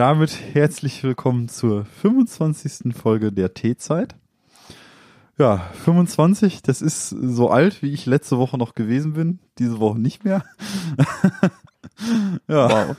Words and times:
damit 0.00 0.34
herzlich 0.54 1.04
willkommen 1.04 1.50
zur 1.50 1.84
25. 1.84 2.96
Folge 2.96 3.32
der 3.32 3.52
T-Zeit. 3.52 4.14
Ja, 5.36 5.58
25, 5.84 6.62
das 6.62 6.80
ist 6.80 7.10
so 7.10 7.50
alt, 7.50 7.82
wie 7.82 7.92
ich 7.92 8.06
letzte 8.06 8.38
Woche 8.38 8.56
noch 8.56 8.74
gewesen 8.74 9.12
bin, 9.12 9.40
diese 9.58 9.78
Woche 9.78 9.98
nicht 9.98 10.24
mehr. 10.24 10.42
ja. 12.48 12.88
Wow. 12.88 12.96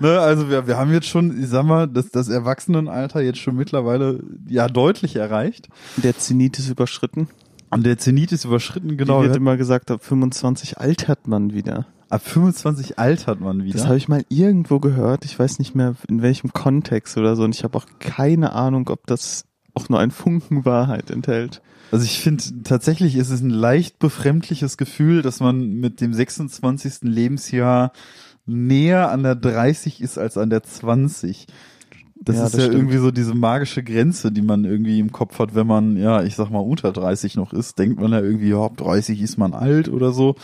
Ne, 0.00 0.18
also 0.18 0.48
wir, 0.48 0.66
wir 0.66 0.78
haben 0.78 0.94
jetzt 0.94 1.08
schon, 1.08 1.38
ich 1.42 1.48
sag 1.48 1.66
mal, 1.66 1.86
das, 1.86 2.08
das 2.08 2.30
Erwachsenenalter 2.30 3.20
jetzt 3.20 3.38
schon 3.38 3.54
mittlerweile 3.54 4.24
ja 4.48 4.66
deutlich 4.68 5.16
erreicht. 5.16 5.68
Der 5.98 6.16
Zenit 6.16 6.58
ist 6.58 6.70
überschritten. 6.70 7.28
Und 7.68 7.84
der 7.84 7.98
Zenit 7.98 8.32
ist 8.32 8.46
überschritten, 8.46 8.96
genau. 8.96 9.20
Wie 9.20 9.26
wird 9.26 9.36
immer 9.36 9.58
gesagt, 9.58 9.90
ab 9.90 10.02
25 10.02 10.78
altert 10.78 11.28
man 11.28 11.52
wieder. 11.52 11.84
Ab 12.10 12.22
25 12.22 12.98
altert 12.98 13.40
man 13.40 13.62
wieder. 13.62 13.78
Das 13.78 13.86
habe 13.86 13.96
ich 13.96 14.08
mal 14.08 14.24
irgendwo 14.28 14.80
gehört. 14.80 15.24
Ich 15.24 15.38
weiß 15.38 15.60
nicht 15.60 15.76
mehr 15.76 15.94
in 16.08 16.22
welchem 16.22 16.52
Kontext 16.52 17.16
oder 17.16 17.36
so. 17.36 17.44
Und 17.44 17.54
ich 17.54 17.62
habe 17.62 17.78
auch 17.78 17.86
keine 18.00 18.52
Ahnung, 18.52 18.88
ob 18.88 19.06
das 19.06 19.44
auch 19.74 19.88
nur 19.88 20.00
ein 20.00 20.10
Funken 20.10 20.64
Wahrheit 20.64 21.10
enthält. 21.10 21.62
Also 21.92 22.04
ich 22.04 22.20
finde 22.20 22.42
tatsächlich 22.64 23.14
ist 23.14 23.30
es 23.30 23.40
ein 23.40 23.50
leicht 23.50 24.00
befremdliches 24.00 24.76
Gefühl, 24.76 25.22
dass 25.22 25.38
man 25.38 25.74
mit 25.74 26.00
dem 26.00 26.12
26. 26.12 27.02
Lebensjahr 27.02 27.92
näher 28.44 29.12
an 29.12 29.22
der 29.22 29.36
30 29.36 30.00
ist 30.00 30.18
als 30.18 30.36
an 30.36 30.50
der 30.50 30.64
20. 30.64 31.46
Das 32.22 32.36
ja, 32.36 32.44
ist 32.44 32.54
das 32.54 32.60
ja 32.60 32.66
stimmt. 32.66 32.82
irgendwie 32.82 32.98
so 32.98 33.12
diese 33.12 33.34
magische 33.34 33.84
Grenze, 33.84 34.32
die 34.32 34.42
man 34.42 34.64
irgendwie 34.64 34.98
im 34.98 35.12
Kopf 35.12 35.38
hat, 35.38 35.54
wenn 35.54 35.68
man, 35.68 35.96
ja, 35.96 36.24
ich 36.24 36.34
sag 36.34 36.50
mal, 36.50 36.58
unter 36.58 36.92
30 36.92 37.36
noch 37.36 37.52
ist, 37.52 37.78
denkt 37.78 38.00
man 38.00 38.10
ja 38.10 38.20
irgendwie, 38.20 38.50
ja, 38.50 38.62
ab 38.62 38.76
30 38.76 39.22
ist 39.22 39.38
man 39.38 39.54
alt 39.54 39.88
oder 39.88 40.12
so. 40.12 40.34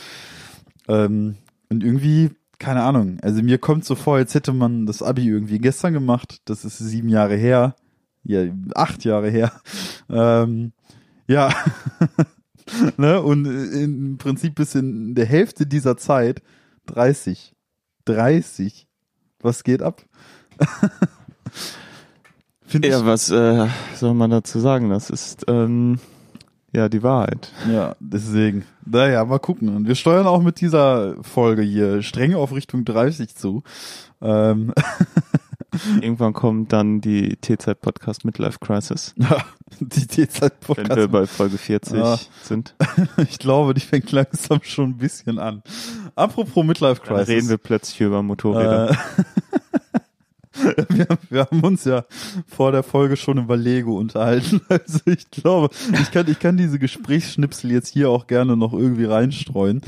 Ähm, 0.88 1.34
und 1.68 1.82
irgendwie, 1.82 2.30
keine 2.58 2.82
Ahnung, 2.82 3.18
also 3.22 3.42
mir 3.42 3.58
kommt 3.58 3.84
so 3.84 3.94
vor, 3.94 4.16
als 4.16 4.34
hätte 4.34 4.52
man 4.52 4.86
das 4.86 5.02
Abi 5.02 5.28
irgendwie 5.28 5.58
gestern 5.58 5.92
gemacht. 5.92 6.40
Das 6.44 6.64
ist 6.64 6.78
sieben 6.78 7.08
Jahre 7.08 7.36
her. 7.36 7.76
Ja, 8.22 8.42
acht 8.74 9.04
Jahre 9.04 9.30
her. 9.30 9.52
Ähm, 10.08 10.72
ja. 11.26 11.52
ne? 12.96 13.20
Und 13.20 13.44
im 13.44 14.18
Prinzip 14.18 14.54
bis 14.54 14.76
in 14.76 15.16
der 15.16 15.26
Hälfte 15.26 15.66
dieser 15.66 15.96
Zeit 15.96 16.42
30. 16.86 17.56
30. 18.04 18.86
Was 19.40 19.64
geht 19.64 19.82
ab? 19.82 20.04
ja, 22.70 23.04
was 23.04 23.30
äh, 23.30 23.66
soll 23.96 24.14
man 24.14 24.30
dazu 24.30 24.60
sagen? 24.60 24.90
Das 24.90 25.10
ist 25.10 25.44
ähm, 25.48 25.98
ja, 26.76 26.90
die 26.90 27.02
Wahrheit. 27.02 27.50
Ja, 27.72 27.96
deswegen. 28.00 28.66
Naja, 28.84 29.24
mal 29.24 29.38
gucken. 29.38 29.74
Und 29.74 29.88
wir 29.88 29.94
steuern 29.94 30.26
auch 30.26 30.42
mit 30.42 30.60
dieser 30.60 31.16
Folge 31.22 31.62
hier 31.62 32.02
streng 32.02 32.34
auf 32.34 32.52
Richtung 32.52 32.84
30 32.84 33.34
zu. 33.34 33.62
Ähm. 34.20 34.74
Irgendwann 36.00 36.32
kommt 36.32 36.72
dann 36.72 37.00
die 37.00 37.36
T-Zeit-Podcast 37.36 38.24
Midlife 38.24 38.58
Crisis. 38.60 39.14
Die 39.80 40.06
T-Zeit-Podcast. 40.06 40.88
Wenn 40.88 40.96
wir 40.96 41.08
bei 41.08 41.26
Folge 41.26 41.58
40 41.58 41.98
ja. 41.98 42.18
sind. 42.42 42.74
Ich 43.28 43.38
glaube, 43.38 43.74
die 43.74 43.80
fängt 43.80 44.10
langsam 44.12 44.60
schon 44.62 44.90
ein 44.90 44.96
bisschen 44.96 45.38
an. 45.38 45.62
Apropos 46.14 46.64
Midlife 46.64 47.02
Crisis. 47.02 47.26
Dann 47.26 47.34
reden 47.34 47.48
wir 47.48 47.58
plötzlich 47.58 48.00
über 48.00 48.22
Motorräder. 48.22 48.90
Äh. 48.90 49.22
wir, 50.88 51.06
wir 51.30 51.40
haben 51.40 51.60
uns 51.62 51.84
ja 51.84 52.04
vor 52.46 52.72
der 52.72 52.82
Folge 52.82 53.16
schon 53.16 53.38
über 53.38 53.56
Lego 53.56 53.98
unterhalten. 53.98 54.60
Also 54.68 55.00
ich 55.06 55.30
glaube, 55.30 55.74
ich 55.92 56.10
kann, 56.10 56.28
ich 56.28 56.38
kann 56.38 56.56
diese 56.56 56.78
Gesprächsschnipsel 56.78 57.70
jetzt 57.72 57.88
hier 57.88 58.10
auch 58.10 58.26
gerne 58.26 58.56
noch 58.56 58.72
irgendwie 58.72 59.04
reinstreuen. 59.04 59.80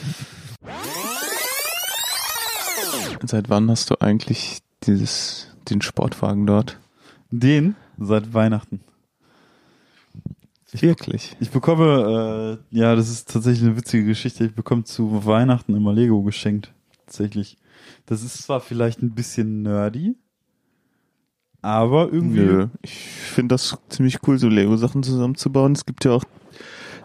Seit 3.25 3.49
wann 3.51 3.71
hast 3.71 3.91
du 3.91 3.97
eigentlich 4.01 4.61
dieses, 4.85 5.49
den 5.69 5.83
Sportwagen 5.83 6.47
dort? 6.47 6.79
Den? 7.31 7.77
Seit 7.99 8.33
Weihnachten. 8.33 8.81
Ich, 10.73 10.83
Wirklich? 10.83 11.37
Ich 11.41 11.51
bekomme, 11.51 12.59
äh, 12.73 12.77
ja, 12.77 12.95
das 12.95 13.09
ist 13.09 13.31
tatsächlich 13.31 13.67
eine 13.67 13.77
witzige 13.77 14.05
Geschichte. 14.05 14.45
Ich 14.45 14.55
bekomme 14.55 14.85
zu 14.85 15.25
Weihnachten 15.25 15.75
immer 15.75 15.93
Lego 15.93 16.23
geschenkt. 16.23 16.73
Tatsächlich. 17.07 17.57
Das 18.07 18.23
ist 18.23 18.43
zwar 18.43 18.61
vielleicht 18.61 19.03
ein 19.03 19.15
bisschen 19.15 19.63
nerdy, 19.63 20.17
aber 21.63 22.13
irgendwie. 22.13 22.41
Nö, 22.41 22.67
ich 22.83 22.93
finde 22.93 23.55
das 23.55 23.77
ziemlich 23.89 24.19
cool, 24.27 24.39
so 24.39 24.49
Lego-Sachen 24.49 25.03
zusammenzubauen. 25.03 25.73
Es 25.73 25.87
gibt 25.87 26.05
ja 26.05 26.13
auch 26.13 26.25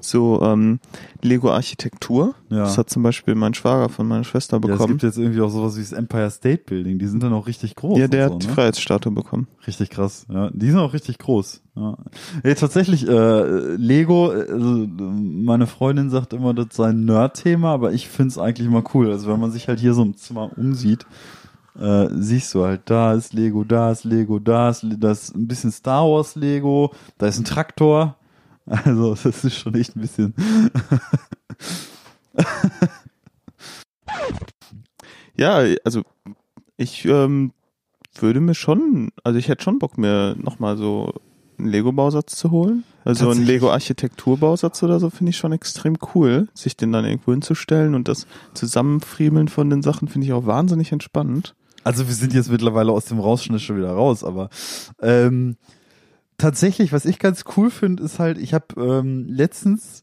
so 0.05 0.41
ähm, 0.41 0.79
Lego-Architektur. 1.21 2.35
Ja. 2.49 2.59
Das 2.59 2.77
hat 2.77 2.89
zum 2.89 3.03
Beispiel 3.03 3.35
mein 3.35 3.53
Schwager 3.53 3.89
von 3.89 4.07
meiner 4.07 4.23
Schwester 4.23 4.59
bekommen. 4.59 4.79
Ja, 4.79 4.85
es 4.85 4.91
gibt 4.91 5.03
jetzt 5.03 5.17
irgendwie 5.17 5.41
auch 5.41 5.49
sowas 5.49 5.77
wie 5.77 5.81
das 5.81 5.93
Empire 5.93 6.29
State 6.29 6.63
Building. 6.65 6.99
Die 6.99 7.07
sind 7.07 7.23
dann 7.23 7.33
auch 7.33 7.47
richtig 7.47 7.75
groß. 7.75 7.97
Ja, 7.97 8.07
der 8.07 8.27
so, 8.27 8.33
hat 8.33 8.43
die 8.43 8.47
ne? 8.47 8.53
Freiheitsstatue 8.53 9.11
bekommen. 9.11 9.47
Richtig 9.65 9.89
krass. 9.89 10.25
Ja, 10.31 10.49
die 10.51 10.69
sind 10.69 10.79
auch 10.79 10.93
richtig 10.93 11.17
groß. 11.19 11.61
Ja. 11.75 11.97
Hey, 12.43 12.55
tatsächlich, 12.55 13.07
äh, 13.07 13.75
Lego, 13.75 14.29
also 14.29 14.87
meine 14.87 15.67
Freundin 15.67 16.09
sagt 16.09 16.33
immer, 16.33 16.53
das 16.53 16.67
sei 16.73 16.89
ein 16.89 17.05
Nerd-Thema, 17.05 17.73
aber 17.73 17.93
ich 17.93 18.09
find's 18.09 18.37
eigentlich 18.37 18.67
immer 18.67 18.83
cool. 18.93 19.11
Also 19.11 19.31
wenn 19.31 19.39
man 19.39 19.51
sich 19.51 19.67
halt 19.67 19.79
hier 19.79 19.93
so 19.93 20.03
im 20.03 20.15
Zimmer 20.15 20.51
umsieht, 20.57 21.05
äh, 21.79 22.07
siehst 22.11 22.53
du 22.53 22.63
halt, 22.63 22.81
da 22.85 23.13
ist 23.13 23.33
Lego, 23.33 23.63
da 23.63 23.91
ist 23.91 24.03
Lego, 24.03 24.37
da 24.39 24.69
ist, 24.69 24.85
das 24.97 25.23
ist 25.23 25.35
ein 25.35 25.47
bisschen 25.47 25.71
Star 25.71 26.05
Wars 26.05 26.35
Lego, 26.35 26.93
da 27.17 27.27
ist 27.27 27.39
ein 27.39 27.45
Traktor. 27.45 28.17
Also, 28.65 29.13
das 29.13 29.43
ist 29.43 29.57
schon 29.57 29.75
echt 29.75 29.97
ein 29.97 29.99
bisschen. 29.99 30.33
ja, 35.35 35.61
also 35.83 36.03
ich 36.77 37.03
ähm, 37.03 37.51
würde 38.15 38.39
mir 38.39 38.55
schon, 38.55 39.11
also 39.25 39.37
ich 39.37 39.49
hätte 39.49 39.65
schon 39.65 39.79
Bock, 39.79 39.97
mir 39.97 40.37
nochmal 40.39 40.77
so 40.77 41.13
einen 41.57 41.67
Lego-Bausatz 41.67 42.35
zu 42.35 42.51
holen. 42.51 42.83
Also 43.05 43.29
ein 43.29 43.43
Lego-Architekturbausatz 43.43 44.81
oder 44.83 44.99
so 44.99 45.09
finde 45.09 45.31
ich 45.31 45.37
schon 45.37 45.51
extrem 45.51 45.97
cool, 46.15 46.47
sich 46.53 46.77
den 46.77 46.93
dann 46.93 47.05
irgendwo 47.05 47.31
hinzustellen 47.31 47.95
und 47.95 48.07
das 48.07 48.27
Zusammenfriemeln 48.53 49.49
von 49.49 49.69
den 49.69 49.81
Sachen 49.81 50.07
finde 50.07 50.27
ich 50.27 50.33
auch 50.33 50.45
wahnsinnig 50.45 50.91
entspannend. 50.91 51.53
Also 51.83 52.07
wir 52.07 52.13
sind 52.13 52.33
jetzt 52.33 52.49
mittlerweile 52.49 52.91
aus 52.91 53.05
dem 53.05 53.19
Rausschnitt 53.19 53.61
schon 53.61 53.77
wieder 53.77 53.91
raus, 53.91 54.23
aber 54.23 54.49
ähm, 55.01 55.57
tatsächlich, 56.37 56.93
was 56.93 57.05
ich 57.05 57.19
ganz 57.19 57.43
cool 57.57 57.69
finde, 57.69 58.03
ist 58.03 58.19
halt, 58.19 58.37
ich 58.37 58.53
habe 58.53 58.67
ähm, 58.77 59.25
letztens 59.27 60.01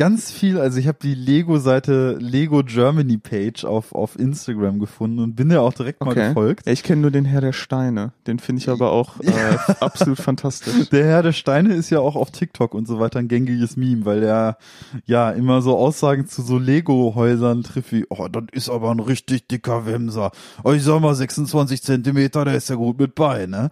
ganz 0.00 0.30
viel, 0.30 0.58
also 0.58 0.78
ich 0.78 0.88
habe 0.88 0.96
die 1.02 1.14
Lego-Seite 1.14 2.16
Lego 2.18 2.62
Germany 2.64 3.18
Page 3.18 3.66
auf, 3.66 3.94
auf 3.94 4.18
Instagram 4.18 4.78
gefunden 4.78 5.18
und 5.18 5.36
bin 5.36 5.50
ja 5.50 5.60
auch 5.60 5.74
direkt 5.74 6.00
mal 6.00 6.12
okay. 6.12 6.28
gefolgt. 6.28 6.66
Ich 6.66 6.82
kenne 6.82 7.02
nur 7.02 7.10
den 7.10 7.26
Herr 7.26 7.42
der 7.42 7.52
Steine, 7.52 8.14
den 8.26 8.38
finde 8.38 8.62
ich 8.62 8.70
aber 8.70 8.92
auch 8.92 9.20
äh, 9.20 9.74
absolut 9.80 10.16
fantastisch. 10.18 10.88
Der 10.90 11.04
Herr 11.04 11.22
der 11.22 11.32
Steine 11.32 11.74
ist 11.74 11.90
ja 11.90 12.00
auch 12.00 12.16
auf 12.16 12.30
TikTok 12.30 12.72
und 12.72 12.88
so 12.88 12.98
weiter 12.98 13.18
ein 13.18 13.28
gängiges 13.28 13.76
Meme, 13.76 14.06
weil 14.06 14.20
der 14.22 14.56
ja 15.04 15.30
immer 15.32 15.60
so 15.60 15.76
Aussagen 15.76 16.26
zu 16.26 16.40
so 16.40 16.56
Lego-Häusern 16.58 17.62
trifft 17.62 17.92
wie, 17.92 18.06
oh, 18.08 18.26
das 18.28 18.44
ist 18.52 18.70
aber 18.70 18.90
ein 18.92 19.00
richtig 19.00 19.48
dicker 19.48 19.84
Wemser. 19.84 20.30
Oh, 20.64 20.72
ich 20.72 20.82
sag 20.82 21.00
mal 21.00 21.14
26 21.14 21.82
Zentimeter, 21.82 22.46
der 22.46 22.54
ist 22.54 22.70
ja 22.70 22.76
gut 22.76 22.98
mit 22.98 23.14
bei, 23.14 23.44
ne? 23.44 23.68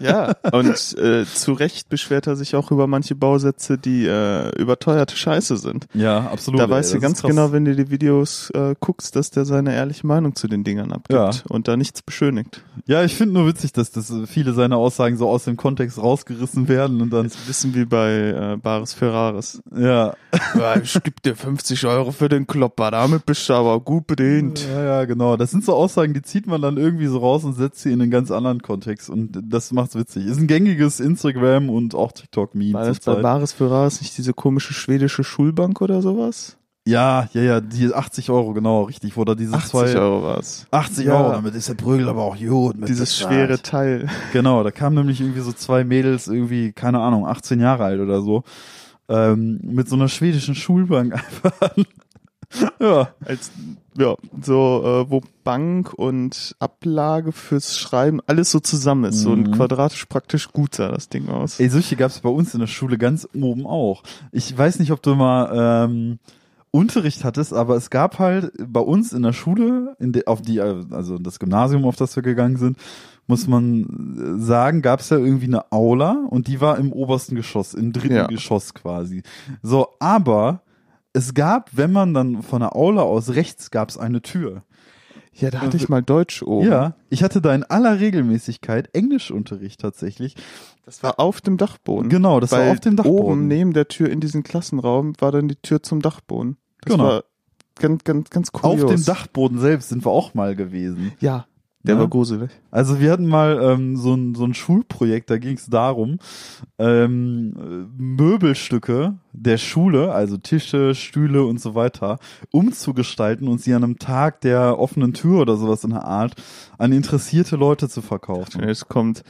ja, 0.00 0.32
und 0.52 0.98
äh, 0.98 1.24
zu 1.26 1.52
Recht 1.52 1.88
beschwert 1.88 2.26
er 2.26 2.34
sich 2.34 2.56
auch 2.56 2.72
über 2.72 2.88
manche 2.88 3.14
Bausätze, 3.14 3.78
die 3.78 4.06
äh, 4.06 4.50
überteuert 4.60 5.11
komplette 5.12 5.16
Scheiße 5.16 5.56
sind. 5.56 5.86
Ja, 5.94 6.20
absolut. 6.30 6.60
Da 6.60 6.68
weißt 6.68 6.94
du 6.94 7.00
ganz 7.00 7.22
genau, 7.22 7.52
wenn 7.52 7.64
du 7.64 7.74
die 7.74 7.90
Videos 7.90 8.50
äh, 8.50 8.74
guckst, 8.80 9.16
dass 9.16 9.30
der 9.30 9.44
seine 9.44 9.74
ehrliche 9.74 10.06
Meinung 10.06 10.34
zu 10.34 10.48
den 10.48 10.64
Dingern 10.64 10.92
abgibt 10.92 11.12
ja. 11.12 11.30
und 11.48 11.68
da 11.68 11.76
nichts 11.76 12.02
beschönigt. 12.02 12.62
Ja, 12.86 13.04
ich 13.04 13.14
finde 13.14 13.34
nur 13.34 13.46
witzig, 13.46 13.72
dass, 13.72 13.90
dass 13.90 14.12
viele 14.26 14.52
seiner 14.52 14.76
Aussagen 14.76 15.16
so 15.16 15.28
aus 15.28 15.44
dem 15.44 15.56
Kontext 15.56 15.98
rausgerissen 15.98 16.68
werden 16.68 17.00
und 17.00 17.10
dann. 17.10 17.26
ist 17.26 17.36
ein 17.36 17.46
bisschen 17.46 17.74
wie 17.74 17.84
bei 17.84 18.54
äh, 18.54 18.56
Baris 18.56 18.92
Ferraris. 18.92 19.62
Ja. 19.74 20.14
ja. 20.54 20.76
Ich 20.82 20.92
geb 21.02 21.22
dir 21.22 21.36
50 21.36 21.86
Euro 21.86 22.12
für 22.12 22.28
den 22.28 22.46
Klopper, 22.46 22.90
damit 22.90 23.26
bist 23.26 23.48
du 23.48 23.54
aber 23.54 23.80
gut 23.80 24.06
bedient. 24.06 24.66
Ja, 24.72 24.84
ja, 24.84 25.04
genau. 25.04 25.36
Das 25.36 25.50
sind 25.50 25.64
so 25.64 25.74
Aussagen, 25.74 26.14
die 26.14 26.22
zieht 26.22 26.46
man 26.46 26.60
dann 26.62 26.76
irgendwie 26.76 27.06
so 27.06 27.18
raus 27.18 27.44
und 27.44 27.54
setzt 27.54 27.80
sie 27.80 27.92
in 27.92 28.00
einen 28.00 28.10
ganz 28.10 28.30
anderen 28.30 28.62
Kontext 28.62 29.10
und 29.10 29.38
das 29.42 29.72
macht's 29.72 29.94
witzig. 29.94 30.26
Ist 30.26 30.38
ein 30.38 30.46
gängiges 30.46 31.00
Instagram 31.00 31.70
und 31.70 31.94
auch 31.94 32.12
TikTok-Meme. 32.12 32.74
War 32.74 32.86
das 32.86 33.00
bei 33.00 33.14
Baris 33.16 33.52
Ferraris 33.52 34.00
nicht 34.00 34.16
diese 34.16 34.32
komische 34.32 34.72
schwedische 34.72 34.91
schwedische 34.92 35.24
Schulbank 35.24 35.80
oder 35.80 36.02
sowas? 36.02 36.58
Ja, 36.84 37.28
ja, 37.32 37.42
ja, 37.42 37.60
die 37.60 37.94
80 37.94 38.28
Euro, 38.30 38.52
genau, 38.52 38.82
richtig, 38.82 39.16
wo 39.16 39.24
da 39.24 39.34
diese 39.34 39.54
80 39.54 39.70
zwei. 39.70 39.96
Euro 39.96 40.22
war's. 40.24 40.66
80 40.70 41.06
ja. 41.06 41.16
Euro, 41.16 41.32
damit 41.32 41.54
ist 41.54 41.68
der 41.68 41.74
Prügel 41.74 42.08
aber 42.08 42.22
auch 42.22 42.36
gut. 42.36 42.76
Dieses 42.88 43.16
schwere 43.16 43.62
Teil. 43.62 44.08
Genau, 44.32 44.62
da 44.64 44.70
kamen 44.70 44.96
nämlich 44.96 45.20
irgendwie 45.20 45.40
so 45.40 45.52
zwei 45.52 45.84
Mädels, 45.84 46.26
irgendwie, 46.26 46.72
keine 46.72 46.98
Ahnung, 46.98 47.26
18 47.26 47.60
Jahre 47.60 47.84
alt 47.84 48.00
oder 48.00 48.20
so, 48.20 48.42
ähm, 49.08 49.60
mit 49.62 49.88
so 49.88 49.94
einer 49.94 50.08
schwedischen 50.08 50.56
Schulbank 50.56 51.14
einfach 51.40 51.54
an. 51.60 51.86
ja. 52.80 53.14
Als, 53.24 53.50
ja, 53.96 54.16
so, 54.40 54.82
äh, 54.84 55.10
wo 55.10 55.22
Bank 55.44 55.92
und 55.94 56.56
Ablage 56.58 57.32
fürs 57.32 57.78
Schreiben 57.78 58.20
alles 58.26 58.50
so 58.50 58.60
zusammen 58.60 59.04
ist. 59.04 59.20
Mhm. 59.20 59.22
So 59.22 59.32
ein 59.32 59.40
mhm. 59.40 59.52
quadratisch 59.52 60.06
praktisch 60.06 60.52
gut 60.52 60.74
sah 60.74 60.88
das 60.88 61.08
Ding 61.08 61.28
aus. 61.28 61.60
Ey, 61.60 61.68
solche 61.68 61.96
gab's 61.96 62.20
bei 62.20 62.30
uns 62.30 62.54
in 62.54 62.60
der 62.60 62.66
Schule 62.66 62.98
ganz 62.98 63.28
oben 63.34 63.66
auch. 63.66 64.02
Ich 64.32 64.56
weiß 64.56 64.78
nicht, 64.78 64.92
ob 64.92 65.02
du 65.02 65.14
mal 65.14 65.86
ähm, 65.88 66.18
Unterricht 66.70 67.22
hattest, 67.24 67.52
aber 67.52 67.76
es 67.76 67.90
gab 67.90 68.18
halt 68.18 68.52
bei 68.66 68.80
uns 68.80 69.12
in 69.12 69.22
der 69.22 69.34
Schule, 69.34 69.94
in 69.98 70.12
de, 70.12 70.26
auf 70.26 70.40
die, 70.40 70.60
also 70.60 71.18
das 71.18 71.38
Gymnasium, 71.38 71.84
auf 71.84 71.96
das 71.96 72.16
wir 72.16 72.22
gegangen 72.22 72.56
sind, 72.56 72.78
muss 73.26 73.46
man 73.46 74.38
sagen, 74.40 74.82
gab 74.82 75.00
es 75.00 75.10
ja 75.10 75.18
irgendwie 75.18 75.46
eine 75.46 75.70
Aula 75.70 76.26
und 76.30 76.48
die 76.48 76.60
war 76.60 76.78
im 76.78 76.92
obersten 76.92 77.34
Geschoss, 77.34 77.74
im 77.74 77.92
dritten 77.92 78.14
Ja. 78.14 78.26
Geschoss 78.26 78.74
quasi. 78.74 79.22
So, 79.62 79.88
aber 80.00 80.62
es 81.12 81.34
gab, 81.34 81.70
wenn 81.76 81.92
man 81.92 82.14
dann 82.14 82.42
von 82.42 82.60
der 82.60 82.74
Aula 82.76 83.02
aus 83.02 83.30
rechts 83.30 83.70
gab 83.70 83.88
es 83.90 83.98
eine 83.98 84.22
Tür. 84.22 84.62
Ja, 85.34 85.50
da 85.50 85.62
hatte 85.62 85.78
ich 85.78 85.88
mal 85.88 86.02
Deutsch 86.02 86.42
oben. 86.42 86.68
Ja, 86.68 86.94
ich 87.08 87.22
hatte 87.22 87.40
da 87.40 87.54
in 87.54 87.64
aller 87.64 88.00
Regelmäßigkeit 88.00 88.94
Englischunterricht 88.94 89.80
tatsächlich. 89.80 90.34
Das 90.84 91.02
war 91.02 91.18
auf 91.18 91.40
dem 91.40 91.56
Dachboden. 91.56 92.10
Genau, 92.10 92.38
das 92.38 92.52
Weil 92.52 92.66
war 92.66 92.72
auf 92.72 92.80
dem 92.80 92.96
Dachboden. 92.96 93.24
Oben 93.24 93.46
neben 93.48 93.72
der 93.72 93.88
Tür 93.88 94.10
in 94.10 94.20
diesen 94.20 94.42
Klassenraum 94.42 95.14
war 95.20 95.32
dann 95.32 95.48
die 95.48 95.56
Tür 95.56 95.82
zum 95.82 96.02
Dachboden. 96.02 96.58
Das 96.82 96.92
Genau. 96.92 97.04
war 97.04 97.24
ganz, 97.76 98.04
ganz, 98.04 98.28
ganz 98.28 98.52
kurios. 98.52 98.84
Auf 98.84 98.90
dem 98.94 99.04
Dachboden 99.04 99.58
selbst 99.58 99.88
sind 99.88 100.04
wir 100.04 100.10
auch 100.10 100.34
mal 100.34 100.54
gewesen. 100.54 101.12
Ja, 101.20 101.46
der 101.84 101.94
Ja. 101.94 102.00
war 102.00 102.08
gruselig. 102.08 102.50
Also 102.70 103.00
wir 103.00 103.10
hatten 103.10 103.26
mal 103.26 103.60
ähm, 103.62 103.96
so, 103.96 104.14
ein, 104.14 104.34
so 104.34 104.44
ein 104.44 104.54
Schulprojekt, 104.54 105.30
da 105.30 105.38
ging 105.38 105.56
es 105.56 105.66
darum, 105.66 106.18
ähm, 106.78 107.54
äh, 107.56 108.02
Möbelstücke 108.02 109.14
der 109.32 109.56
Schule, 109.58 110.12
also 110.12 110.36
Tische, 110.36 110.94
Stühle 110.94 111.44
und 111.44 111.60
so 111.60 111.74
weiter, 111.74 112.18
umzugestalten 112.50 113.48
und 113.48 113.60
sie 113.60 113.74
an 113.74 113.84
einem 113.84 113.98
Tag 113.98 114.40
der 114.42 114.78
offenen 114.78 115.12
Tür 115.12 115.40
oder 115.40 115.56
sowas 115.56 115.84
in 115.84 115.90
der 115.90 116.04
Art 116.04 116.34
an 116.78 116.92
interessierte 116.92 117.56
Leute 117.56 117.88
zu 117.88 118.02
verkaufen. 118.02 118.62
Es 118.62 118.86
kommt 118.88 119.24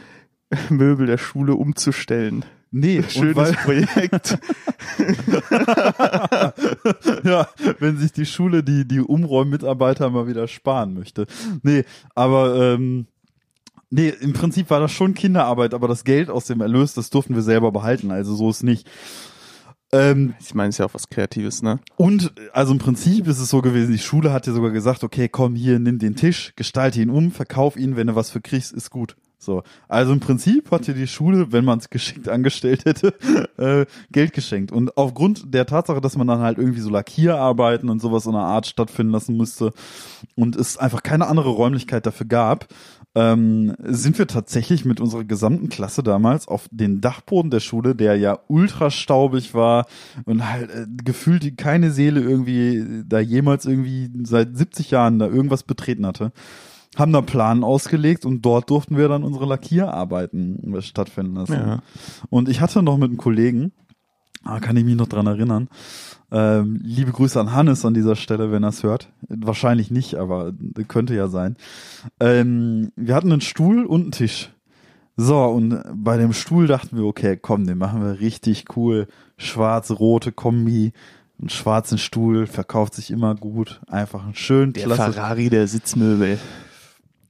Möbel 0.71 1.07
der 1.07 1.19
Schule 1.19 1.55
umzustellen. 1.55 2.45
Nee, 2.75 3.03
Schönes 3.03 3.37
weil, 3.37 3.53
Projekt. 3.53 4.39
ja, 7.23 7.47
wenn 7.79 7.99
sich 7.99 8.13
die 8.13 8.25
Schule 8.25 8.65
die, 8.65 8.89
die 8.89 9.01
Umräummitarbeiter 9.01 10.09
mal 10.09 10.27
wieder 10.27 10.49
sparen 10.49 10.95
möchte. 10.95 11.27
Nee, 11.63 11.85
aber 12.15 12.57
ähm, 12.57 13.09
nee, 13.91 14.09
im 14.09 14.33
Prinzip 14.33 14.71
war 14.71 14.81
das 14.81 14.91
schon 14.91 15.13
Kinderarbeit, 15.13 15.75
aber 15.75 15.87
das 15.87 16.05
Geld 16.05 16.31
aus 16.31 16.47
dem 16.47 16.63
Erlös, 16.63 16.95
das 16.95 17.11
durften 17.11 17.35
wir 17.35 17.43
selber 17.43 17.73
behalten, 17.73 18.11
also 18.11 18.35
so 18.35 18.49
ist 18.49 18.63
nicht. 18.63 18.89
Ähm, 19.93 20.33
ich 20.41 20.55
meine, 20.55 20.71
ist 20.71 20.79
ja 20.79 20.87
auch 20.87 20.95
was 20.95 21.11
Kreatives, 21.11 21.61
ne? 21.61 21.79
und 21.97 22.33
also 22.55 22.73
im 22.73 22.79
Prinzip 22.79 23.29
ist 23.29 23.39
es 23.39 23.51
so 23.51 23.61
gewesen, 23.61 23.93
die 23.93 23.99
Schule 23.99 24.33
hat 24.33 24.47
dir 24.47 24.55
sogar 24.55 24.71
gesagt, 24.71 25.05
okay, 25.05 25.29
komm 25.29 25.55
hier, 25.55 25.79
nimm 25.79 25.99
den 25.99 26.17
Tisch, 26.17 26.55
gestalte 26.57 27.03
ihn 27.03 27.11
um, 27.11 27.33
verkauf 27.33 27.77
ihn, 27.77 27.97
wenn 27.97 28.07
du 28.07 28.15
was 28.15 28.31
für 28.31 28.41
kriegst, 28.41 28.73
ist 28.73 28.89
gut. 28.89 29.15
So, 29.43 29.65
also 29.89 30.13
im 30.13 30.21
Prinzip 30.21 30.71
hat 30.71 30.87
dir 30.87 30.95
die 30.95 31.09
Schule, 31.09 31.51
wenn 31.51 31.65
man 31.65 31.81
es 31.81 31.91
geschickt 31.91 32.29
angestellt 32.29 32.85
hätte, 32.85 33.15
äh, 33.57 33.87
Geld 34.13 34.33
geschenkt. 34.33 34.71
Und 34.71 34.97
aufgrund 34.97 35.53
der 35.53 35.67
Tatsache, 35.67 36.01
dass 36.01 36.17
man 36.17 36.29
dann 36.29 36.39
halt 36.39 36.59
irgendwie 36.59 36.81
so 36.81 36.91
Lackierarbeiten 36.91 37.91
und 37.91 38.01
sowas 38.01 38.27
in 38.27 38.37
einer 38.37 38.45
Art 38.45 38.67
stattfinden 38.67 39.13
lassen 39.13 39.37
musste 39.37 39.73
und 40.37 40.55
es 40.55 40.79
einfach 40.79 41.03
keine 41.03 41.27
andere 41.27 41.51
Räumlichkeit 41.51 42.07
dafür 42.07 42.27
gab, 42.27 42.69
ähm, 43.15 43.75
sind 43.83 44.19
wir 44.19 44.27
tatsächlich 44.27 44.85
mit 44.85 45.01
unserer 45.01 45.25
gesamten 45.25 45.69
Klasse 45.69 46.03
damals 46.03 46.47
auf 46.47 46.69
den 46.71 47.01
Dachboden 47.01 47.51
der 47.51 47.61
Schule, 47.61 47.95
der 47.95 48.17
ja 48.17 48.39
ultra 48.47 48.91
staubig 48.91 49.55
war 49.55 49.87
und 50.25 50.49
halt 50.49 50.71
äh, 50.71 50.87
gefühlt 51.05 51.59
keine 51.59 51.91
Seele 51.91 52.21
irgendwie 52.21 53.03
da 53.07 53.19
jemals 53.19 53.67
irgendwie 53.67 54.09
seit 54.23 54.57
70 54.57 54.93
Jahren 54.93 55.19
da 55.19 55.27
irgendwas 55.27 55.65
betreten 55.65 56.07
hatte, 56.07 56.33
haben 56.97 57.13
da 57.13 57.23
Plan 57.23 57.65
ausgelegt 57.65 58.27
und 58.27 58.43
dort 58.43 58.71
durften 58.71 58.97
wir 58.97 59.09
dann 59.09 59.25
unsere 59.25 59.47
Lackierarbeiten 59.47 60.75
äh, 60.75 60.83
stattfinden 60.83 61.35
lassen. 61.35 61.53
Ja. 61.55 61.83
Und 62.31 62.49
ich 62.49 62.61
hatte 62.61 62.83
noch 62.83 62.99
mit 62.99 63.11
einem 63.11 63.17
Kollegen, 63.17 63.73
ah, 64.45 64.61
kann 64.61 64.77
ich 64.77 64.85
mich 64.85 64.97
noch 64.97 65.09
dran 65.09 65.27
erinnern, 65.27 65.69
ähm, 66.31 66.81
liebe 66.83 67.13
Grüße 67.13 67.39
an 67.39 67.53
Hannes 67.53 67.85
an 67.85 67.95
dieser 67.95 68.17
Stelle, 68.17 68.51
wenn 68.53 68.63
er 68.63 68.71
es 68.71 68.83
hört. 68.83 69.11
Wahrscheinlich 69.29 69.91
nicht, 69.91 70.15
aber 70.15 70.53
könnte 70.89 71.15
ja 71.15 71.29
sein. 71.29 71.57
Ähm, 72.21 72.93
wir 72.97 73.15
hatten 73.15 73.31
einen 73.31 73.43
Stuhl 73.43 73.85
und 73.85 74.03
einen 74.03 74.13
Tisch. 74.13 74.51
So, 75.17 75.45
und 75.45 75.83
bei 75.95 76.17
dem 76.17 76.33
Stuhl 76.33 76.67
dachten 76.67 76.97
wir, 76.97 77.05
okay, 77.05 77.39
komm, 77.41 77.67
den 77.67 77.77
machen 77.77 78.03
wir 78.03 78.21
richtig 78.21 78.65
cool. 78.77 79.09
Schwarz-rote 79.37 80.33
Kombi, 80.33 80.93
einen 81.39 81.51
schwarzen 81.51 81.99
Stuhl, 81.99 82.47
verkauft 82.47 82.95
sich 82.95 83.11
immer 83.11 83.35
gut. 83.35 83.83
Einfach 83.89 84.27
ein 84.27 84.35
schön 84.35 84.73
klasse. 84.73 85.13
Ferrari 85.13 85.51
der 85.51 85.69
Sitzmöbel. 85.69 86.39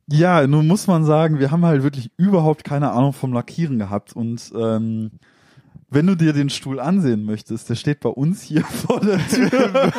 Ja, 0.08 0.46
nun 0.46 0.66
muss 0.66 0.86
man 0.86 1.04
sagen, 1.04 1.38
wir 1.38 1.50
haben 1.50 1.64
halt 1.64 1.82
wirklich 1.82 2.10
überhaupt 2.16 2.64
keine 2.64 2.90
Ahnung 2.90 3.12
vom 3.12 3.32
Lackieren 3.32 3.78
gehabt 3.78 4.14
und 4.14 4.52
ähm, 4.56 5.12
wenn 5.94 6.06
du 6.06 6.14
dir 6.16 6.32
den 6.32 6.48
Stuhl 6.48 6.80
ansehen 6.80 7.24
möchtest, 7.24 7.68
der 7.68 7.74
steht 7.74 8.00
bei 8.00 8.08
uns 8.08 8.40
hier 8.42 8.64
vor 8.64 9.00
der 9.00 9.18
Tür. 9.28 9.92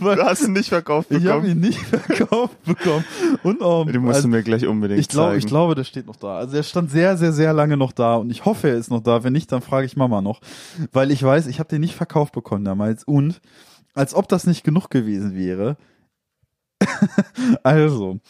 Du 0.00 0.10
hast 0.24 0.44
ihn 0.44 0.54
nicht 0.54 0.70
verkauft 0.70 1.10
Ich 1.10 1.26
habe 1.26 1.42
bekommen. 1.42 1.46
ihn 1.50 1.60
nicht 1.60 1.78
verkauft 1.78 2.64
bekommen. 2.64 3.04
Und 3.42 3.60
auch, 3.60 3.84
Den 3.84 4.00
musst 4.00 4.16
also, 4.16 4.28
du 4.28 4.34
mir 4.34 4.42
gleich 4.42 4.66
unbedingt 4.66 4.98
ich 4.98 5.08
glaube, 5.08 5.30
zeigen. 5.32 5.38
ich 5.40 5.46
glaube, 5.46 5.74
der 5.74 5.84
steht 5.84 6.06
noch 6.06 6.16
da. 6.16 6.36
Also 6.38 6.56
er 6.56 6.62
stand 6.62 6.90
sehr, 6.90 7.18
sehr, 7.18 7.32
sehr 7.32 7.52
lange 7.52 7.76
noch 7.76 7.92
da 7.92 8.16
und 8.16 8.30
ich 8.30 8.46
hoffe, 8.46 8.68
er 8.70 8.76
ist 8.76 8.90
noch 8.90 9.02
da. 9.02 9.22
Wenn 9.24 9.34
nicht, 9.34 9.52
dann 9.52 9.60
frage 9.60 9.84
ich 9.86 9.96
Mama 9.96 10.22
noch, 10.22 10.40
weil 10.90 11.10
ich 11.10 11.22
weiß, 11.22 11.48
ich 11.48 11.58
habe 11.58 11.68
den 11.68 11.82
nicht 11.82 11.94
verkauft 11.94 12.32
bekommen 12.32 12.64
damals 12.64 13.04
und 13.04 13.42
als 13.94 14.14
ob 14.14 14.26
das 14.28 14.46
nicht 14.46 14.64
genug 14.64 14.88
gewesen 14.88 15.34
wäre. 15.34 15.76
also, 17.62 18.20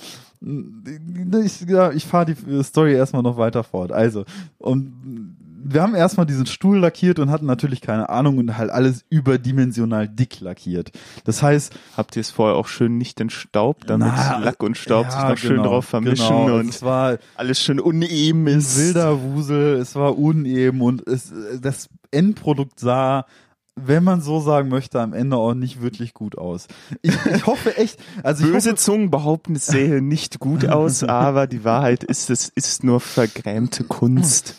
ich, 1.44 1.60
ja, 1.68 1.92
ich 1.92 2.06
fahre 2.06 2.34
die 2.34 2.62
Story 2.62 2.94
erstmal 2.94 3.22
noch 3.22 3.36
weiter 3.36 3.64
fort. 3.64 3.92
Also, 3.92 4.24
und 4.58 5.36
wir 5.64 5.82
haben 5.82 5.94
erstmal 5.94 6.26
diesen 6.26 6.46
Stuhl 6.46 6.78
lackiert 6.78 7.18
und 7.18 7.30
hatten 7.30 7.46
natürlich 7.46 7.80
keine 7.80 8.08
Ahnung 8.08 8.38
und 8.38 8.56
halt 8.58 8.70
alles 8.70 9.04
überdimensional 9.10 10.08
dick 10.08 10.40
lackiert. 10.40 10.90
Das 11.24 11.42
heißt, 11.42 11.72
Habt 11.96 12.16
ihr 12.16 12.20
es 12.20 12.30
vorher 12.30 12.56
auch 12.56 12.66
schön 12.66 12.98
nicht 12.98 13.20
entstaubt, 13.20 13.88
damit 13.88 14.08
Na, 14.14 14.38
Lack 14.38 14.62
und 14.62 14.76
Staub 14.76 15.10
sich 15.10 15.22
noch 15.22 15.36
schön 15.36 15.56
genau, 15.56 15.64
drauf 15.64 15.84
vermischen 15.84 16.26
genau. 16.26 16.58
Und 16.58 16.68
es 16.68 16.82
war 16.82 17.18
alles 17.36 17.60
schön 17.60 17.80
uneben 17.80 18.46
ist. 18.46 18.78
wilder 18.78 19.22
Wusel, 19.22 19.76
es 19.76 19.94
war 19.94 20.18
uneben 20.18 20.80
und 20.80 21.06
es, 21.06 21.32
das 21.60 21.88
Endprodukt 22.10 22.80
sah, 22.80 23.26
wenn 23.74 24.04
man 24.04 24.20
so 24.20 24.40
sagen 24.40 24.68
möchte, 24.68 25.00
am 25.00 25.12
Ende 25.12 25.36
auch 25.36 25.54
nicht 25.54 25.80
wirklich 25.80 26.12
gut 26.14 26.36
aus. 26.36 26.68
Ich, 27.00 27.14
ich 27.26 27.46
hoffe 27.46 27.76
echt, 27.76 27.98
also 28.22 28.44
ich 28.44 28.52
Böse 28.52 28.70
hoffe, 28.70 28.80
Zungen 28.80 29.10
behaupten, 29.10 29.56
es 29.56 29.66
sähe 29.66 30.02
nicht 30.02 30.40
gut 30.40 30.68
aus, 30.68 31.02
aber 31.04 31.46
die 31.46 31.64
Wahrheit 31.64 32.04
ist, 32.04 32.28
es 32.30 32.48
ist 32.48 32.84
nur 32.84 33.00
vergrämte 33.00 33.84
Kunst. 33.84 34.56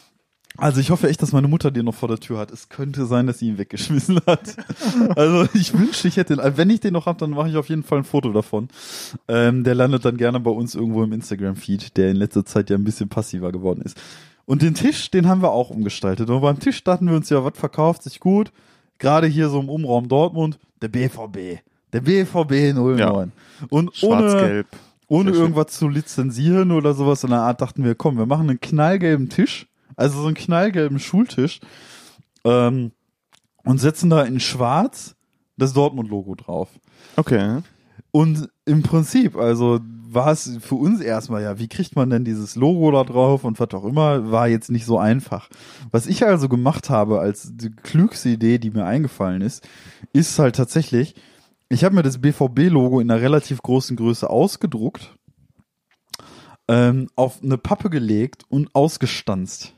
also 0.57 0.81
ich 0.81 0.89
hoffe 0.89 1.09
echt, 1.09 1.21
dass 1.21 1.31
meine 1.31 1.47
Mutter 1.47 1.69
den 1.69 1.85
noch 1.85 1.93
vor 1.93 2.09
der 2.09 2.19
Tür 2.19 2.39
hat. 2.39 2.51
Es 2.51 2.69
könnte 2.69 3.05
sein, 3.05 3.27
dass 3.27 3.39
sie 3.39 3.49
ihn 3.49 3.59
weggeschmissen 3.59 4.19
hat. 4.25 4.55
Also 5.15 5.47
ich 5.53 5.77
wünschte, 5.77 6.07
ich 6.07 6.17
hätte 6.17 6.35
den. 6.35 6.57
Wenn 6.57 6.69
ich 6.71 6.79
den 6.79 6.93
noch 6.93 7.05
habe, 7.05 7.19
dann 7.19 7.31
mache 7.31 7.49
ich 7.49 7.55
auf 7.55 7.69
jeden 7.69 7.83
Fall 7.83 7.99
ein 7.99 8.03
Foto 8.03 8.31
davon. 8.31 8.69
Ähm, 9.27 9.63
der 9.63 9.75
landet 9.75 10.05
dann 10.05 10.17
gerne 10.17 10.39
bei 10.39 10.51
uns 10.51 10.73
irgendwo 10.73 11.03
im 11.03 11.13
Instagram-Feed, 11.13 11.97
der 11.97 12.09
in 12.11 12.17
letzter 12.17 12.45
Zeit 12.45 12.71
ja 12.71 12.77
ein 12.77 12.83
bisschen 12.83 13.09
passiver 13.09 13.51
geworden 13.51 13.81
ist. 13.83 13.99
Und 14.45 14.61
den 14.61 14.73
Tisch, 14.73 15.09
den 15.11 15.27
haben 15.27 15.41
wir 15.41 15.51
auch 15.51 15.69
umgestaltet. 15.69 16.29
Und 16.29 16.41
beim 16.41 16.59
Tisch 16.59 16.83
dachten 16.83 17.07
wir 17.07 17.15
uns 17.15 17.29
ja, 17.29 17.43
was 17.43 17.57
verkauft 17.57 18.03
sich 18.03 18.19
gut? 18.19 18.51
Gerade 19.03 19.27
hier 19.27 19.49
so 19.49 19.59
im 19.59 19.67
Umraum 19.67 20.07
Dortmund, 20.07 20.57
der 20.81 20.87
BVB. 20.87 21.59
Der 21.91 21.99
BVB 21.99 22.73
09. 22.73 22.97
Ja. 22.97 23.11
Und 23.11 23.33
ohne, 23.69 23.91
Schwarz-Gelb. 23.91 24.67
ohne 25.09 25.31
schön. 25.31 25.41
irgendwas 25.41 25.67
zu 25.67 25.89
lizenzieren 25.89 26.71
oder 26.71 26.93
sowas 26.93 27.21
in 27.25 27.31
der 27.31 27.41
Art 27.41 27.59
dachten 27.59 27.83
wir, 27.83 27.95
komm, 27.95 28.17
wir 28.17 28.25
machen 28.25 28.49
einen 28.49 28.61
knallgelben 28.61 29.27
Tisch, 29.27 29.67
also 29.97 30.21
so 30.21 30.27
einen 30.27 30.37
knallgelben 30.37 30.99
Schultisch 30.99 31.59
ähm, 32.45 32.93
und 33.65 33.79
setzen 33.79 34.09
da 34.09 34.23
in 34.23 34.39
schwarz 34.39 35.15
das 35.57 35.73
Dortmund-Logo 35.73 36.35
drauf. 36.35 36.69
Okay. 37.17 37.59
Und 38.11 38.47
im 38.63 38.83
Prinzip, 38.83 39.35
also 39.35 39.81
war 40.13 40.31
es 40.31 40.57
für 40.61 40.75
uns 40.75 41.01
erstmal, 41.01 41.43
ja, 41.43 41.59
wie 41.59 41.67
kriegt 41.67 41.95
man 41.95 42.09
denn 42.09 42.25
dieses 42.25 42.55
Logo 42.55 42.91
da 42.91 43.03
drauf 43.03 43.43
und 43.43 43.59
was 43.59 43.73
auch 43.73 43.85
immer, 43.85 44.31
war 44.31 44.47
jetzt 44.47 44.71
nicht 44.71 44.85
so 44.85 44.97
einfach. 44.97 45.49
Was 45.91 46.07
ich 46.07 46.25
also 46.25 46.49
gemacht 46.49 46.89
habe 46.89 47.19
als 47.19 47.51
die 47.53 47.71
klügste 47.71 48.29
Idee, 48.29 48.57
die 48.57 48.71
mir 48.71 48.85
eingefallen 48.85 49.41
ist, 49.41 49.67
ist 50.13 50.39
halt 50.39 50.55
tatsächlich, 50.55 51.15
ich 51.69 51.83
habe 51.83 51.95
mir 51.95 52.03
das 52.03 52.19
BVB-Logo 52.19 52.99
in 52.99 53.09
einer 53.09 53.21
relativ 53.21 53.61
großen 53.61 53.95
Größe 53.95 54.29
ausgedruckt, 54.29 55.15
ähm, 56.67 57.09
auf 57.15 57.43
eine 57.43 57.57
Pappe 57.57 57.89
gelegt 57.89 58.43
und 58.49 58.73
ausgestanzt. 58.73 59.73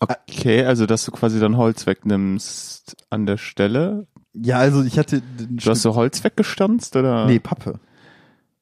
Okay, 0.00 0.64
also 0.64 0.86
dass 0.86 1.04
du 1.04 1.12
quasi 1.12 1.38
dann 1.38 1.56
Holz 1.56 1.86
wegnimmst 1.86 2.96
an 3.10 3.26
der 3.26 3.36
Stelle. 3.36 4.06
Ja, 4.34 4.58
also 4.58 4.82
ich 4.82 4.98
hatte 4.98 5.22
Du 5.48 5.70
hast 5.70 5.82
so 5.82 5.94
Holz 5.94 6.24
weggestanzt 6.24 6.96
oder? 6.96 7.26
Nee, 7.26 7.38
Pappe. 7.38 7.78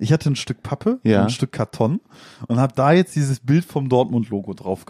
Ich 0.01 0.13
hatte 0.13 0.31
ein 0.31 0.37
Stück 0.37 0.63
Pappe, 0.63 0.99
Ja. 1.05 1.23
ein 1.23 1.31
Stück 1.31 1.53
Karton 1.53 2.01
und 2.49 2.59
habe 2.59 2.73
da 2.75 2.93
jetzt 2.93 3.15
dieses 3.15 3.41
Bild 3.41 3.65
vom 3.65 3.89
Dortmund-Logo 3.89 4.55
drauf 4.55 4.85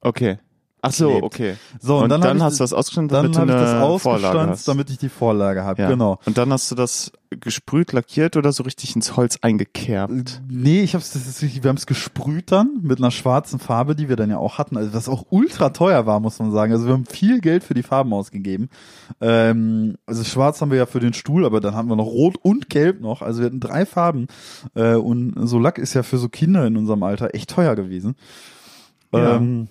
Okay. 0.00 0.38
Ach 0.84 0.90
so, 0.90 1.22
okay. 1.22 1.54
So, 1.80 1.98
und, 1.98 2.04
Und 2.04 2.08
dann, 2.10 2.20
dann, 2.20 2.42
hast 2.42 2.58
du 2.58 2.64
das 2.64 2.72
ausgestanzt, 2.72 3.12
dann 3.12 3.30
damit 3.30 3.50
du 3.50 3.54
ich 3.54 3.60
das 3.60 3.70
eine 3.70 3.84
ausgestanzt, 3.84 4.50
hast. 4.50 4.68
damit 4.68 4.90
ich 4.90 4.98
die 4.98 5.08
Vorlage 5.08 5.62
habe. 5.62 5.80
ja. 5.80 5.88
Genau. 5.88 6.18
Und 6.26 6.36
dann 6.36 6.52
hast 6.52 6.72
du 6.72 6.74
das 6.74 7.12
gesprüht, 7.30 7.92
lackiert 7.92 8.36
oder 8.36 8.52
so 8.52 8.64
richtig 8.64 8.96
ins 8.96 9.16
Holz 9.16 9.38
eingekerbt. 9.42 10.42
Nee, 10.48 10.82
ich 10.82 10.94
hab's, 10.96 11.12
das 11.12 11.26
ist, 11.28 11.40
wir 11.42 11.68
haben 11.68 11.76
es 11.76 11.86
gesprüht 11.86 12.50
dann 12.50 12.80
mit 12.82 12.98
einer 12.98 13.12
schwarzen 13.12 13.60
Farbe, 13.60 13.94
die 13.94 14.08
wir 14.08 14.16
dann 14.16 14.28
ja 14.28 14.38
auch 14.38 14.58
hatten, 14.58 14.76
also 14.76 14.92
was 14.92 15.08
auch 15.08 15.26
ultra 15.30 15.70
teuer 15.70 16.04
war, 16.04 16.18
muss 16.18 16.40
man 16.40 16.50
sagen. 16.50 16.72
Also 16.72 16.86
wir 16.86 16.94
haben 16.94 17.06
viel 17.06 17.40
Geld 17.40 17.62
für 17.62 17.74
die 17.74 17.84
Farben 17.84 18.12
ausgegeben. 18.12 18.68
Ähm, 19.20 19.96
also 20.04 20.24
schwarz 20.24 20.60
haben 20.60 20.72
wir 20.72 20.78
ja 20.78 20.86
für 20.86 21.00
den 21.00 21.14
Stuhl, 21.14 21.46
aber 21.46 21.60
dann 21.60 21.74
haben 21.74 21.88
wir 21.88 21.96
noch 21.96 22.06
rot 22.06 22.36
und 22.42 22.68
gelb 22.68 23.00
noch. 23.00 23.22
Also 23.22 23.38
wir 23.40 23.46
hatten 23.46 23.60
drei 23.60 23.86
Farben. 23.86 24.26
Äh, 24.74 24.94
und 24.94 25.34
so 25.46 25.60
Lack 25.60 25.78
ist 25.78 25.94
ja 25.94 26.02
für 26.02 26.18
so 26.18 26.28
Kinder 26.28 26.66
in 26.66 26.76
unserem 26.76 27.04
Alter 27.04 27.34
echt 27.34 27.50
teuer 27.50 27.76
gewesen. 27.76 28.16
Ja. 29.14 29.36
Ähm, 29.36 29.68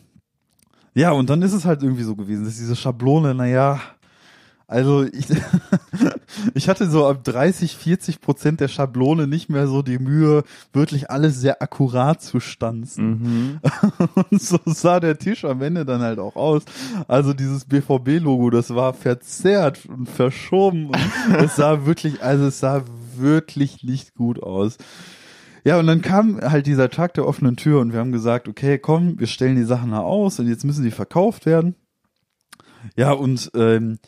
ja, 0.93 1.11
und 1.11 1.29
dann 1.29 1.41
ist 1.41 1.53
es 1.53 1.65
halt 1.65 1.83
irgendwie 1.83 2.03
so 2.03 2.15
gewesen, 2.15 2.45
dass 2.45 2.57
diese 2.57 2.75
Schablone, 2.75 3.33
naja, 3.33 3.79
also 4.71 5.03
ich, 5.03 5.25
ich 6.53 6.69
hatte 6.69 6.89
so 6.89 7.05
ab 7.05 7.25
30, 7.25 7.75
40 7.75 8.21
Prozent 8.21 8.61
der 8.61 8.69
Schablone 8.69 9.27
nicht 9.27 9.49
mehr 9.49 9.67
so 9.67 9.81
die 9.81 9.99
Mühe, 9.99 10.45
wirklich 10.71 11.11
alles 11.11 11.41
sehr 11.41 11.61
akkurat 11.61 12.21
zu 12.21 12.39
stanzen. 12.39 13.09
Mhm. 13.09 13.59
Und 14.31 14.41
so 14.41 14.57
sah 14.65 15.01
der 15.01 15.19
Tisch 15.19 15.43
am 15.43 15.61
Ende 15.61 15.83
dann 15.83 15.99
halt 15.99 16.19
auch 16.19 16.37
aus. 16.37 16.63
Also 17.09 17.33
dieses 17.33 17.65
BVB-Logo, 17.65 18.49
das 18.49 18.73
war 18.73 18.93
verzerrt 18.93 19.85
und 19.87 20.09
verschoben 20.09 20.87
und 20.87 20.97
es 21.37 21.57
sah 21.57 21.85
wirklich, 21.85 22.23
also 22.23 22.45
es 22.45 22.61
sah 22.61 22.83
wirklich 23.17 23.83
nicht 23.83 24.15
gut 24.15 24.41
aus. 24.41 24.77
Ja, 25.63 25.79
und 25.79 25.87
dann 25.87 26.01
kam 26.01 26.41
halt 26.41 26.65
dieser 26.65 26.89
Tag 26.89 27.13
der 27.13 27.27
offenen 27.27 27.55
Tür 27.55 27.79
und 27.81 27.93
wir 27.93 27.99
haben 27.99 28.11
gesagt, 28.11 28.47
okay, 28.47 28.79
komm, 28.79 29.19
wir 29.19 29.27
stellen 29.27 29.55
die 29.55 29.63
Sachen 29.63 29.91
da 29.91 29.99
aus 29.99 30.39
und 30.39 30.47
jetzt 30.47 30.65
müssen 30.65 30.83
die 30.83 30.91
verkauft 30.91 31.45
werden. 31.45 31.75
Ja, 32.95 33.11
und 33.11 33.51
ähm, 33.55 33.99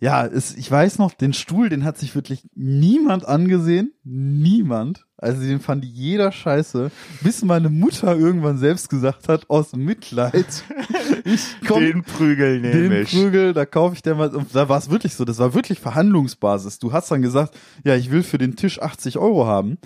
ja, 0.00 0.24
es, 0.26 0.54
ich 0.56 0.70
weiß 0.70 0.98
noch, 0.98 1.12
den 1.12 1.32
Stuhl, 1.32 1.68
den 1.68 1.84
hat 1.84 1.98
sich 1.98 2.14
wirklich 2.14 2.46
niemand 2.54 3.26
angesehen. 3.26 3.92
Niemand. 4.04 5.06
Also 5.16 5.42
den 5.42 5.58
fand 5.58 5.84
jeder 5.84 6.30
scheiße. 6.30 6.92
Bis 7.22 7.44
meine 7.44 7.68
Mutter 7.68 8.16
irgendwann 8.16 8.58
selbst 8.58 8.90
gesagt 8.90 9.28
hat, 9.28 9.50
aus 9.50 9.74
Mitleid, 9.74 10.62
ich 11.24 11.40
komm, 11.66 11.80
Den 11.80 12.02
Prügel 12.04 12.60
nehme 12.60 12.90
den 12.90 13.02
ich. 13.02 13.10
Prügel, 13.10 13.52
da 13.52 13.66
kaufe 13.66 13.96
ich 13.96 14.02
dir 14.02 14.14
mal. 14.14 14.28
Und 14.36 14.54
da 14.54 14.68
war 14.68 14.78
es 14.78 14.88
wirklich 14.88 15.16
so, 15.16 15.24
das 15.24 15.38
war 15.38 15.52
wirklich 15.54 15.80
Verhandlungsbasis. 15.80 16.78
Du 16.78 16.92
hast 16.92 17.10
dann 17.10 17.22
gesagt, 17.22 17.58
ja, 17.82 17.96
ich 17.96 18.12
will 18.12 18.22
für 18.22 18.38
den 18.38 18.54
Tisch 18.54 18.80
80 18.80 19.18
Euro 19.18 19.46
haben. 19.46 19.78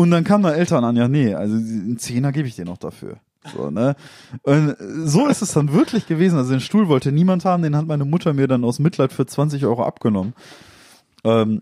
Und 0.00 0.10
dann 0.10 0.24
kamen 0.24 0.42
da 0.44 0.52
Eltern 0.52 0.82
an, 0.82 0.96
ja, 0.96 1.08
nee, 1.08 1.34
also 1.34 1.56
einen 1.56 1.98
Zehner 1.98 2.32
gebe 2.32 2.48
ich 2.48 2.56
dir 2.56 2.64
noch 2.64 2.78
dafür. 2.78 3.18
So, 3.54 3.70
ne? 3.70 3.96
Und 4.44 4.74
so 5.04 5.26
ist 5.26 5.42
es 5.42 5.52
dann 5.52 5.74
wirklich 5.74 6.06
gewesen. 6.06 6.38
Also 6.38 6.52
den 6.52 6.60
Stuhl 6.60 6.88
wollte 6.88 7.12
niemand 7.12 7.44
haben, 7.44 7.62
den 7.62 7.76
hat 7.76 7.86
meine 7.86 8.06
Mutter 8.06 8.32
mir 8.32 8.48
dann 8.48 8.64
aus 8.64 8.78
Mitleid 8.78 9.12
für 9.12 9.26
20 9.26 9.66
Euro 9.66 9.84
abgenommen. 9.84 10.32
Ähm. 11.22 11.60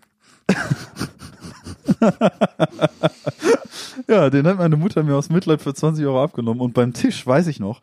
ja, 4.09 4.31
den 4.31 4.47
hat 4.47 4.59
meine 4.59 4.77
Mutter 4.77 5.03
mir 5.03 5.17
aus 5.17 5.31
Mitleid 5.31 5.61
für 5.61 5.75
20 5.75 6.07
Euro 6.07 6.23
abgenommen. 6.23 6.61
Und 6.61 6.75
beim 6.75 6.93
Tisch, 6.93 7.27
weiß 7.27 7.49
ich 7.49 7.59
noch, 7.59 7.81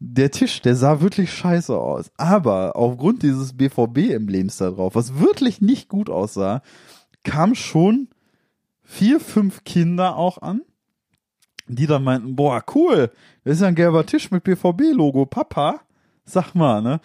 der 0.00 0.32
Tisch, 0.32 0.60
der 0.60 0.74
sah 0.74 1.02
wirklich 1.02 1.32
scheiße 1.32 1.78
aus. 1.78 2.10
Aber 2.16 2.74
aufgrund 2.74 3.22
dieses 3.22 3.56
BVB-Emblems 3.56 4.56
da 4.56 4.72
drauf, 4.72 4.96
was 4.96 5.20
wirklich 5.20 5.60
nicht 5.60 5.88
gut 5.88 6.10
aussah, 6.10 6.62
kam 7.22 7.54
schon 7.54 8.08
vier, 8.84 9.20
fünf 9.20 9.64
Kinder 9.64 10.16
auch 10.16 10.38
an, 10.38 10.62
die 11.66 11.86
dann 11.86 12.04
meinten, 12.04 12.36
boah, 12.36 12.62
cool, 12.74 13.10
das 13.44 13.56
ist 13.56 13.60
ja 13.62 13.68
ein 13.68 13.74
gelber 13.74 14.06
Tisch 14.06 14.30
mit 14.30 14.44
BVB-Logo, 14.44 15.26
Papa, 15.26 15.80
sag 16.24 16.54
mal, 16.54 16.82
ne? 16.82 17.00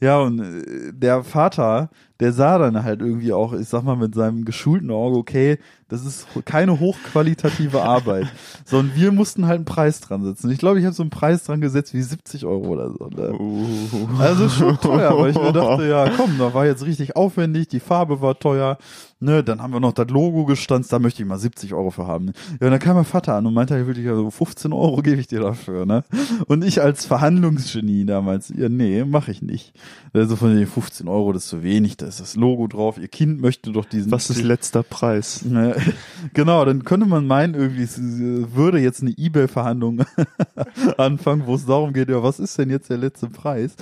Ja, 0.00 0.18
und 0.20 0.40
äh, 0.40 0.92
der 0.92 1.24
Vater, 1.24 1.90
der 2.20 2.32
sah 2.32 2.58
dann 2.58 2.84
halt 2.84 3.00
irgendwie 3.00 3.32
auch, 3.32 3.52
ich 3.52 3.68
sag 3.68 3.82
mal, 3.82 3.96
mit 3.96 4.14
seinem 4.14 4.44
geschulten 4.44 4.90
Auge, 4.90 5.16
okay, 5.16 5.58
das 5.88 6.04
ist 6.04 6.26
keine 6.44 6.80
hochqualitative 6.80 7.82
Arbeit. 7.82 8.26
So, 8.66 8.78
und 8.78 8.96
wir 8.96 9.12
mussten 9.12 9.46
halt 9.46 9.56
einen 9.56 9.64
Preis 9.66 10.00
dran 10.00 10.24
setzen. 10.24 10.50
Ich 10.50 10.58
glaube, 10.58 10.78
ich 10.78 10.86
habe 10.86 10.94
so 10.94 11.02
einen 11.02 11.10
Preis 11.10 11.44
dran 11.44 11.60
gesetzt 11.60 11.92
wie 11.92 12.00
70 12.00 12.46
Euro 12.46 12.68
oder 12.68 12.90
so. 12.90 13.08
Ne? 13.08 13.32
Uh. 13.38 14.08
Also 14.18 14.48
schon 14.48 14.78
teuer, 14.80 15.18
weil 15.18 15.30
ich 15.30 15.36
mir 15.36 15.52
dachte, 15.52 15.86
ja 15.86 16.08
komm, 16.16 16.38
da 16.38 16.54
war 16.54 16.64
jetzt 16.64 16.86
richtig 16.86 17.14
aufwendig, 17.14 17.68
die 17.68 17.80
Farbe 17.80 18.22
war 18.22 18.38
teuer, 18.38 18.78
ne, 19.20 19.42
dann 19.42 19.60
haben 19.60 19.72
wir 19.72 19.80
noch 19.80 19.92
das 19.92 20.08
Logo 20.08 20.44
gestanzt, 20.44 20.92
da 20.92 20.98
möchte 20.98 21.22
ich 21.22 21.28
mal 21.28 21.38
70 21.38 21.74
Euro 21.74 21.90
für 21.90 22.06
haben. 22.06 22.32
Ja, 22.60 22.66
und 22.66 22.70
dann 22.70 22.78
kam 22.78 22.96
mein 22.96 23.04
Vater 23.04 23.34
an 23.34 23.46
und 23.46 23.54
meinte, 23.54 23.76
ja, 23.76 23.86
wirklich, 23.86 24.08
also 24.08 24.30
15 24.30 24.72
Euro 24.72 25.02
gebe 25.02 25.20
ich 25.20 25.26
dir 25.26 25.40
dafür, 25.40 25.86
ne. 25.86 26.04
Und 26.46 26.64
ich 26.64 26.80
als 26.80 27.06
Verhandlungsgenie 27.06 28.04
damals, 28.04 28.52
ja, 28.56 28.68
nee, 28.68 29.04
mache 29.04 29.30
ich 29.30 29.42
nicht. 29.42 29.74
Also 30.12 30.36
von 30.36 30.54
den 30.54 30.66
15 30.66 31.08
Euro, 31.08 31.32
das 31.32 31.44
ist 31.44 31.50
zu 31.50 31.62
wenig, 31.62 31.96
da 32.04 32.08
ist 32.08 32.20
das 32.20 32.36
Logo 32.36 32.66
drauf, 32.66 32.98
ihr 32.98 33.08
Kind 33.08 33.40
möchte 33.40 33.72
doch 33.72 33.86
diesen... 33.86 34.12
Was 34.12 34.28
ist 34.28 34.42
letzter 34.42 34.82
Preis? 34.82 35.42
Ne, 35.42 35.74
Genau, 36.34 36.62
dann 36.66 36.84
könnte 36.84 37.06
man 37.06 37.26
meinen, 37.26 37.54
irgendwie 37.54 37.82
es 37.82 37.96
äh, 37.96 38.54
würde 38.54 38.78
jetzt 38.78 39.00
eine 39.00 39.16
Ebay-Verhandlung 39.16 40.04
anfangen, 40.98 41.46
wo 41.46 41.54
es 41.54 41.64
darum 41.64 41.94
geht, 41.94 42.10
ja, 42.10 42.22
was 42.22 42.40
ist 42.40 42.58
denn 42.58 42.68
jetzt 42.68 42.90
der 42.90 42.98
letzte 42.98 43.28
Preis? 43.28 43.74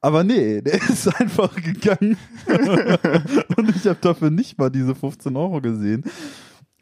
Aber 0.00 0.22
nee, 0.22 0.62
der 0.62 0.74
ist 0.74 1.08
einfach 1.20 1.56
gegangen 1.56 2.16
und 3.56 3.74
ich 3.74 3.84
habe 3.86 3.98
dafür 4.00 4.30
nicht 4.30 4.58
mal 4.58 4.70
diese 4.70 4.94
15 4.94 5.36
Euro 5.36 5.60
gesehen. 5.60 6.04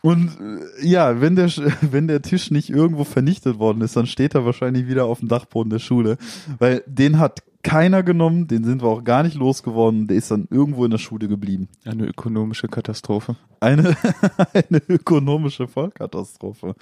Und 0.02 0.32
äh, 0.38 0.86
ja, 0.86 1.22
wenn 1.22 1.34
der, 1.34 1.50
wenn 1.80 2.08
der 2.08 2.20
Tisch 2.20 2.50
nicht 2.50 2.68
irgendwo 2.68 3.04
vernichtet 3.04 3.58
worden 3.58 3.80
ist, 3.80 3.96
dann 3.96 4.06
steht 4.06 4.34
er 4.34 4.44
wahrscheinlich 4.44 4.86
wieder 4.86 5.06
auf 5.06 5.20
dem 5.20 5.28
Dachboden 5.28 5.70
der 5.70 5.78
Schule, 5.78 6.18
weil 6.58 6.82
den 6.86 7.18
hat 7.18 7.42
keiner 7.64 8.02
genommen, 8.04 8.46
den 8.46 8.62
sind 8.62 8.82
wir 8.82 8.88
auch 8.88 9.02
gar 9.02 9.24
nicht 9.24 9.34
losgeworden, 9.36 10.06
der 10.06 10.16
ist 10.16 10.30
dann 10.30 10.46
irgendwo 10.50 10.84
in 10.84 10.92
der 10.92 10.98
Schule 10.98 11.26
geblieben. 11.26 11.68
Eine 11.84 12.04
ökonomische 12.06 12.68
Katastrophe. 12.68 13.34
Eine, 13.58 13.96
eine 14.52 14.82
ökonomische 14.88 15.66
Vollkatastrophe. 15.66 16.76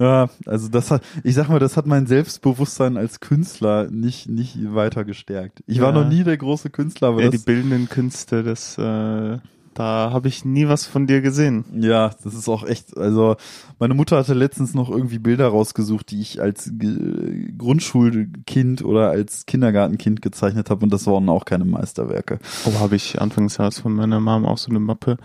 Ja, 0.00 0.28
also 0.46 0.68
das 0.68 0.90
hat, 0.90 1.02
ich 1.22 1.34
sag 1.34 1.48
mal, 1.48 1.58
das 1.60 1.76
hat 1.76 1.86
mein 1.86 2.06
Selbstbewusstsein 2.06 2.96
als 2.96 3.20
Künstler 3.20 3.90
nicht, 3.90 4.28
nicht 4.28 4.56
weiter 4.74 5.04
gestärkt. 5.04 5.62
Ich 5.66 5.80
war 5.80 5.94
Ja. 5.94 6.02
noch 6.02 6.08
nie 6.08 6.24
der 6.24 6.36
große 6.38 6.70
Künstler, 6.70 7.08
aber 7.08 7.22
Ja, 7.22 7.28
die 7.28 7.36
das, 7.36 7.44
bildenden 7.44 7.88
Künste, 7.88 8.42
das, 8.42 8.76
äh, 8.78 9.38
da 9.74 10.10
habe 10.12 10.28
ich 10.28 10.44
nie 10.44 10.68
was 10.68 10.86
von 10.86 11.06
dir 11.06 11.20
gesehen. 11.20 11.64
ja, 11.80 12.10
das 12.22 12.34
ist 12.34 12.48
auch 12.48 12.64
echt, 12.64 12.96
also 12.96 13.36
meine 13.78 13.94
Mutter 13.94 14.16
hatte 14.16 14.34
letztens 14.34 14.74
noch 14.74 14.90
irgendwie 14.90 15.18
Bilder 15.18 15.48
rausgesucht, 15.48 16.10
die 16.10 16.20
ich 16.20 16.40
als 16.40 16.70
Ge- 16.72 17.52
Grundschulkind 17.58 18.84
oder 18.84 19.10
als 19.10 19.46
Kindergartenkind 19.46 20.22
gezeichnet 20.22 20.70
habe 20.70 20.84
und 20.84 20.92
das 20.92 21.06
waren 21.06 21.28
auch 21.28 21.44
keine 21.44 21.64
Meisterwerke. 21.64 22.38
Oh, 22.66 22.78
habe 22.80 22.96
ich 22.96 23.20
anfangs 23.20 23.56
Jahres 23.56 23.80
von 23.80 23.94
meiner 23.94 24.20
Mom 24.20 24.46
auch 24.46 24.58
so 24.58 24.70
eine 24.70 24.80
Mappe 24.80 25.16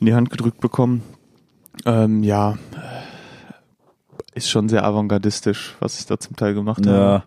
in 0.00 0.06
die 0.06 0.14
Hand 0.14 0.30
gedrückt 0.30 0.60
bekommen. 0.60 1.02
Ähm, 1.84 2.22
ja, 2.22 2.56
ist 4.34 4.50
schon 4.50 4.68
sehr 4.68 4.84
avantgardistisch, 4.84 5.76
was 5.80 5.98
ich 5.98 6.06
da 6.06 6.18
zum 6.18 6.36
Teil 6.36 6.52
gemacht 6.54 6.86
habe. 6.86 6.96
Ja, 6.96 7.24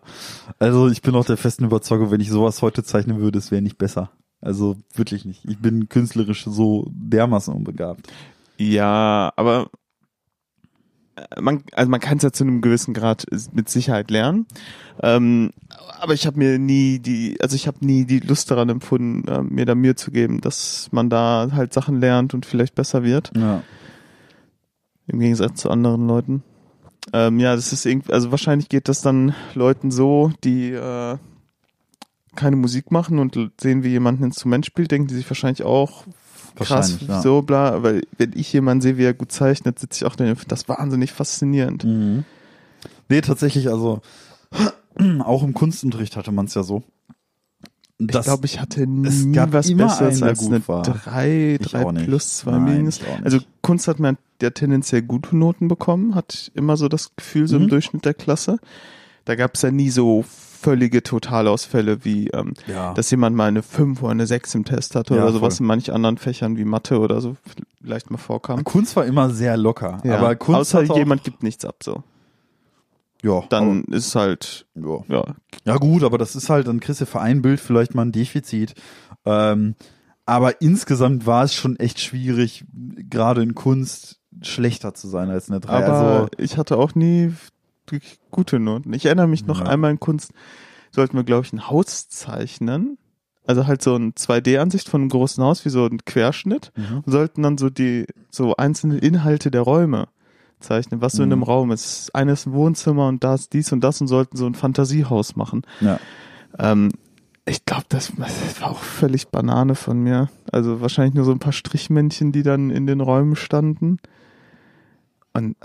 also 0.58 0.88
ich 0.88 1.02
bin 1.02 1.14
auch 1.16 1.24
der 1.24 1.36
festen 1.36 1.64
Überzeugung, 1.64 2.10
wenn 2.12 2.20
ich 2.20 2.30
sowas 2.30 2.62
heute 2.62 2.84
zeichnen 2.84 3.18
würde, 3.20 3.38
es 3.38 3.50
wäre 3.50 3.62
nicht 3.62 3.78
besser. 3.78 4.10
Also 4.40 4.76
wirklich 4.94 5.24
nicht. 5.24 5.44
Ich 5.44 5.58
bin 5.58 5.88
künstlerisch 5.88 6.44
so 6.44 6.86
dermaßen 6.90 7.52
unbegabt. 7.54 8.10
Ja, 8.56 9.32
aber 9.36 9.70
äh, 11.16 11.40
man, 11.40 11.62
also 11.72 11.90
man 11.90 12.00
kann 12.00 12.16
es 12.16 12.22
ja 12.22 12.32
zu 12.32 12.44
einem 12.44 12.60
gewissen 12.60 12.94
Grad 12.94 13.26
mit 13.52 13.68
Sicherheit 13.68 14.10
lernen. 14.10 14.46
Ähm, 15.02 15.52
aber 16.00 16.14
ich 16.14 16.26
habe 16.26 16.38
mir 16.38 16.58
nie 16.58 16.98
die, 16.98 17.38
also 17.40 17.56
ich 17.56 17.66
habe 17.66 17.84
nie 17.84 18.04
die 18.04 18.20
Lust 18.20 18.50
daran 18.50 18.68
empfunden, 18.70 19.28
äh, 19.28 19.42
mir 19.42 19.66
da 19.66 19.74
Mühe 19.74 19.94
zu 19.94 20.10
geben, 20.10 20.40
dass 20.40 20.88
man 20.92 21.10
da 21.10 21.48
halt 21.52 21.72
Sachen 21.74 22.00
lernt 22.00 22.32
und 22.32 22.46
vielleicht 22.46 22.74
besser 22.74 23.02
wird. 23.02 23.32
Ja. 23.36 23.62
Im 25.06 25.20
Gegensatz 25.20 25.60
zu 25.60 25.70
anderen 25.70 26.06
Leuten. 26.06 26.42
Ähm, 27.12 27.40
ja, 27.40 27.56
das 27.56 27.72
ist 27.72 27.84
irgendwie, 27.86 28.12
also 28.12 28.30
wahrscheinlich 28.30 28.68
geht 28.68 28.88
das 28.88 29.02
dann 29.02 29.34
Leuten 29.54 29.90
so, 29.90 30.32
die 30.44 30.70
äh, 30.70 31.16
keine 32.40 32.56
Musik 32.56 32.90
machen 32.90 33.18
und 33.18 33.36
sehen, 33.60 33.82
wie 33.84 33.88
jemand 33.88 34.20
ein 34.20 34.24
Instrument 34.24 34.66
spielt, 34.66 34.90
denken 34.90 35.08
die 35.08 35.14
sich 35.14 35.28
wahrscheinlich 35.30 35.62
auch 35.62 36.04
krass, 36.56 36.98
ja. 37.06 37.22
so 37.22 37.42
bla, 37.42 37.82
weil 37.82 38.02
wenn 38.18 38.32
ich 38.34 38.52
jemanden 38.52 38.82
sehe, 38.82 38.96
wie 38.98 39.04
er 39.04 39.14
gut 39.14 39.32
zeichnet, 39.32 39.78
sitze 39.78 39.98
ich 40.04 40.10
auch 40.10 40.16
da 40.16 40.24
und 40.24 40.36
finde 40.36 40.48
das 40.48 40.68
wahnsinnig 40.68 41.12
faszinierend. 41.12 41.84
Mhm. 41.84 42.24
Nee, 43.08 43.20
tatsächlich, 43.22 43.68
also 43.68 44.00
auch 45.20 45.42
im 45.42 45.54
Kunstunterricht 45.54 46.16
hatte 46.16 46.32
man 46.32 46.46
es 46.46 46.54
ja 46.54 46.62
so. 46.62 46.82
ich 47.98 48.06
glaube, 48.08 48.46
ich 48.46 48.60
hatte 48.60 48.86
nie 48.86 49.08
es 49.08 49.30
gab 49.32 49.52
was 49.52 49.74
Besseres 49.74 50.22
als 50.22 50.46
eine 50.46 50.66
war. 50.68 50.82
3, 50.82 51.58
Ich 51.60 51.66
3 51.68 51.84
auch 51.86 51.92
nicht. 51.92 52.06
plus 52.06 52.36
2 52.38 52.50
Nein, 52.52 52.78
minus. 52.78 53.00
Also 53.22 53.38
Kunst 53.62 53.88
hat 53.88 53.98
man 54.00 54.16
ja 54.42 54.50
tendenziell 54.50 55.02
gute 55.02 55.36
Noten 55.36 55.68
bekommen, 55.68 56.14
hat 56.14 56.50
immer 56.54 56.76
so 56.76 56.88
das 56.88 57.14
Gefühl, 57.16 57.46
so 57.46 57.56
Mhm. 57.56 57.62
im 57.64 57.68
Durchschnitt 57.68 58.04
der 58.04 58.14
Klasse. 58.14 58.58
Da 59.26 59.34
gab 59.36 59.54
es 59.54 59.62
ja 59.62 59.70
nie 59.70 59.90
so 59.90 60.24
völlige 60.60 61.02
Totalausfälle 61.02 62.04
wie, 62.04 62.28
ähm, 62.28 62.54
ja. 62.66 62.92
dass 62.94 63.10
jemand 63.10 63.34
mal 63.34 63.48
eine 63.48 63.62
5 63.62 64.02
oder 64.02 64.10
eine 64.10 64.26
6 64.26 64.54
im 64.56 64.64
Test 64.64 64.94
hatte 64.94 65.14
Ja, 65.14 65.22
oder 65.22 65.32
sowas 65.32 65.56
voll. 65.56 65.64
in 65.64 65.68
manch 65.68 65.92
anderen 65.92 66.18
Fächern 66.18 66.56
wie 66.56 66.64
Mathe 66.64 66.98
oder 66.98 67.20
so 67.20 67.36
vielleicht 67.82 68.10
mal 68.10 68.18
vorkam. 68.18 68.62
Kunst 68.64 68.94
war 68.96 69.06
immer 69.06 69.30
sehr 69.30 69.56
locker. 69.56 70.00
Ja. 70.04 70.18
Aber 70.18 70.36
Kunst 70.36 70.74
Außer 70.74 70.96
jemand 70.96 71.24
gibt 71.24 71.42
nichts 71.42 71.64
ab 71.64 71.76
so. 71.82 72.02
Ja, 73.22 73.42
dann 73.50 73.84
ist 73.84 74.08
es 74.08 74.14
halt, 74.14 74.66
ja. 74.74 74.98
ja, 75.08 75.24
Ja 75.64 75.76
gut, 75.76 76.04
aber 76.04 76.16
das 76.16 76.36
ist 76.36 76.48
halt, 76.48 76.68
dann 76.68 76.80
kriegst 76.80 77.00
du 77.00 77.06
für 77.06 77.20
ein 77.20 77.42
Bild 77.42 77.60
vielleicht 77.60 77.94
mal 77.94 78.02
ein 78.02 78.12
Defizit. 78.12 78.74
Ähm, 79.26 79.74
aber 80.24 80.62
insgesamt 80.62 81.26
war 81.26 81.44
es 81.44 81.54
schon 81.54 81.76
echt 81.76 82.00
schwierig, 82.00 82.64
gerade 82.72 83.42
in 83.42 83.54
Kunst 83.54 84.20
schlechter 84.42 84.94
zu 84.94 85.08
sein 85.08 85.28
als 85.28 85.50
eine 85.50 85.60
3. 85.60 85.72
aber 85.72 85.92
also, 85.92 86.28
ich 86.38 86.56
hatte 86.56 86.78
auch 86.78 86.94
nie 86.94 87.34
wirklich 87.92 88.18
gute 88.30 88.58
Noten. 88.58 88.92
Ich 88.92 89.06
erinnere 89.06 89.28
mich 89.28 89.46
noch 89.46 89.60
Ja. 89.60 89.66
einmal 89.66 89.90
in 89.90 90.00
Kunst, 90.00 90.32
sollten 90.90 91.16
wir, 91.16 91.24
glaube 91.24 91.44
ich, 91.46 91.52
ein 91.52 91.68
Haus 91.68 92.08
zeichnen. 92.08 92.98
Also 93.46 93.66
halt 93.66 93.82
so 93.82 93.96
ein 93.96 94.12
2D-Ansicht 94.14 94.88
von 94.88 95.00
einem 95.00 95.10
großen 95.10 95.42
Haus, 95.42 95.64
wie 95.64 95.70
so 95.70 95.86
ein 95.86 95.98
Querschnitt. 96.04 96.72
Mhm. 96.76 96.98
Und 97.04 97.10
sollten 97.12 97.42
dann 97.42 97.58
so 97.58 97.70
die, 97.70 98.06
so 98.30 98.54
einzelne 98.56 98.98
Inhalte 98.98 99.50
der 99.50 99.62
Räume 99.62 100.08
zeichnen, 100.60 101.00
was 101.00 101.14
so 101.14 101.22
in 101.22 101.28
Mhm. 101.30 101.32
einem 101.32 101.42
Raum 101.44 101.70
ist. 101.72 102.14
Eines 102.14 102.46
ein 102.46 102.52
Wohnzimmer 102.52 103.08
und 103.08 103.24
da 103.24 103.34
ist 103.34 103.52
dies 103.54 103.72
und 103.72 103.82
das 103.82 104.00
und 104.00 104.08
sollten 104.08 104.36
so 104.36 104.46
ein 104.46 104.54
Fantasiehaus 104.54 105.36
machen. 105.36 105.62
ja. 105.80 105.98
Ähm, 106.58 106.90
ich 107.46 107.64
glaube, 107.64 107.84
das, 107.88 108.12
das 108.16 108.60
war 108.60 108.70
auch 108.70 108.78
völlig 108.78 109.28
Banane 109.28 109.74
von 109.74 109.98
mir. 110.00 110.28
Also 110.52 110.80
wahrscheinlich 110.80 111.14
nur 111.14 111.24
so 111.24 111.32
ein 111.32 111.38
paar 111.40 111.52
Strichmännchen, 111.54 112.30
die 112.32 112.42
dann 112.44 112.70
in 112.70 112.86
den 112.86 113.00
Räumen 113.00 113.34
standen. 113.34 113.98
Und, 115.32 115.56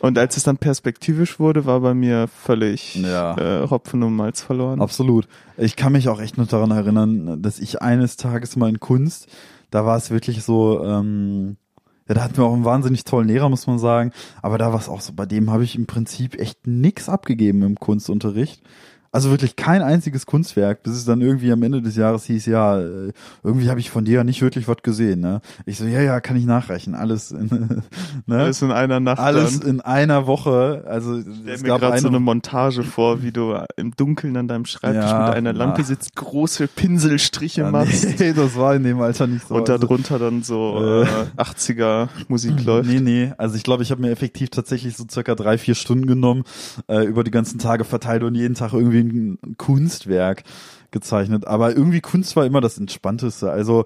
und 0.00 0.18
als 0.18 0.36
es 0.36 0.42
dann 0.42 0.56
perspektivisch 0.58 1.38
wurde, 1.38 1.64
war 1.66 1.80
bei 1.80 1.94
mir 1.94 2.26
völlig 2.28 2.96
Ja. 2.96 3.36
äh, 3.36 3.68
Hopfen 3.70 4.02
und 4.02 4.14
Malz 4.16 4.42
verloren. 4.42 4.80
Absolut. 4.80 5.28
Ich 5.56 5.76
kann 5.76 5.92
mich 5.92 6.08
auch 6.08 6.20
echt 6.20 6.36
nur 6.36 6.46
daran 6.46 6.70
erinnern, 6.70 7.42
dass 7.42 7.58
ich 7.58 7.82
eines 7.82 8.16
Tages 8.16 8.56
mal 8.56 8.68
in 8.68 8.80
Kunst, 8.80 9.28
da 9.70 9.84
war 9.86 9.96
es 9.96 10.10
wirklich 10.10 10.42
so, 10.42 10.84
ähm, 10.84 11.56
ja, 12.08 12.14
da 12.14 12.24
hatten 12.24 12.36
wir 12.38 12.44
auch 12.44 12.54
einen 12.54 12.64
wahnsinnig 12.64 13.04
tollen 13.04 13.28
Lehrer, 13.28 13.48
muss 13.48 13.66
man 13.68 13.78
sagen, 13.78 14.10
aber 14.42 14.58
da 14.58 14.72
war 14.72 14.80
es 14.80 14.88
auch 14.88 15.00
so, 15.00 15.12
bei 15.12 15.26
dem 15.26 15.50
habe 15.50 15.62
ich 15.64 15.76
im 15.76 15.86
Prinzip 15.86 16.40
echt 16.40 16.66
nix 16.66 17.08
abgegeben 17.08 17.62
im 17.62 17.76
Kunstunterricht. 17.76 18.62
Also 19.12 19.30
wirklich 19.30 19.56
kein 19.56 19.82
einziges 19.82 20.24
Kunstwerk, 20.24 20.84
bis 20.84 20.92
es 20.92 21.04
dann 21.04 21.20
irgendwie 21.20 21.50
am 21.50 21.60
Ende 21.64 21.82
des 21.82 21.96
Jahres 21.96 22.24
hieß, 22.26 22.46
ja, 22.46 22.78
äh, 22.80 23.12
irgendwie 23.42 23.68
habe 23.68 23.80
ich 23.80 23.90
von 23.90 24.04
dir 24.04 24.14
ja 24.18 24.24
nicht 24.24 24.40
wirklich 24.40 24.68
was 24.68 24.76
gesehen, 24.84 25.18
ne? 25.18 25.40
Ich 25.66 25.78
so, 25.78 25.84
ja, 25.84 26.00
ja, 26.00 26.20
kann 26.20 26.36
ich 26.36 26.44
nachreichen, 26.44 26.94
alles, 26.94 27.32
in, 27.32 27.46
ne? 28.26 28.38
Alles 28.38 28.62
in 28.62 28.70
einer 28.70 29.00
Nacht. 29.00 29.18
alles 29.18 29.58
in 29.60 29.80
einer 29.80 30.28
Woche, 30.28 30.84
also 30.86 31.20
Stell 31.20 31.34
es 31.54 31.62
mir 31.62 31.68
gab 31.68 31.80
gerade 31.80 31.98
so 31.98 32.06
eine 32.06 32.18
eine 32.18 32.24
Montage 32.24 32.84
vor, 32.84 33.22
wie 33.24 33.32
du 33.32 33.56
im 33.76 33.90
Dunkeln 33.96 34.36
an 34.36 34.46
deinem 34.46 34.64
Schreibtisch 34.64 35.10
Ja, 35.10 35.26
mit 35.26 35.34
einer 35.34 35.52
Lampe 35.54 35.80
na. 35.80 35.86
sitzt, 35.86 36.14
große 36.14 36.68
Pinselstriche 36.68 37.62
Ja, 37.62 37.70
machst 37.72 38.06
nee, 38.20 38.32
das 38.32 38.54
war 38.56 38.76
in 38.76 38.84
dem 38.84 39.00
Alter 39.00 39.26
nicht 39.26 39.48
so. 39.48 39.54
und 39.56 39.68
Also- 39.68 39.86
darunter 39.86 40.20
dann 40.20 40.42
so 40.44 40.78
Äh. 40.80 41.02
äh, 41.02 41.06
80er 41.36 42.08
Musik 42.28 42.64
läuft. 42.64 42.88
Nee, 42.88 43.00
nee. 43.00 43.32
Also 43.38 43.56
ich 43.56 43.64
glaube, 43.64 43.82
ich 43.82 43.90
habe 43.90 44.00
mir 44.02 44.10
effektiv 44.10 44.50
tatsächlich 44.50 44.96
so 44.96 45.04
circa 45.10 45.34
drei, 45.34 45.58
vier 45.58 45.74
Stunden 45.74 46.06
genommen, 46.06 46.44
äh, 46.88 47.04
über 47.04 47.24
die 47.24 47.30
ganzen 47.32 47.58
Tage 47.58 47.84
verteilt 47.84 48.22
und 48.22 48.34
jeden 48.36 48.54
Tag 48.54 48.72
irgendwie 48.72 48.99
ein, 49.00 49.38
ein 49.44 49.56
Kunstwerk 49.56 50.44
gezeichnet. 50.90 51.46
Aber 51.46 51.74
irgendwie 51.76 52.00
Kunst 52.00 52.36
war 52.36 52.46
immer 52.46 52.60
das 52.60 52.78
Entspannteste. 52.78 53.50
Also 53.50 53.84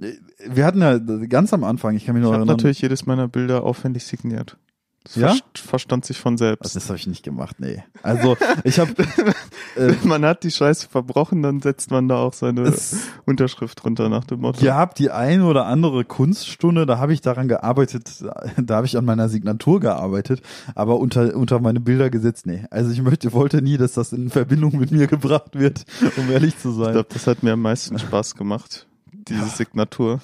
äh, 0.00 0.12
wir 0.48 0.64
hatten 0.64 0.80
ja 0.80 0.98
ganz 0.98 1.52
am 1.52 1.64
Anfang, 1.64 1.94
ich 1.96 2.06
kann 2.06 2.14
mich 2.14 2.20
Ich 2.22 2.24
noch 2.24 2.32
habe 2.32 2.42
erinnern. 2.42 2.56
natürlich 2.56 2.80
jedes 2.82 3.06
meiner 3.06 3.28
Bilder 3.28 3.64
aufwendig 3.64 4.04
signiert. 4.04 4.56
Das 5.04 5.16
Ja? 5.16 5.28
verst- 5.32 5.58
verstand 5.58 6.04
sich 6.04 6.18
von 6.18 6.38
selbst. 6.38 6.62
also 6.62 6.78
das 6.78 6.88
habe 6.88 6.96
ich 6.96 7.06
nicht 7.08 7.24
gemacht, 7.24 7.56
nee. 7.58 7.82
Also 8.02 8.36
ich 8.64 8.78
habe 8.78 8.92
äh, 9.76 9.94
man 10.04 10.24
hat 10.24 10.44
die 10.44 10.50
Scheiße 10.50 10.88
verbrochen, 10.88 11.42
dann 11.42 11.60
setzt 11.60 11.90
man 11.90 12.08
da 12.08 12.18
auch 12.18 12.32
seine 12.34 12.72
Unterschrift 13.26 13.82
drunter 13.82 14.08
nach 14.08 14.24
dem 14.24 14.40
Motto. 14.40 14.64
gab 14.64 14.94
die 14.94 15.10
eine 15.10 15.44
oder 15.46 15.66
andere 15.66 16.04
Kunststunde, 16.04 16.86
da 16.86 16.98
habe 16.98 17.12
ich 17.12 17.20
daran 17.20 17.48
gearbeitet, 17.48 18.22
da 18.56 18.76
habe 18.76 18.86
ich 18.86 18.96
an 18.96 19.04
meiner 19.04 19.28
Signatur 19.28 19.80
gearbeitet, 19.80 20.40
aber 20.74 20.98
unter, 20.98 21.34
unter 21.36 21.58
meine 21.60 21.80
Bilder 21.80 22.08
gesetzt, 22.10 22.46
nee. 22.46 22.64
Also 22.70 22.90
ich 22.92 23.02
möchte, 23.02 23.32
wollte 23.32 23.60
nie, 23.60 23.76
dass 23.78 23.94
das 23.94 24.12
in 24.12 24.30
Verbindung 24.30 24.78
mit 24.78 24.92
mir 24.92 25.06
gebracht 25.08 25.58
wird, 25.58 25.84
um 26.16 26.30
ehrlich 26.30 26.58
zu 26.58 26.70
Ich 26.70 26.76
sein. 26.76 26.92
glaube, 26.92 27.08
das 27.12 27.26
hat 27.26 27.42
mir 27.42 27.52
am 27.54 27.62
meisten 27.62 27.98
Spaß 27.98 28.34
gemacht, 28.36 28.86
diese 29.12 29.46
Signatur. 29.46 30.20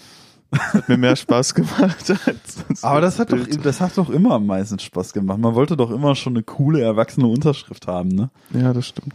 Das 0.50 0.75
hat 0.75 0.89
mir 0.89 0.97
mehr 0.97 1.17
Spaß 1.17 1.54
gemacht 1.54 2.11
als 2.26 2.56
als 2.69 2.84
Aber 2.84 3.00
das 3.00 3.19
hat 3.19 3.32
doch, 3.32 3.47
das 3.63 3.80
hat 3.80 3.99
doch 3.99 4.11
immer 4.11 4.32
am 4.32 4.47
meisten 4.47 4.78
Spaß 4.78 5.13
gemacht. 5.13 5.39
Man 5.39 5.54
wollte 5.54 5.76
doch 5.76 5.91
immer 5.91 6.15
schon 6.15 6.34
eine 6.34 6.43
coole, 6.43 6.80
erwachsene 6.80 7.26
Unterschrift 7.26 7.87
haben, 7.87 8.08
ne? 8.08 8.30
Ja, 8.52 8.73
das 8.73 8.87
stimmt. 8.87 9.15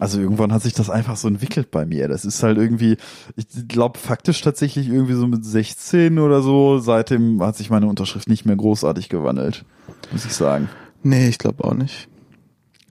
Also 0.00 0.20
irgendwann 0.20 0.52
hat 0.52 0.62
sich 0.62 0.72
das 0.72 0.90
einfach 0.90 1.16
so 1.16 1.28
entwickelt 1.28 1.70
bei 1.70 1.86
mir. 1.86 2.08
Das 2.08 2.24
ist 2.24 2.42
halt 2.42 2.58
irgendwie, 2.58 2.96
ich 3.36 3.46
glaube 3.68 3.98
faktisch 3.98 4.40
tatsächlich 4.40 4.88
irgendwie 4.88 5.14
so 5.14 5.26
mit 5.26 5.44
16 5.44 6.18
oder 6.18 6.42
so. 6.42 6.78
Seitdem 6.78 7.40
hat 7.42 7.56
sich 7.56 7.70
meine 7.70 7.86
Unterschrift 7.86 8.28
nicht 8.28 8.44
mehr 8.44 8.56
großartig 8.56 9.08
gewandelt, 9.08 9.64
muss 10.10 10.24
ich 10.24 10.34
sagen. 10.34 10.68
Nee, 11.04 11.28
ich 11.28 11.38
glaube 11.38 11.62
auch 11.62 11.74
nicht. 11.74 12.08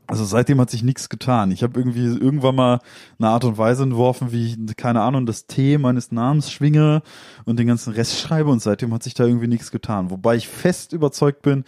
Also 0.06 0.26
seitdem 0.26 0.60
hat 0.60 0.70
sich 0.70 0.84
nichts 0.84 1.10
getan. 1.10 1.52
Ich 1.52 1.64
habe 1.64 1.80
irgendwie 1.80 2.06
irgendwann 2.06 2.56
mal 2.56 2.80
eine 3.20 3.30
Art 3.30 3.46
und 3.46 3.58
Weise 3.58 3.84
entworfen, 3.84 4.32
wie 4.32 4.48
ich, 4.48 4.76
keine 4.76 5.02
Ahnung, 5.02 5.26
das 5.26 5.48
T 5.48 5.78
meines 5.78 6.12
Namens 6.12 6.52
schwinge 6.52 7.02
und 7.46 7.58
den 7.58 7.68
ganzen 7.68 7.94
Rest 7.94 8.20
schreibe 8.20 8.50
und 8.50 8.62
seitdem 8.62 8.94
hat 8.94 9.04
sich 9.04 9.14
da 9.14 9.26
irgendwie 9.26 9.48
nichts 9.48 9.72
getan. 9.72 10.10
Wobei 10.10 10.36
ich 10.36 10.48
fest 10.48 10.94
überzeugt 10.94 11.42
bin, 11.42 11.64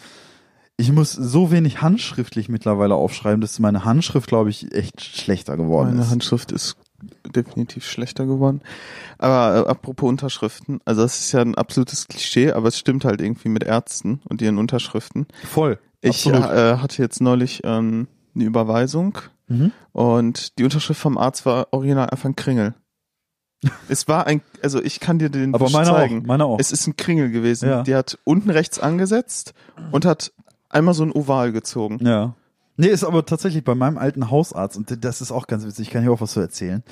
ich 0.78 0.91
muss 0.91 1.13
so 1.13 1.52
wenig 1.52 1.82
handschriftlich 1.82 2.50
mittlerweile 2.50 2.95
aufschreiben, 2.95 3.39
dass 3.39 3.60
meine 3.60 3.86
Handschrift, 3.86 4.28
glaube 4.28 4.50
ich, 4.50 4.74
echt 4.74 5.02
schlechter 5.02 5.56
geworden 5.56 5.91
Meine 5.91 6.02
ist. 6.02 6.10
Handschrift 6.10 6.52
ist 6.52 6.76
definitiv 7.34 7.86
schlechter 7.86 8.26
geworden. 8.26 8.62
Aber 9.17 9.65
äh, 9.65 9.69
apropos 9.69 10.10
Unterschriften, 10.10 10.80
also 10.84 11.02
das 11.02 11.19
ist 11.19 11.32
ja 11.32 11.41
ein 11.41 11.56
absolutes 11.56 12.08
Klischee, 12.08 12.52
aber 12.52 12.67
es 12.67 12.78
stimmt 12.78 13.06
halt 13.06 13.21
irgendwie 13.21 13.50
mit 13.50 13.63
Ärzten 13.63 14.21
und 14.28 14.41
ihren 14.41 14.58
Unterschriften. 14.58 15.28
Voll. 15.45 15.80
Ich 16.02 16.26
äh, 16.28 16.32
hatte 16.78 17.02
jetzt 17.02 17.21
neulich 17.21 17.62
ähm, 17.63 18.08
eine 18.36 18.43
Überweisung 18.43 19.17
Mhm. 19.48 19.71
und 19.91 20.58
die 20.58 20.63
Unterschrift 20.63 21.00
vom 21.00 21.17
Arzt 21.19 21.45
war 21.45 21.67
original 21.71 22.10
einfach 22.10 22.26
ein 22.30 22.36
Kringel. 22.36 22.74
es 23.89 24.08
war 24.08 24.26
ein, 24.28 24.41
also 24.63 24.82
ich 24.82 25.00
kann 25.00 25.19
dir 25.19 25.30
den 25.30 25.54
Aber 25.54 25.65
Wisch 25.67 25.74
meine 25.74 25.86
zeigen. 25.89 26.21
auch. 26.21 26.26
Meine 26.28 26.45
auch. 26.45 26.60
Es 26.60 26.71
ist 26.71 26.88
ein 26.88 26.95
Kringel 26.98 27.30
gewesen. 27.32 27.69
Ja. 27.69 27.84
Die 27.84 27.93
hat 27.95 28.17
unten 28.24 28.50
rechts 28.50 28.80
angesetzt 28.80 29.54
und 29.91 30.06
hat 30.06 30.34
einmal 30.69 30.93
so 30.95 31.04
ein 31.04 31.12
Oval 31.12 31.52
gezogen. 31.52 32.00
Ja. 32.06 32.34
Nee, 32.78 32.88
ist 32.88 33.04
aber 33.04 33.26
tatsächlich 33.26 33.63
bei 33.63 33.76
meinem 33.76 33.98
alten 33.98 34.30
Hausarzt, 34.30 34.76
und 34.78 35.04
das 35.06 35.21
ist 35.21 35.32
auch 35.32 35.48
ganz 35.48 35.63
witzig, 35.65 35.88
ich 35.88 35.93
kann 35.93 36.02
hier 36.02 36.12
auch 36.12 36.21
was 36.21 36.34
zu 36.34 36.41
erzählen. 36.41 36.84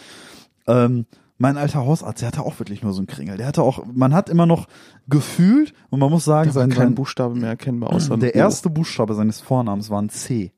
Ähm, 0.67 1.05
mein 1.37 1.57
alter 1.57 1.79
Hausarzt, 1.85 2.21
der 2.21 2.27
hatte 2.29 2.43
auch 2.43 2.57
wirklich 2.59 2.83
nur 2.83 2.93
so 2.93 2.99
einen 2.99 3.07
Kringel. 3.07 3.35
Der 3.37 3.47
hatte 3.47 3.63
auch, 3.63 3.83
man 3.91 4.13
hat 4.13 4.29
immer 4.29 4.45
noch 4.45 4.67
gefühlt, 5.09 5.73
und 5.89 5.99
man 5.99 6.09
muss 6.09 6.23
sagen, 6.23 6.51
sein, 6.51 6.69
kein 6.69 6.95
Buchstabe 6.95 7.35
mehr 7.35 7.49
erkennbar 7.49 7.91
außer 7.91 8.15
der 8.17 8.35
erste 8.35 8.69
Buchstabe 8.69 9.13
seines 9.15 9.41
Vornamens 9.41 9.89
war 9.89 10.01
ein 10.01 10.09
C. 10.09 10.53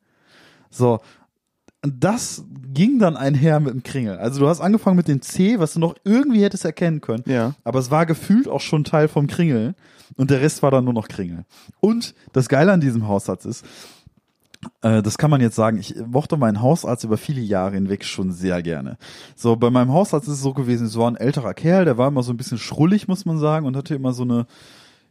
So. 0.70 1.00
Und 1.84 2.04
Das 2.04 2.44
ging 2.74 3.00
dann 3.00 3.16
einher 3.16 3.60
mit 3.60 3.74
dem 3.74 3.84
Kringel. 3.84 4.18
Also 4.18 4.40
du 4.40 4.48
hast 4.48 4.60
angefangen 4.60 4.98
mit 4.98 5.08
dem 5.08 5.22
C, 5.22 5.60
was 5.60 5.74
du 5.74 5.80
noch 5.80 5.96
irgendwie 6.04 6.44
hättest 6.44 6.66
erkennen 6.66 7.00
können. 7.00 7.24
Ja. 7.28 7.54
Aber 7.64 7.80
es 7.80 7.92
war 7.92 8.06
gefühlt 8.06 8.48
auch 8.48 8.62
schon 8.62 8.84
Teil 8.84 9.08
vom 9.08 9.28
Kringel. 9.28 9.76
Und 10.18 10.30
der 10.30 10.42
Rest 10.42 10.64
war 10.64 10.72
dann 10.72 10.84
nur 10.86 10.94
noch 10.94 11.08
Kringel. 11.08 11.46
Und 11.80 12.16
das 12.34 12.50
Geile 12.50 12.72
an 12.72 12.82
diesem 12.82 13.08
Hausarzt 13.08 13.46
ist, 13.46 13.66
äh, 14.82 15.02
das 15.02 15.18
kann 15.18 15.30
man 15.30 15.42
jetzt 15.42 15.56
sagen, 15.56 15.78
ich 15.78 15.96
mochte 16.08 16.38
meinen 16.38 16.62
Hausarzt 16.62 17.04
über 17.04 17.18
viele 17.18 17.42
Jahre 17.42 17.76
hinweg 17.76 18.04
schon 18.04 18.32
sehr 18.32 18.62
gerne. 18.62 18.98
So, 19.36 19.56
bei 19.56 19.70
meinem 19.70 19.92
Hausarzt 19.94 20.28
ist 20.28 20.36
es 20.36 20.42
so 20.42 20.54
gewesen, 20.54 20.88
es 20.88 20.98
war 20.98 21.10
ein 21.10 21.18
älterer 21.18 21.54
Kerl, 21.54 21.86
der 21.86 21.98
war 21.98 22.08
immer 22.08 22.24
so 22.24 22.34
ein 22.34 22.38
bisschen 22.38 22.58
schrullig, 22.58 23.08
muss 23.08 23.26
man 23.26 23.38
sagen, 23.38 23.66
und 23.66 23.76
hatte 23.76 23.96
immer 23.96 24.14
so 24.14 24.24
eine, 24.24 24.48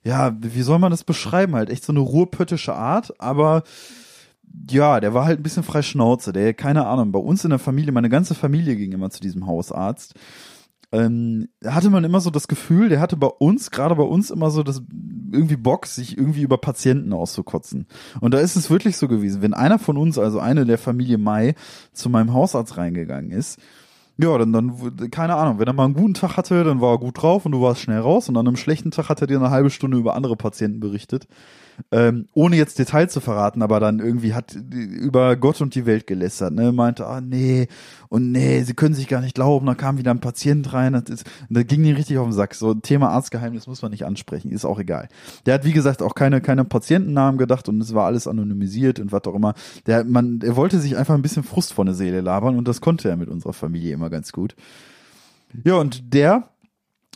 ja, 0.02 0.34
wie 0.40 0.62
soll 0.62 0.78
man 0.78 0.90
das 0.90 1.04
beschreiben 1.04 1.54
halt? 1.54 1.70
Echt 1.70 1.84
so 1.84 1.92
eine 1.92 2.00
ruhrpöttische 2.00 2.74
Art, 2.74 3.20
aber 3.20 3.62
ja, 4.70 5.00
der 5.00 5.14
war 5.14 5.24
halt 5.24 5.40
ein 5.40 5.42
bisschen 5.42 5.62
frei 5.62 5.82
Schnauze. 5.82 6.32
Der, 6.32 6.54
keine 6.54 6.86
Ahnung, 6.86 7.12
bei 7.12 7.18
uns 7.18 7.44
in 7.44 7.50
der 7.50 7.58
Familie, 7.58 7.92
meine 7.92 8.08
ganze 8.08 8.34
Familie 8.34 8.76
ging 8.76 8.92
immer 8.92 9.10
zu 9.10 9.20
diesem 9.20 9.46
Hausarzt. 9.46 10.14
Ähm, 10.92 11.48
hatte 11.64 11.90
man 11.90 12.04
immer 12.04 12.20
so 12.20 12.30
das 12.30 12.46
Gefühl, 12.46 12.88
der 12.88 13.00
hatte 13.00 13.16
bei 13.16 13.26
uns, 13.26 13.70
gerade 13.70 13.96
bei 13.96 14.04
uns 14.04 14.30
immer 14.30 14.50
so 14.50 14.62
das 14.62 14.82
irgendwie 15.32 15.56
Bock, 15.56 15.86
sich 15.86 16.16
irgendwie 16.16 16.42
über 16.42 16.58
Patienten 16.58 17.12
auszukotzen. 17.12 17.86
Und 18.20 18.32
da 18.32 18.38
ist 18.38 18.54
es 18.54 18.70
wirklich 18.70 18.96
so 18.96 19.08
gewesen, 19.08 19.42
wenn 19.42 19.54
einer 19.54 19.80
von 19.80 19.96
uns, 19.96 20.18
also 20.18 20.38
eine 20.38 20.64
der 20.64 20.78
Familie 20.78 21.18
Mai, 21.18 21.56
zu 21.92 22.08
meinem 22.08 22.32
Hausarzt 22.32 22.76
reingegangen 22.76 23.32
ist, 23.32 23.58
ja, 24.16 24.38
dann, 24.38 24.52
dann, 24.52 25.10
keine 25.10 25.34
Ahnung, 25.34 25.58
wenn 25.58 25.66
er 25.66 25.72
mal 25.72 25.86
einen 25.86 25.94
guten 25.94 26.14
Tag 26.14 26.36
hatte, 26.36 26.62
dann 26.62 26.80
war 26.80 26.92
er 26.92 26.98
gut 26.98 27.20
drauf 27.20 27.44
und 27.44 27.52
du 27.52 27.60
warst 27.60 27.80
schnell 27.80 27.98
raus 27.98 28.28
und 28.28 28.36
an 28.36 28.46
einem 28.46 28.56
schlechten 28.56 28.92
Tag 28.92 29.08
hat 29.08 29.20
er 29.20 29.26
dir 29.26 29.38
eine 29.38 29.50
halbe 29.50 29.70
Stunde 29.70 29.96
über 29.96 30.14
andere 30.14 30.36
Patienten 30.36 30.78
berichtet. 30.78 31.26
Ähm, 31.90 32.28
ohne 32.32 32.56
jetzt 32.56 32.78
Details 32.78 33.12
zu 33.12 33.20
verraten, 33.20 33.62
aber 33.62 33.80
dann 33.80 33.98
irgendwie 33.98 34.34
hat 34.34 34.54
über 34.54 35.36
Gott 35.36 35.60
und 35.60 35.74
die 35.74 35.86
Welt 35.86 36.06
gelästert, 36.06 36.52
ne, 36.52 36.72
meinte, 36.72 37.06
ah, 37.06 37.20
nee, 37.20 37.68
und 38.08 38.32
nee, 38.32 38.62
sie 38.62 38.74
können 38.74 38.94
sich 38.94 39.08
gar 39.08 39.20
nicht 39.20 39.34
glauben, 39.34 39.66
da 39.66 39.74
kam 39.74 39.98
wieder 39.98 40.12
ein 40.12 40.20
Patient 40.20 40.72
rein, 40.72 40.92
das 40.92 41.04
ist, 41.08 41.26
und 41.48 41.56
da 41.56 41.62
ging 41.62 41.82
die 41.82 41.92
richtig 41.92 42.18
auf 42.18 42.26
den 42.26 42.32
Sack, 42.32 42.54
so 42.54 42.74
Thema 42.74 43.10
Arztgeheimnis 43.10 43.66
muss 43.66 43.82
man 43.82 43.90
nicht 43.90 44.04
ansprechen, 44.04 44.50
ist 44.50 44.64
auch 44.64 44.78
egal. 44.78 45.08
Der 45.46 45.54
hat, 45.54 45.64
wie 45.64 45.72
gesagt, 45.72 46.02
auch 46.02 46.14
keine, 46.14 46.40
keine 46.40 46.64
Patientennamen 46.64 47.38
gedacht 47.38 47.68
und 47.68 47.80
es 47.80 47.94
war 47.94 48.06
alles 48.06 48.26
anonymisiert 48.26 49.00
und 49.00 49.12
was 49.12 49.24
auch 49.24 49.34
immer. 49.34 49.54
Der, 49.86 50.04
man, 50.04 50.40
er 50.42 50.56
wollte 50.56 50.78
sich 50.78 50.96
einfach 50.96 51.14
ein 51.14 51.22
bisschen 51.22 51.42
Frust 51.42 51.72
von 51.72 51.86
der 51.86 51.94
Seele 51.94 52.20
labern 52.20 52.56
und 52.56 52.68
das 52.68 52.80
konnte 52.80 53.08
er 53.08 53.16
mit 53.16 53.28
unserer 53.28 53.52
Familie 53.52 53.94
immer 53.94 54.10
ganz 54.10 54.32
gut. 54.32 54.54
Ja, 55.64 55.74
und 55.74 56.12
der, 56.12 56.50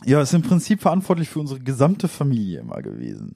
ja, 0.05 0.21
ist 0.21 0.33
im 0.33 0.41
Prinzip 0.41 0.81
verantwortlich 0.81 1.29
für 1.29 1.39
unsere 1.39 1.59
gesamte 1.59 2.07
Familie 2.07 2.59
immer 2.59 2.81
gewesen. 2.81 3.35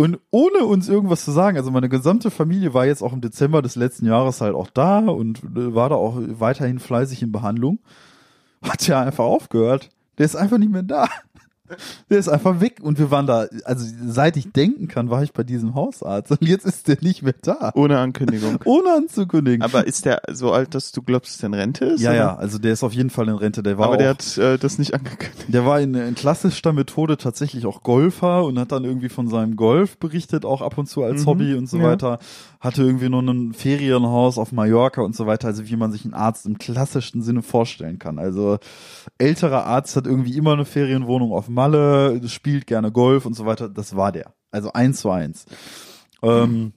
Und 0.00 0.20
ohne 0.30 0.64
uns 0.64 0.88
irgendwas 0.88 1.24
zu 1.24 1.32
sagen, 1.32 1.56
also 1.56 1.72
meine 1.72 1.88
gesamte 1.88 2.30
Familie 2.30 2.72
war 2.72 2.86
jetzt 2.86 3.02
auch 3.02 3.12
im 3.12 3.20
Dezember 3.20 3.62
des 3.62 3.74
letzten 3.74 4.06
Jahres 4.06 4.40
halt 4.40 4.54
auch 4.54 4.70
da 4.70 5.00
und 5.00 5.38
äh, 5.42 5.74
war 5.74 5.88
da 5.88 5.96
auch 5.96 6.18
weiterhin 6.18 6.78
fleißig 6.78 7.20
in 7.20 7.32
Behandlung, 7.32 7.80
hat 8.62 8.86
ja 8.86 9.02
einfach 9.02 9.24
aufgehört. 9.24 9.90
Der 10.16 10.26
ist 10.26 10.36
einfach 10.36 10.58
nicht 10.58 10.70
mehr 10.70 10.84
da. 10.84 11.08
Der 12.10 12.18
ist 12.18 12.28
einfach 12.28 12.60
weg 12.60 12.78
und 12.82 12.98
wir 12.98 13.10
waren 13.10 13.26
da, 13.26 13.46
also 13.64 13.84
seit 14.06 14.36
ich 14.36 14.52
denken 14.52 14.88
kann, 14.88 15.10
war 15.10 15.22
ich 15.22 15.32
bei 15.32 15.42
diesem 15.44 15.74
Hausarzt 15.74 16.30
und 16.30 16.42
jetzt 16.42 16.64
ist 16.66 16.88
der 16.88 16.98
nicht 17.00 17.22
mehr 17.22 17.34
da. 17.42 17.72
Ohne 17.74 17.98
Ankündigung. 17.98 18.58
Ohne 18.64 18.94
anzukündigen. 18.94 19.62
Aber 19.62 19.86
ist 19.86 20.04
der 20.04 20.22
so 20.32 20.52
alt, 20.52 20.74
dass 20.74 20.92
du 20.92 21.02
glaubst, 21.02 21.32
dass 21.32 21.38
der 21.38 21.48
in 21.48 21.54
Rente 21.54 21.84
ist? 21.84 22.00
ja, 22.00 22.10
oder? 22.10 22.18
ja, 22.18 22.36
also 22.36 22.58
der 22.58 22.72
ist 22.72 22.82
auf 22.82 22.92
jeden 22.92 23.10
Fall 23.10 23.28
in 23.28 23.34
Rente. 23.34 23.62
Der 23.62 23.78
war 23.78 23.86
Aber 23.86 23.94
auch, 23.94 23.98
der 23.98 24.08
hat 24.10 24.38
äh, 24.38 24.58
das 24.58 24.78
nicht 24.78 24.94
angekündigt. 24.94 25.46
der 25.48 25.64
war 25.66 25.80
in, 25.80 25.94
in 25.94 26.14
klassischer 26.14 26.72
Methode 26.72 27.16
tatsächlich 27.16 27.66
auch 27.66 27.82
Golfer 27.82 28.44
und 28.44 28.58
hat 28.58 28.72
dann 28.72 28.84
irgendwie 28.84 29.08
von 29.08 29.28
seinem 29.28 29.56
Golf 29.56 29.98
berichtet, 29.98 30.44
auch 30.44 30.62
ab 30.62 30.78
und 30.78 30.86
zu 30.88 31.02
als 31.02 31.22
Mhm, 31.22 31.26
Hobby 31.26 31.54
und 31.54 31.68
so 31.68 31.78
ja. 31.78 31.84
weiter. 31.84 32.18
Hatte 32.60 32.82
irgendwie 32.82 33.08
nur 33.08 33.22
ein 33.22 33.52
Ferienhaus 33.52 34.36
auf 34.36 34.50
Mallorca 34.50 35.02
und 35.02 35.14
so 35.14 35.26
weiter, 35.26 35.46
also 35.46 35.68
wie 35.68 35.76
man 35.76 35.92
sich 35.92 36.04
einen 36.04 36.14
Arzt 36.14 36.44
im 36.44 36.58
klassischen 36.58 37.22
Sinne 37.22 37.42
vorstellen 37.42 37.98
kann. 37.98 38.18
Also 38.18 38.58
älterer 39.18 39.64
Arzt 39.64 39.94
hat 39.94 40.06
irgendwie 40.06 40.36
immer 40.36 40.54
eine 40.54 40.64
Ferienwohnung 40.64 41.32
auf 41.32 41.48
Malle, 41.48 42.20
spielt 42.28 42.66
gerne 42.66 42.90
Golf 42.90 43.26
und 43.26 43.34
so 43.34 43.46
weiter. 43.46 43.68
Das 43.68 43.94
war 43.94 44.10
der. 44.10 44.34
Also 44.50 44.72
eins 44.72 45.00
zu 45.00 45.10
eins. 45.10 45.46
Ähm, 46.22 46.72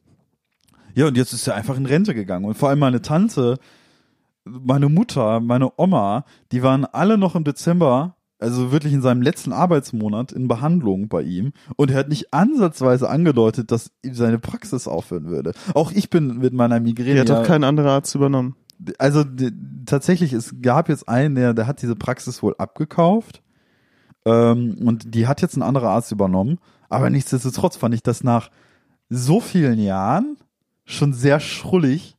ja, 0.94 1.08
und 1.08 1.18
jetzt 1.18 1.34
ist 1.34 1.48
er 1.48 1.56
einfach 1.56 1.78
in 1.78 1.86
Rente 1.86 2.14
gegangen. 2.14 2.46
Und 2.46 2.56
vor 2.56 2.70
allem 2.70 2.80
meine 2.80 3.02
Tante, 3.02 3.58
meine 4.46 4.90
Mutter, 4.90 5.40
meine 5.40 5.72
Oma, 5.78 6.26
die 6.52 6.64
waren 6.64 6.86
alle 6.86 7.18
noch 7.18 7.36
im 7.36 7.44
Dezember, 7.44 8.16
also 8.42 8.72
wirklich 8.72 8.92
in 8.94 9.02
seinem 9.02 9.22
letzten 9.22 9.54
Arbeitsmonat 9.54 10.32
in 10.32 10.48
Behandlung 10.48 11.08
bei 11.08 11.22
ihm. 11.22 11.54
Und 11.76 11.92
er 11.92 11.98
hat 11.98 12.10
nicht 12.10 12.34
ansatzweise 12.34 13.10
angedeutet, 13.10 13.72
dass 13.72 13.92
ihm 14.04 14.14
seine 14.16 14.40
Praxis 14.40 14.88
aufhören 14.88 15.28
würde. 15.28 15.54
Auch 15.74 15.92
ich 15.92 16.10
bin 16.10 16.40
mit 16.40 16.54
meiner 16.54 16.80
Migräne. 16.80 17.14
Der 17.14 17.22
hat 17.22 17.30
doch 17.44 17.48
kein 17.48 17.64
anderer 17.64 17.92
Arzt 17.92 18.16
übernommen. 18.16 18.56
also 18.98 19.24
d- 19.24 19.52
tatsächlich, 19.86 20.34
es 20.34 20.56
gab 20.62 20.90
jetzt 20.90 21.08
einen, 21.08 21.36
der, 21.36 21.54
der 21.54 21.68
hat 21.68 21.82
diese 21.82 21.96
Praxis 21.96 22.42
wohl 22.44 22.56
abgekauft. 22.58 23.42
Ähm, 24.26 24.78
und 24.86 25.14
die 25.16 25.28
hat 25.28 25.42
jetzt 25.42 25.56
ein 25.56 25.62
anderer 25.64 25.90
Arzt 25.90 26.12
übernommen. 26.12 26.58
Aber 26.90 27.06
nichtsdestotrotz 27.10 27.78
fand 27.78 27.94
ich 27.96 28.04
das 28.04 28.24
nach 28.24 28.52
so 29.10 29.40
vielen 29.40 29.80
Jahren 29.80 30.38
schon 30.86 31.14
sehr 31.14 31.40
schrullig. 31.40 32.18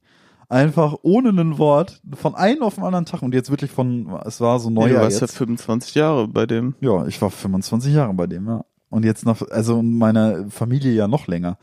Einfach 0.53 0.97
ohne 1.01 1.31
ein 1.31 1.57
Wort 1.57 2.03
von 2.15 2.35
einem 2.35 2.63
auf 2.63 2.75
den 2.75 2.85
anderen 2.85 3.07
Tag 3.07 3.23
und 3.23 3.33
jetzt 3.33 3.49
wirklich 3.49 3.71
von, 3.71 4.21
es 4.27 4.39
war 4.39 4.61
so 4.61 4.69
Nee, 4.69 4.81
neuer 4.81 4.89
du 4.89 4.95
warst 4.97 5.21
ja 5.23 5.27
jetzt. 5.27 5.39
25 5.39 5.95
Jahre 5.95 6.29
bei 6.29 6.45
dem. 6.45 6.75
Ja, 6.83 7.07
ich 7.07 7.23
war 7.23 7.31
25 7.31 7.95
Jahre 7.95 8.13
bei 8.13 8.27
dem, 8.27 8.47
ja. 8.47 8.63
Und 8.91 9.07
jetzt 9.07 9.25
noch, 9.25 9.41
also 9.51 9.81
in 9.81 9.97
meiner 9.97 10.51
Familie 10.51 10.93
ja 10.93 11.09
noch 11.09 11.27
länger. 11.27 11.57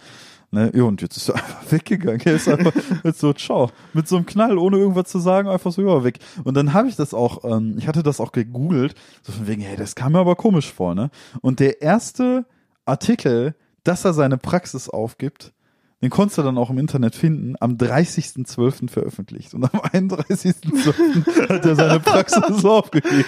Ne? 0.50 0.72
Ja, 0.74 0.86
und 0.86 1.04
jetzt 1.04 1.18
ist 1.18 1.30
er 1.30 1.36
einfach 1.36 1.72
weggegangen. 1.72 2.22
Er 2.26 2.34
ist 2.34 2.48
einfach 2.48 2.74
jetzt 3.04 3.20
so, 3.20 3.32
ciao. 3.34 3.70
Mit 3.94 4.08
so 4.08 4.16
einem 4.16 4.26
Knall, 4.26 4.58
ohne 4.58 4.78
irgendwas 4.78 5.12
zu 5.12 5.20
sagen, 5.20 5.48
einfach 5.48 5.72
so, 5.72 5.84
ja, 5.84 6.04
weg. 6.04 6.18
Und 6.44 6.56
dann 6.56 6.74
habe 6.74 6.88
ich 6.88 6.96
das 6.96 7.14
auch, 7.14 7.44
ähm, 7.44 7.76
ich 7.78 7.88
hatte 7.88 8.02
das 8.02 8.20
auch 8.20 8.32
gegoogelt, 8.32 8.96
so 9.22 9.32
von 9.32 9.46
wegen, 9.46 9.62
hey, 9.62 9.78
das 9.78 9.94
kam 9.94 10.14
mir 10.14 10.20
aber 10.20 10.36
komisch 10.36 10.74
vor, 10.74 10.96
ne? 10.96 11.12
Und 11.42 11.60
der 11.60 11.84
erste 11.84 12.48
Artikel, 12.86 13.54
dass 13.84 14.04
er 14.04 14.14
seine 14.14 14.40
Praxis 14.40 14.90
aufgibt, 14.90 15.54
den 16.02 16.10
konntest 16.10 16.38
du 16.38 16.44
dann 16.44 16.58
auch 16.58 16.70
im 16.70 16.78
Internet 16.78 17.16
finden, 17.16 17.56
am 17.60 17.74
30.12. 17.74 18.90
veröffentlicht. 18.90 19.54
Und 19.54 19.66
am 19.66 19.80
31.12. 19.82 21.50
hat 21.50 21.66
er 21.66 21.76
seine 21.76 22.00
Praxis 22.00 22.42
aufgegeben. 22.66 23.26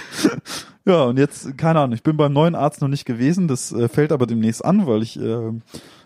Ja, 0.85 1.03
und 1.03 1.17
jetzt, 1.17 1.57
keine 1.57 1.79
Ahnung, 1.79 1.95
ich 1.95 2.03
bin 2.03 2.17
beim 2.17 2.33
neuen 2.33 2.55
Arzt 2.55 2.81
noch 2.81 2.87
nicht 2.87 3.05
gewesen, 3.05 3.47
das 3.47 3.71
äh, 3.71 3.87
fällt 3.87 4.11
aber 4.11 4.25
demnächst 4.25 4.63
an, 4.63 4.87
weil 4.87 5.03
ich 5.03 5.19
äh, 5.19 5.51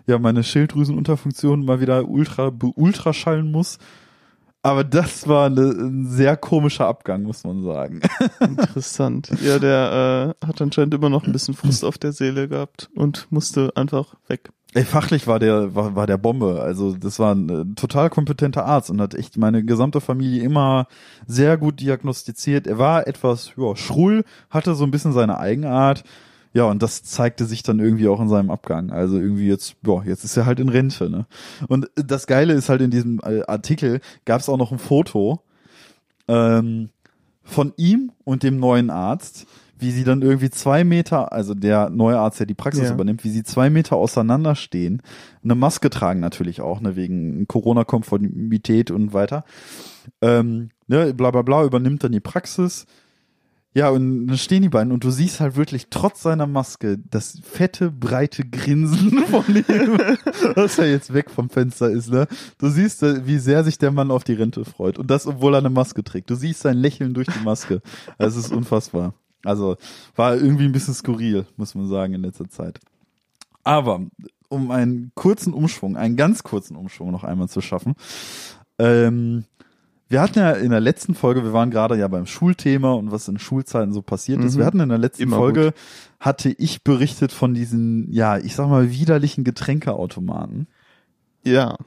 ja 0.08 0.20
meine 0.20 0.44
Schilddrüsenunterfunktion 0.44 1.64
mal 1.64 1.80
wieder 1.80 2.08
ultra 2.10 2.52
ultraschallen 2.76 3.52
muss. 3.52 3.78
Aber 4.64 4.84
das 4.84 5.28
war 5.28 5.46
eine, 5.46 5.70
ein 5.70 6.08
sehr 6.08 6.36
komischer 6.36 6.88
Abgang, 6.88 7.22
muss 7.22 7.44
man 7.44 7.62
sagen. 7.62 8.02
Interessant. 8.40 9.30
Ja, 9.44 9.60
der 9.60 10.36
äh, 10.42 10.48
hat 10.48 10.60
anscheinend 10.60 10.96
immer 10.96 11.12
noch 11.12 11.24
ein 11.24 11.32
bisschen 11.32 11.54
Frust 11.54 11.86
auf 11.86 12.00
der 12.00 12.14
Seele 12.14 12.48
gehabt 12.48 12.90
und 12.96 13.28
musste 13.30 13.72
einfach 13.76 14.16
weg. 14.28 14.50
Ey, 14.76 14.84
fachlich 14.84 15.26
war 15.26 15.40
der, 15.40 15.74
war, 15.74 15.96
war 15.96 16.06
der 16.06 16.18
Bombe. 16.18 16.62
Also 16.62 16.98
das 16.98 17.18
war 17.18 17.34
ein 17.34 17.50
äh, 17.50 17.76
total 17.76 18.10
kompetenter 18.10 18.66
Arzt 18.66 18.90
und 18.90 19.00
hat 19.00 19.14
echt 19.16 19.38
meine 19.38 19.64
gesamte 19.64 20.02
Familie 20.02 20.44
immer 20.44 20.88
sehr 21.26 21.56
gut 21.56 21.80
diagnostiziert. 21.80 22.68
Er 22.68 22.78
war 22.78 23.08
etwas 23.08 23.54
ja, 23.56 23.74
schrull, 23.78 24.26
hatte 24.50 24.76
so 24.76 24.84
ein 24.84 24.92
bisschen 24.92 25.14
seine 25.14 25.40
Eigenart. 25.40 26.04
Ja, 26.52 26.66
und 26.66 26.84
das 26.84 27.04
zeigte 27.04 27.46
sich 27.46 27.64
dann 27.64 27.80
irgendwie 27.80 28.10
auch 28.10 28.20
in 28.20 28.28
seinem 28.28 28.50
Abgang. 28.50 28.92
Also 28.92 29.18
irgendwie 29.18 29.48
jetzt, 29.48 29.78
ja, 29.88 30.04
jetzt 30.04 30.26
ist 30.26 30.36
er 30.36 30.46
halt 30.46 30.60
in 30.60 30.68
Rente. 30.68 31.10
Ne? 31.10 31.26
Und 31.70 31.90
das 31.96 32.28
Geile 32.28 32.52
ist 32.52 32.68
halt 32.68 32.82
in 32.82 32.92
diesem 32.92 33.22
äh, 33.24 33.44
Artikel 33.48 34.02
gab 34.26 34.42
es 34.42 34.50
auch 34.50 34.58
noch 34.58 34.74
ein 34.74 34.80
Foto 34.80 35.40
ähm, 36.28 36.90
von 37.44 37.72
ihm 37.78 38.12
und 38.26 38.44
dem 38.44 38.60
neuen 38.60 38.90
Arzt, 38.90 39.48
wie 39.78 39.92
sie 39.92 40.04
dann 40.04 40.22
irgendwie 40.22 40.50
zwei 40.50 40.84
Meter, 40.84 41.32
also 41.34 41.54
der 41.54 41.90
neue 41.90 42.18
Arzt, 42.18 42.40
der 42.40 42.48
die 42.48 42.54
Praxis 42.54 42.84
Ja. 42.90 42.94
übernimmt, 42.94 43.24
wie 43.24 43.30
sie 43.30 43.44
zwei 43.44 43.70
Meter 43.70 43.96
auseinander 43.98 44.56
stehen, 44.56 45.02
eine 45.44 45.56
Maske 45.56 45.90
tragen 45.90 46.20
natürlich 46.22 46.62
auch, 46.62 46.80
ne, 46.82 46.96
wegen 46.96 47.48
Corona-Konformität 47.48 48.92
und 48.92 49.14
weiter. 49.14 49.44
Ähm, 50.22 50.70
ne, 50.88 51.14
bla 51.14 51.32
bla 51.32 51.42
bla, 51.42 51.64
übernimmt 51.64 52.04
dann 52.04 52.12
die 52.12 52.20
Praxis. 52.20 52.86
Ja, 53.78 53.90
und 53.90 54.28
dann 54.28 54.38
stehen 54.38 54.62
die 54.62 54.70
beiden 54.70 54.94
und 54.94 55.04
du 55.04 55.12
siehst 55.12 55.42
halt 55.42 55.58
wirklich 55.58 55.88
trotz 55.90 56.22
seiner 56.24 56.48
Maske 56.48 56.98
das 57.12 57.42
fette, 57.44 57.92
breite 57.92 58.46
Grinsen 58.48 59.20
von 59.30 59.44
ihm, 59.54 59.98
dass 60.56 60.80
er 60.80 60.90
jetzt 60.90 61.14
weg 61.14 61.30
vom 61.30 61.50
Fenster 61.50 61.90
ist, 61.90 62.10
ne? 62.10 62.26
Du 62.58 62.70
siehst, 62.70 63.04
äh, 63.04 63.28
wie 63.28 63.38
sehr 63.38 63.66
sich 63.66 63.78
der 63.78 63.92
Mann 63.92 64.12
auf 64.12 64.24
die 64.24 64.32
Rente 64.32 64.64
freut. 64.64 64.98
Und 64.98 65.12
das, 65.12 65.28
obwohl 65.28 65.56
er 65.56 65.58
eine 65.58 65.70
Maske 65.70 66.06
trägt. 66.06 66.30
Du 66.30 66.36
siehst 66.36 66.62
sein 66.62 66.78
Lächeln 66.78 67.14
durch 67.14 67.28
die 67.28 67.44
Maske. 67.44 67.82
Das 68.18 68.38
ist 68.38 68.54
unfassbar. 68.54 69.14
Also, 69.46 69.78
war 70.16 70.36
irgendwie 70.36 70.66
ein 70.66 70.72
bisschen 70.72 70.94
skurril, 70.94 71.46
muss 71.58 71.76
man 71.76 71.88
sagen, 71.88 72.14
in 72.14 72.22
letzter 72.22 72.50
Zeit. 72.50 72.80
Aber, 73.64 74.02
um 74.50 74.72
einen 74.72 75.12
kurzen 75.16 75.54
Umschwung, 75.54 75.98
einen 75.98 76.16
ganz 76.16 76.44
kurzen 76.44 76.76
Umschwung 76.76 77.12
noch 77.12 77.24
einmal 77.24 77.50
zu 77.50 77.62
schaffen, 77.62 77.96
ähm, 78.78 79.46
wir 80.08 80.22
hatten 80.22 80.38
ja 80.38 80.52
in 80.52 80.70
der 80.70 80.82
letzten 80.82 81.16
Folge, 81.16 81.44
wir 81.44 81.54
waren 81.54 81.72
gerade 81.72 81.98
ja 81.98 82.08
beim 82.08 82.28
Schulthema 82.28 82.94
und 82.94 83.12
was 83.12 83.28
in 83.28 83.40
Schulzeiten 83.40 83.92
so 83.92 84.04
passiert 84.04 84.44
ist. 84.44 84.54
Mhm. 84.54 84.60
Wir 84.60 84.66
hatten 84.66 84.80
in 84.80 84.90
der 84.90 85.00
letzten 85.00 85.24
Immer 85.24 85.38
Folge, 85.38 85.74
hatte 86.20 86.50
ich 86.50 86.84
berichtet 86.84 87.32
von 87.32 87.54
diesen, 87.56 88.12
ja, 88.12 88.38
ich 88.38 88.56
sag 88.56 88.70
mal, 88.70 88.92
widerlichen 88.92 89.44
Getränkeautomaten. 89.44 90.68
Ja, 91.44 91.78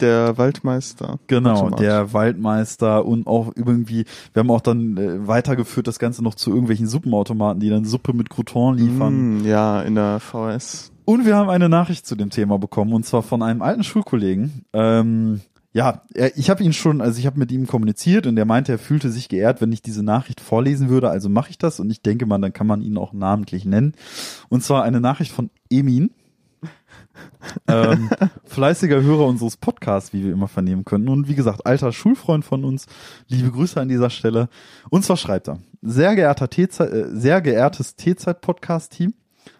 der 0.00 0.38
Waldmeister. 0.38 1.18
Genau, 1.26 1.70
der 1.70 2.12
Waldmeister 2.12 3.04
und 3.04 3.26
auch 3.26 3.52
irgendwie, 3.54 4.04
wir 4.32 4.40
haben 4.40 4.50
auch 4.50 4.60
dann 4.60 4.96
äh, 4.96 5.26
weitergeführt 5.26 5.86
das 5.86 5.98
Ganze 5.98 6.22
noch 6.22 6.34
zu 6.34 6.50
irgendwelchen 6.50 6.86
Suppenautomaten, 6.86 7.60
die 7.60 7.70
dann 7.70 7.84
Suppe 7.84 8.12
mit 8.12 8.30
Crouton 8.30 8.76
liefern. 8.76 9.42
Mm, 9.42 9.46
ja, 9.46 9.82
in 9.82 9.94
der 9.94 10.20
VS. 10.20 10.92
Und 11.04 11.24
wir 11.24 11.36
haben 11.36 11.50
eine 11.50 11.68
Nachricht 11.68 12.06
zu 12.06 12.16
dem 12.16 12.30
Thema 12.30 12.58
bekommen 12.58 12.92
und 12.92 13.06
zwar 13.06 13.22
von 13.22 13.42
einem 13.42 13.62
alten 13.62 13.84
Schulkollegen. 13.84 14.64
Ähm, 14.72 15.40
ja, 15.76 16.02
er, 16.14 16.36
ich 16.38 16.48
habe 16.48 16.64
ihn 16.64 16.72
schon, 16.72 17.02
also 17.02 17.18
ich 17.18 17.26
habe 17.26 17.38
mit 17.38 17.52
ihm 17.52 17.66
kommuniziert 17.66 18.26
und 18.26 18.38
er 18.38 18.46
meinte, 18.46 18.72
er 18.72 18.78
fühlte 18.78 19.10
sich 19.10 19.28
geehrt, 19.28 19.60
wenn 19.60 19.72
ich 19.72 19.82
diese 19.82 20.02
Nachricht 20.02 20.40
vorlesen 20.40 20.88
würde. 20.88 21.10
Also 21.10 21.28
mache 21.28 21.50
ich 21.50 21.58
das 21.58 21.80
und 21.80 21.90
ich 21.90 22.00
denke 22.00 22.24
mal, 22.24 22.38
dann 22.38 22.54
kann 22.54 22.66
man 22.66 22.80
ihn 22.80 22.96
auch 22.96 23.12
namentlich 23.12 23.66
nennen. 23.66 23.92
Und 24.48 24.64
zwar 24.64 24.84
eine 24.84 25.02
Nachricht 25.02 25.32
von 25.32 25.50
Emin. 25.68 26.12
ähm, 27.68 28.10
fleißiger 28.44 29.02
Hörer 29.02 29.26
unseres 29.26 29.56
Podcasts, 29.56 30.12
wie 30.12 30.24
wir 30.24 30.32
immer 30.32 30.48
vernehmen 30.48 30.84
können. 30.84 31.08
Und 31.08 31.28
wie 31.28 31.34
gesagt, 31.34 31.66
alter 31.66 31.92
Schulfreund 31.92 32.44
von 32.44 32.64
uns. 32.64 32.86
Liebe 33.28 33.50
Grüße 33.50 33.80
an 33.80 33.88
dieser 33.88 34.10
Stelle. 34.10 34.48
Und 34.90 35.04
zwar 35.04 35.16
schreibt 35.16 35.48
er, 35.48 35.58
sehr 35.82 36.14
geehrter 36.14 36.48
T-Zeit, 36.48 36.92
äh, 36.92 37.06
sehr 37.10 37.40
geehrtes 37.40 37.96
T-Zeit-Podcast-Team. 37.96 39.14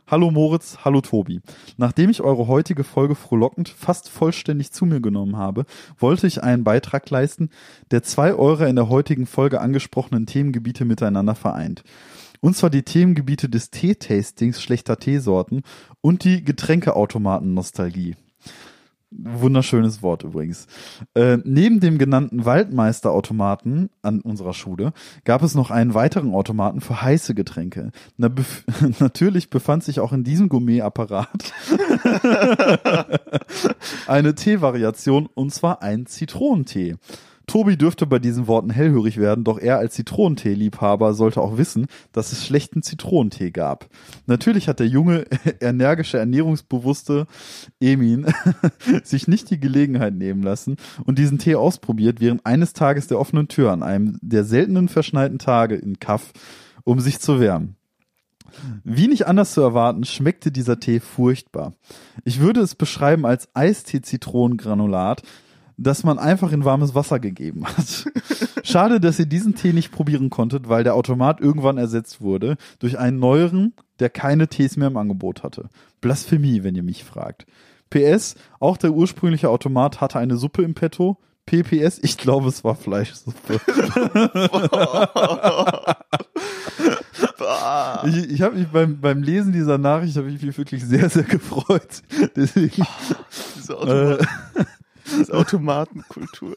Hallo 0.08 0.30
Moritz, 0.30 0.78
hallo 0.84 1.00
Tobi. 1.00 1.40
Nachdem 1.78 2.10
ich 2.10 2.22
eure 2.22 2.46
heutige 2.46 2.84
Folge 2.84 3.16
frohlockend 3.16 3.68
fast 3.68 4.08
vollständig 4.08 4.70
zu 4.70 4.86
mir 4.86 5.00
genommen 5.00 5.36
habe, 5.36 5.64
wollte 5.98 6.28
ich 6.28 6.44
einen 6.44 6.62
Beitrag 6.62 7.10
leisten, 7.10 7.50
der 7.90 8.04
zwei 8.04 8.32
eurer 8.32 8.68
in 8.68 8.76
der 8.76 8.88
heutigen 8.88 9.26
Folge 9.26 9.60
angesprochenen 9.60 10.26
Themengebiete 10.26 10.84
miteinander 10.84 11.34
vereint. 11.34 11.82
Und 12.46 12.54
zwar 12.54 12.70
die 12.70 12.84
Themengebiete 12.84 13.48
des 13.48 13.72
Tee-Tastings 13.72 14.62
schlechter 14.62 15.00
Teesorten 15.00 15.62
und 16.00 16.22
die 16.22 16.44
Getränkeautomaten-Nostalgie. 16.44 18.14
Wunderschönes 19.10 20.00
Wort 20.00 20.22
übrigens. 20.22 20.68
Äh, 21.14 21.38
neben 21.42 21.80
dem 21.80 21.98
genannten 21.98 22.44
Waldmeister-Automaten 22.44 23.90
an 24.02 24.20
unserer 24.20 24.54
Schule 24.54 24.92
gab 25.24 25.42
es 25.42 25.56
noch 25.56 25.72
einen 25.72 25.94
weiteren 25.94 26.34
Automaten 26.34 26.80
für 26.80 27.02
heiße 27.02 27.34
Getränke. 27.34 27.90
Na, 28.16 28.28
bef 28.28 28.62
natürlich 29.00 29.50
befand 29.50 29.82
sich 29.82 29.98
auch 29.98 30.12
in 30.12 30.22
diesem 30.22 30.48
Gourmet-Apparat 30.48 31.52
eine 34.06 34.36
Teevariation 34.36 35.28
und 35.34 35.52
zwar 35.52 35.82
ein 35.82 36.06
Zitronentee. 36.06 36.94
Tobi 37.46 37.76
dürfte 37.76 38.06
bei 38.06 38.18
diesen 38.18 38.48
Worten 38.48 38.70
hellhörig 38.70 39.18
werden, 39.18 39.44
doch 39.44 39.58
er 39.58 39.78
als 39.78 39.94
Zitronentee-Liebhaber 39.94 41.14
sollte 41.14 41.40
auch 41.40 41.58
wissen, 41.58 41.86
dass 42.12 42.32
es 42.32 42.44
schlechten 42.44 42.82
Zitronentee 42.82 43.50
gab. 43.50 43.88
Natürlich 44.26 44.68
hat 44.68 44.80
der 44.80 44.88
junge, 44.88 45.26
energische, 45.60 46.18
ernährungsbewusste 46.18 47.26
Emin 47.80 48.26
sich 49.04 49.28
nicht 49.28 49.50
die 49.50 49.60
Gelegenheit 49.60 50.14
nehmen 50.14 50.42
lassen 50.42 50.76
und 51.04 51.18
diesen 51.18 51.38
Tee 51.38 51.54
ausprobiert 51.54 52.20
während 52.20 52.44
eines 52.44 52.72
Tages 52.72 53.06
der 53.06 53.20
offenen 53.20 53.48
Tür 53.48 53.70
an 53.72 53.82
einem 53.82 54.18
der 54.22 54.44
seltenen 54.44 54.88
verschneiten 54.88 55.38
Tage 55.38 55.76
in 55.76 56.00
Kaff, 56.00 56.32
um 56.84 57.00
sich 57.00 57.20
zu 57.20 57.38
wärmen. 57.38 57.76
Wie 58.84 59.08
nicht 59.08 59.26
anders 59.26 59.52
zu 59.52 59.60
erwarten, 59.60 60.04
schmeckte 60.04 60.50
dieser 60.50 60.80
Tee 60.80 61.00
furchtbar. 61.00 61.74
Ich 62.24 62.40
würde 62.40 62.60
es 62.60 62.74
beschreiben 62.74 63.26
als 63.26 63.48
Eistee-Zitronengranulat, 63.54 65.22
das 65.76 66.04
man 66.04 66.18
einfach 66.18 66.52
in 66.52 66.64
warmes 66.64 66.94
Wasser 66.94 67.20
gegeben 67.20 67.66
hat. 67.66 68.06
Schade, 68.62 69.00
dass 69.00 69.18
ihr 69.18 69.26
diesen 69.26 69.54
Tee 69.54 69.72
nicht 69.72 69.92
probieren 69.92 70.30
konntet, 70.30 70.68
weil 70.68 70.84
der 70.84 70.94
Automat 70.94 71.40
irgendwann 71.40 71.78
ersetzt 71.78 72.20
wurde 72.20 72.56
durch 72.78 72.98
einen 72.98 73.18
neueren, 73.18 73.74
der 73.98 74.10
keine 74.10 74.48
Tees 74.48 74.76
mehr 74.76 74.88
im 74.88 74.96
Angebot 74.96 75.42
hatte. 75.42 75.68
Blasphemie, 76.00 76.64
wenn 76.64 76.74
ihr 76.74 76.82
mich 76.82 77.04
fragt. 77.04 77.46
PS, 77.90 78.34
auch 78.58 78.76
der 78.76 78.92
ursprüngliche 78.92 79.50
Automat 79.50 80.00
hatte 80.00 80.18
eine 80.18 80.36
Suppe 80.36 80.62
im 80.62 80.74
Petto. 80.74 81.18
PPS, 81.46 82.00
ich 82.02 82.16
glaube, 82.16 82.48
es 82.48 82.64
war 82.64 82.74
Fleischsuppe. 82.74 83.54
ich 88.06 88.30
ich 88.30 88.42
habe 88.42 88.56
mich 88.56 88.66
beim, 88.66 89.00
beim 89.00 89.22
Lesen 89.22 89.52
dieser 89.52 89.78
Nachricht 89.78 90.16
habe 90.16 90.28
ich 90.28 90.42
mich 90.42 90.58
wirklich 90.58 90.84
sehr, 90.84 91.08
sehr 91.08 91.22
gefreut. 91.22 92.02
Deswegen. 92.34 92.84
Diese 93.54 93.78
Automat 93.78 94.22
äh, 94.22 94.64
diese 95.06 95.34
Automatenkultur. 95.34 96.56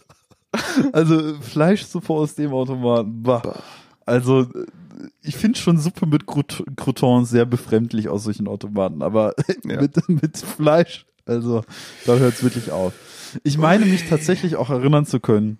Also 0.93 1.35
Fleischsuppe 1.41 2.11
aus 2.11 2.35
dem 2.35 2.53
Automaten. 2.53 3.23
Bah. 3.23 3.61
Also 4.05 4.47
ich 5.21 5.35
finde 5.35 5.59
schon 5.59 5.77
Suppe 5.77 6.05
mit 6.05 6.25
Croutons 6.25 7.29
sehr 7.29 7.45
befremdlich 7.45 8.09
aus 8.09 8.23
solchen 8.23 8.47
Automaten, 8.47 9.01
aber 9.01 9.33
ja. 9.65 9.81
mit, 9.81 10.09
mit 10.09 10.37
Fleisch, 10.37 11.05
also 11.25 11.63
da 12.05 12.17
hört 12.17 12.33
es 12.33 12.43
wirklich 12.43 12.71
auf. 12.71 12.93
Ich 13.43 13.57
meine 13.57 13.85
mich 13.85 14.09
tatsächlich 14.09 14.55
auch 14.55 14.69
erinnern 14.69 15.05
zu 15.05 15.19
können, 15.19 15.59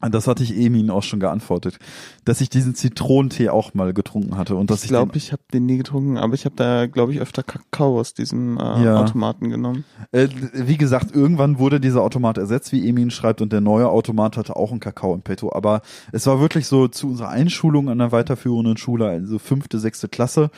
das 0.00 0.28
hatte 0.28 0.44
ich 0.44 0.56
Emin 0.56 0.90
auch 0.90 1.02
schon 1.02 1.18
geantwortet, 1.18 1.78
dass 2.24 2.40
ich 2.40 2.48
diesen 2.48 2.74
Zitronentee 2.74 3.48
auch 3.48 3.74
mal 3.74 3.92
getrunken 3.92 4.36
hatte 4.36 4.54
und 4.54 4.70
dass 4.70 4.84
ich 4.84 4.88
glaube, 4.88 5.16
ich, 5.16 5.26
ich 5.26 5.32
habe 5.32 5.42
den 5.52 5.66
nie 5.66 5.76
getrunken, 5.76 6.18
aber 6.18 6.34
ich 6.34 6.44
habe 6.44 6.54
da 6.54 6.86
glaube 6.86 7.12
ich 7.12 7.20
öfter 7.20 7.42
Kakao 7.42 7.98
aus 7.98 8.14
diesem 8.14 8.58
äh, 8.58 8.84
ja. 8.84 9.00
Automaten 9.00 9.50
genommen. 9.50 9.84
Äh, 10.12 10.28
wie 10.52 10.76
gesagt, 10.76 11.14
irgendwann 11.14 11.58
wurde 11.58 11.80
dieser 11.80 12.02
Automat 12.02 12.38
ersetzt, 12.38 12.70
wie 12.70 12.88
Emin 12.88 13.10
schreibt, 13.10 13.42
und 13.42 13.52
der 13.52 13.60
neue 13.60 13.88
Automat 13.88 14.36
hatte 14.36 14.54
auch 14.54 14.70
einen 14.70 14.80
Kakao 14.80 15.14
im 15.14 15.22
Petto. 15.22 15.52
Aber 15.52 15.82
es 16.12 16.26
war 16.26 16.40
wirklich 16.40 16.68
so 16.68 16.86
zu 16.86 17.08
unserer 17.08 17.30
Einschulung 17.30 17.88
an 17.88 17.98
der 17.98 18.12
weiterführenden 18.12 18.76
Schule, 18.76 19.08
also 19.08 19.38
fünfte, 19.38 19.80
sechste 19.80 20.08
Klasse, 20.08 20.50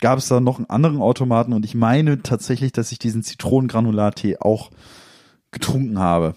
gab 0.00 0.18
es 0.18 0.28
da 0.28 0.40
noch 0.40 0.58
einen 0.58 0.68
anderen 0.68 1.00
Automaten 1.00 1.54
und 1.54 1.64
ich 1.64 1.74
meine 1.74 2.22
tatsächlich, 2.22 2.72
dass 2.72 2.92
ich 2.92 2.98
diesen 2.98 3.22
Zitronengranulat-Tee 3.22 4.38
auch 4.38 4.70
getrunken 5.50 5.98
habe. 5.98 6.34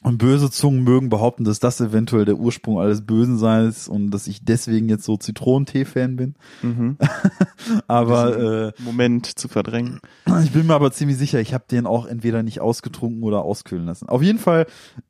Und 0.00 0.18
böse 0.18 0.48
Zungen 0.48 0.84
mögen 0.84 1.08
behaupten, 1.08 1.42
dass 1.42 1.58
das 1.58 1.80
eventuell 1.80 2.24
der 2.24 2.36
Ursprung 2.36 2.78
alles 2.78 3.04
Bösen 3.04 3.36
sei 3.36 3.68
und 3.88 4.12
dass 4.12 4.28
ich 4.28 4.44
deswegen 4.44 4.88
jetzt 4.88 5.04
so 5.04 5.16
Zitronentee-Fan 5.16 6.14
bin. 6.14 6.36
Mhm. 6.62 6.96
aber 7.88 8.68
äh, 8.68 8.72
Moment 8.78 9.26
zu 9.26 9.48
verdrängen. 9.48 9.98
Ich 10.44 10.52
bin 10.52 10.68
mir 10.68 10.74
aber 10.74 10.92
ziemlich 10.92 11.18
sicher, 11.18 11.40
ich 11.40 11.52
habe 11.52 11.64
den 11.68 11.84
auch 11.86 12.06
entweder 12.06 12.44
nicht 12.44 12.60
ausgetrunken 12.60 13.24
oder 13.24 13.42
auskühlen 13.42 13.86
lassen. 13.86 14.08
Auf 14.08 14.22
jeden 14.22 14.38
Fall 14.38 14.66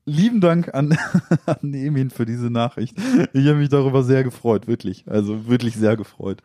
lieben 0.06 0.40
Dank 0.40 0.74
an, 0.74 0.96
an 1.46 1.74
Emin 1.74 2.08
für 2.08 2.24
diese 2.24 2.48
Nachricht. 2.48 2.96
Ich 3.34 3.46
habe 3.46 3.58
mich 3.58 3.68
darüber 3.68 4.02
sehr 4.02 4.24
gefreut, 4.24 4.68
wirklich. 4.68 5.04
Also 5.06 5.48
wirklich 5.48 5.76
sehr 5.76 5.98
gefreut. 5.98 6.40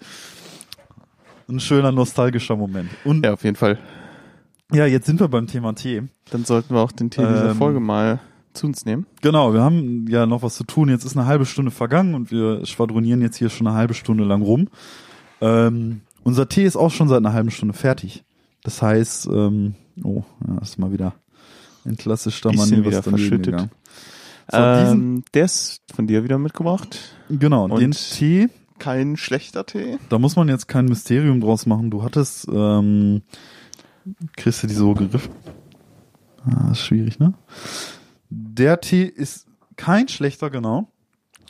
Ein 1.48 1.62
schöner 1.62 1.94
nostalgischer 1.94 2.58
Moment. 2.58 2.90
Und 3.06 3.26
ja, 3.26 3.34
auf 3.34 3.44
jeden 3.46 3.56
Fall. 3.56 3.80
Ja, 4.74 4.86
jetzt 4.86 5.06
sind 5.06 5.22
wir 5.22 5.30
beim 5.30 5.48
Thema 5.48 5.74
Tee. 5.74 6.04
Dann 6.30 6.44
sollten 6.44 6.74
wir 6.74 6.82
auch 6.82 6.92
den 6.92 7.10
Tee 7.10 7.22
ähm, 7.22 7.34
dieser 7.34 7.56
Folge 7.56 7.80
mal 7.80 8.20
zu 8.54 8.68
uns 8.68 8.86
nehmen. 8.86 9.06
Genau, 9.22 9.54
wir 9.54 9.62
haben 9.62 10.08
ja 10.08 10.26
noch 10.26 10.44
was 10.44 10.56
zu 10.56 10.64
tun. 10.64 10.90
Jetzt 10.90 11.06
ist 11.06 11.18
eine 11.18 11.26
halbe 11.26 11.46
Stunde 11.46 11.72
vergangen 11.72 12.16
und 12.16 12.32
wir 12.32 12.66
schwadronieren 12.66 13.22
jetzt 13.22 13.38
hier 13.38 13.50
schon 13.50 13.68
eine 13.68 13.76
halbe 13.76 13.94
Stunde 13.94 14.24
lang 14.24 14.42
rum. 14.42 14.70
Ähm, 15.42 16.02
unser 16.24 16.48
Tee 16.48 16.64
ist 16.64 16.76
auch 16.76 16.92
schon 16.92 17.10
seit 17.10 17.18
einer 17.18 17.34
halben 17.34 17.52
Stunde 17.52 17.74
fertig. 17.74 18.24
Das 18.64 18.82
heißt, 18.82 19.28
ähm, 19.28 19.76
oh, 20.04 20.24
ja, 20.48 20.58
ist 20.60 20.80
mal 20.80 20.92
wieder 20.92 21.14
ein 21.86 21.98
klassischer 21.98 22.54
Mann, 22.54 22.86
wieder 22.86 23.04
verschüttet. 23.04 23.46
Gegangen. 23.46 23.72
So, 24.50 24.58
ähm, 24.58 25.24
der 25.34 25.46
ist 25.46 25.82
von 25.94 26.08
dir 26.08 26.24
wieder 26.24 26.38
mitgebracht. 26.38 27.00
Genau, 27.30 27.66
und 27.66 27.80
den 27.80 27.92
Tee. 27.92 28.50
Kein 28.80 29.18
schlechter 29.18 29.66
Tee. 29.66 29.98
Da 30.10 30.20
muss 30.20 30.36
man 30.36 30.50
jetzt 30.50 30.68
kein 30.68 30.86
Mysterium 30.86 31.40
draus 31.42 31.66
machen. 31.66 31.90
Du 31.90 32.04
hattest, 32.04 32.48
ähm, 32.52 33.22
kriegst 34.36 34.64
du 34.64 34.68
die 34.68 34.74
so 34.74 34.94
gegriffen? 34.94 35.32
Ah, 36.46 36.72
ist 36.72 36.82
schwierig, 36.82 37.20
ne? 37.20 37.34
Der 38.36 38.82
Tee 38.82 39.04
ist 39.04 39.46
kein 39.76 40.08
schlechter, 40.08 40.50
genau. 40.50 40.88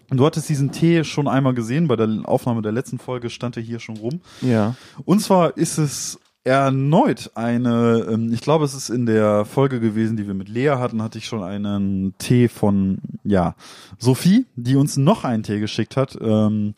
Und 0.10 0.17
du 0.17 0.26
hattest 0.26 0.50
diesen 0.50 0.72
Tee 0.72 1.04
schon 1.04 1.28
einmal 1.28 1.54
gesehen, 1.54 1.88
bei 1.88 1.96
der 1.96 2.08
Aufnahme 2.26 2.62
der 2.62 2.72
letzten 2.72 3.00
Folge 3.00 3.30
stand 3.30 3.58
er 3.58 3.63
hier 3.63 3.80
schon 3.80 3.98
rum. 3.98 4.22
Ja. 4.41 4.76
Und 5.06 5.22
zwar 5.22 5.58
ist 5.58 5.78
es 5.78 6.19
erneut 6.43 7.32
eine, 7.36 8.06
ähm, 8.12 8.34
ich 8.34 8.41
glaube, 8.41 8.65
es 8.65 8.74
ist 8.74 8.89
in 8.89 9.06
der 9.06 9.46
Folge 9.46 9.80
gewesen, 9.80 10.17
die 10.17 10.28
wir 10.28 10.34
mit 10.34 10.50
Lea 10.50 10.76
hatten, 10.78 11.02
hatte 11.02 11.17
ich 11.17 11.26
schon 11.26 11.41
einen 11.41 12.15
Tee 12.17 12.50
von, 12.50 12.98
ja, 13.24 13.56
Sophie, 13.98 14.46
die 14.58 14.76
uns 14.76 14.98
noch 14.98 15.24
einen 15.24 15.43
Tee 15.43 15.62
geschickt 15.62 15.96
hat. 15.96 16.17
Ähm, 16.19 16.74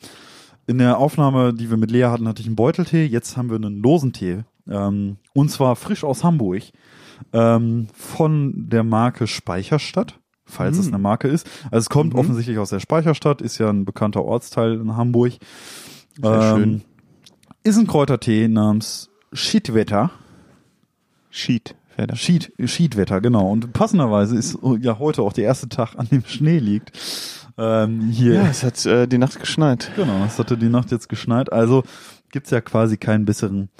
in 0.68 0.78
der 0.78 0.98
Aufnahme, 0.98 1.52
die 1.52 1.68
wir 1.68 1.76
mit 1.76 1.90
Lea 1.90 2.04
hatten, 2.04 2.28
hatte 2.28 2.42
ich 2.42 2.46
einen 2.46 2.56
Beuteltee, 2.56 3.06
jetzt 3.06 3.36
haben 3.36 3.50
wir 3.50 3.56
einen 3.56 3.82
losen 3.82 4.12
Tee. 4.12 4.44
Ähm, 4.68 5.16
und 5.34 5.50
zwar 5.50 5.74
frisch 5.74 6.04
aus 6.04 6.22
Hamburg 6.22 6.62
ähm, 7.32 7.88
von 7.94 8.68
der 8.68 8.84
Marke 8.84 9.26
Speicherstadt, 9.26 10.18
falls 10.44 10.76
hm. 10.76 10.80
es 10.82 10.88
eine 10.88 10.98
Marke 10.98 11.28
ist. 11.28 11.48
Also 11.64 11.78
es 11.78 11.88
kommt 11.90 12.14
mhm. 12.14 12.20
offensichtlich 12.20 12.58
aus 12.58 12.70
der 12.70 12.80
Speicherstadt, 12.80 13.42
ist 13.42 13.58
ja 13.58 13.70
ein 13.70 13.84
bekannter 13.84 14.24
Ortsteil 14.24 14.74
in 14.74 14.96
Hamburg. 14.96 15.32
Sehr 16.20 16.32
ähm, 16.32 16.56
schön. 16.56 16.82
Ist 17.64 17.78
ein 17.78 17.86
Kräutertee 17.86 18.48
namens 18.48 19.10
Schiedwetter. 19.32 20.10
Schiedwetter. 21.30 22.16
Schied, 22.16 22.52
Schiedwetter, 22.64 23.20
genau. 23.20 23.50
Und 23.50 23.72
passenderweise 23.72 24.36
ist 24.36 24.58
ja 24.80 24.98
heute 24.98 25.22
auch 25.22 25.32
der 25.32 25.44
erste 25.44 25.68
Tag, 25.68 25.96
an 25.96 26.08
dem 26.08 26.24
Schnee 26.24 26.58
liegt. 26.58 26.92
Ähm, 27.58 28.10
hier. 28.10 28.34
Ja, 28.34 28.46
es 28.48 28.62
hat 28.62 28.84
äh, 28.86 29.06
die 29.06 29.18
Nacht 29.18 29.40
geschneit. 29.40 29.90
Genau, 29.96 30.24
es 30.24 30.38
hatte 30.38 30.56
die 30.58 30.68
Nacht 30.68 30.90
jetzt 30.90 31.08
geschneit. 31.08 31.52
Also 31.52 31.84
gibt's 32.30 32.50
ja 32.50 32.60
quasi 32.60 32.96
keinen 32.96 33.24
besseren, 33.24 33.70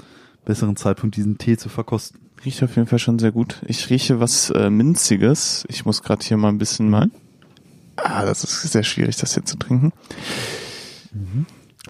besseren 0.44 0.76
Zeitpunkt, 0.76 1.16
diesen 1.16 1.38
Tee 1.38 1.56
zu 1.56 1.68
verkosten. 1.68 2.20
Riecht 2.46 2.62
auf 2.62 2.76
jeden 2.76 2.86
Fall 2.86 3.00
schon 3.00 3.18
sehr 3.18 3.32
gut. 3.32 3.60
Ich 3.66 3.90
rieche 3.90 4.20
was 4.20 4.50
äh, 4.50 4.70
Minziges. 4.70 5.64
Ich 5.68 5.84
muss 5.84 6.04
gerade 6.04 6.24
hier 6.24 6.36
mal 6.36 6.50
ein 6.50 6.58
bisschen 6.58 6.88
mal. 6.88 7.10
Ah, 7.96 8.24
das 8.24 8.44
ist 8.44 8.62
sehr 8.70 8.84
schwierig, 8.84 9.16
das 9.16 9.34
hier 9.34 9.44
zu 9.44 9.58
trinken. 9.58 9.92
Mhm. 11.12 11.46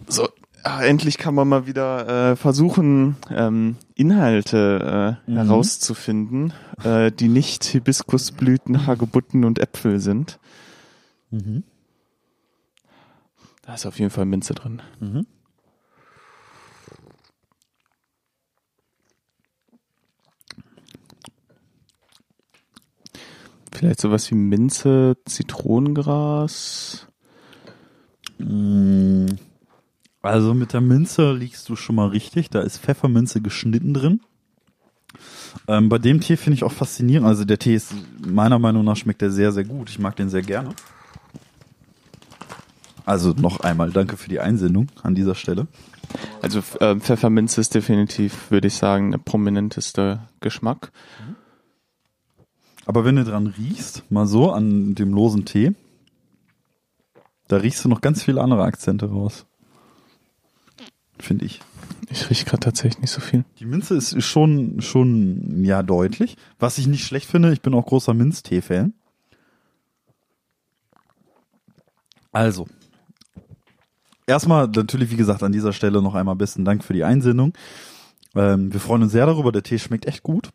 So, 0.09 0.31
ah, 0.63 0.83
endlich 0.83 1.19
kann 1.19 1.35
man 1.35 1.47
mal 1.47 1.67
wieder 1.67 2.31
äh, 2.31 2.37
versuchen, 2.37 3.17
ähm, 3.31 3.77
Inhalte 3.97 5.19
äh, 5.27 5.31
mhm. 5.31 5.37
herauszufinden, 5.37 6.55
äh, 6.83 7.13
die 7.13 7.29
nicht 7.29 7.65
Hibiskusblüten, 7.65 8.87
Hagebutten 8.87 9.45
und 9.45 9.59
Äpfel 9.59 10.01
sind. 10.01 10.39
Mhm. 11.31 11.65
Da 13.61 13.75
ist 13.75 13.85
auf 13.85 13.99
jeden 13.99 14.11
Fall 14.11 14.25
Minze 14.25 14.55
drin. 14.55 14.81
Mhm. 15.01 15.27
Vielleicht 23.73 24.01
sowas 24.01 24.31
wie 24.31 24.35
Minze, 24.35 25.17
Zitronengras. 25.25 27.07
Mm. 28.39 29.27
Also 30.23 30.55
mit 30.55 30.73
der 30.73 30.81
Minze 30.81 31.33
liegst 31.33 31.69
du 31.69 31.77
schon 31.77 31.97
mal 31.97 32.09
richtig. 32.09 32.51
Da 32.51 32.61
ist 32.61 32.79
Pfefferminze 32.79 33.41
geschnitten 33.41 33.95
drin. 33.95 34.21
Ähm, 35.69 35.89
bei 35.89 35.99
dem 35.99 36.21
Tee 36.21 36.37
finde 36.37 36.57
ich 36.57 36.65
auch 36.65 36.73
faszinierend. 36.73 37.27
Also 37.27 37.45
der 37.45 37.59
Tee 37.59 37.75
ist 37.75 37.95
meiner 38.19 38.59
Meinung 38.59 38.85
nach 38.85 38.97
schmeckt 38.97 39.21
der 39.21 39.31
sehr, 39.31 39.53
sehr 39.53 39.65
gut. 39.65 39.89
Ich 39.89 39.99
mag 39.99 40.17
den 40.17 40.29
sehr 40.29 40.43
gerne. 40.43 40.71
Also 43.05 43.31
noch 43.31 43.61
einmal 43.61 43.93
danke 43.93 44.17
für 44.17 44.29
die 44.29 44.41
Einsendung 44.41 44.89
an 45.03 45.15
dieser 45.15 45.37
Stelle. 45.37 45.69
Also 46.43 46.61
äh, 46.81 46.97
Pfefferminze 46.97 47.61
ist 47.61 47.75
definitiv, 47.75 48.51
würde 48.51 48.67
ich 48.67 48.75
sagen, 48.75 49.13
der 49.13 49.19
prominenteste 49.19 50.21
Geschmack. 50.41 50.91
Mhm. 51.21 51.37
Aber 52.87 53.05
wenn 53.05 53.17
du 53.17 53.25
dran 53.25 53.49
riechst, 53.49 54.11
mal 54.11 54.27
so 54.27 54.53
an 54.53 54.95
dem 54.95 55.13
losen 55.13 55.45
Tee, 55.45 55.75
da 57.49 57.59
riechst 57.59 57.85
du 57.85 57.89
noch 57.89 58.01
ganz 58.01 58.23
viele 58.23 58.41
andere 58.41 58.63
Akzente 58.63 59.11
raus. 59.11 59.45
Finde 61.19 61.45
ich. 61.45 61.61
Ich 62.11 62.31
rieche 62.31 62.45
gerade 62.45 62.61
tatsächlich 62.61 63.01
nicht 63.01 63.11
so 63.11 63.21
viel. 63.21 63.45
Die 63.59 63.65
Minze 63.65 63.97
ist 63.97 64.23
schon, 64.23 64.81
schon, 64.81 65.65
ja, 65.65 65.83
deutlich. 65.83 66.37
Was 66.59 66.79
ich 66.79 66.87
nicht 66.87 67.05
schlecht 67.05 67.29
finde, 67.29 67.53
ich 67.53 67.63
bin 67.63 67.75
auch 67.75 67.87
großer 67.87 68.15
Minztee-Fan. 68.15 68.95
Also, 72.31 72.67
erstmal 74.27 74.69
natürlich, 74.69 75.11
wie 75.11 75.17
gesagt, 75.17 75.43
an 75.43 75.53
dieser 75.53 75.73
Stelle 75.73 76.03
noch 76.03 76.15
einmal 76.15 76.37
besten 76.37 76.65
Dank 76.65 76.85
für 76.85 76.93
die 76.93 77.03
Einsendung. 77.03 77.55
Ähm, 78.35 78.73
wir 78.73 78.79
freuen 78.79 79.03
uns 79.03 79.13
sehr 79.13 79.27
darüber. 79.27 79.51
Der 79.51 79.63
Tee 79.63 79.79
schmeckt 79.79 80.07
echt 80.07 80.23
gut. 80.23 80.51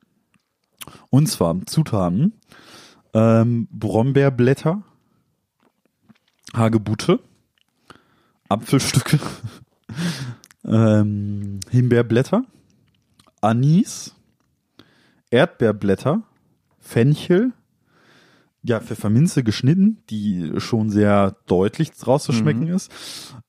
Und 1.10 1.28
zwar 1.28 1.56
Zutaten: 1.66 2.34
ähm, 3.14 3.68
Brombeerblätter, 3.72 4.84
Hagebutte, 6.54 7.20
Apfelstücke, 8.50 9.20
ähm, 10.66 11.60
Himbeerblätter, 11.70 12.44
Anis, 13.42 14.16
Erdbeerblätter, 15.30 16.24
Fenchel, 16.80 17.54
ja, 18.64 18.80
Pfefferminze 18.80 19.44
geschnitten, 19.44 20.04
die 20.10 20.52
schon 20.58 20.90
sehr 20.92 21.36
deutlich 21.48 21.92
rauszuschmecken 22.06 22.66
Mhm. 22.68 22.74
ist. 22.74 22.92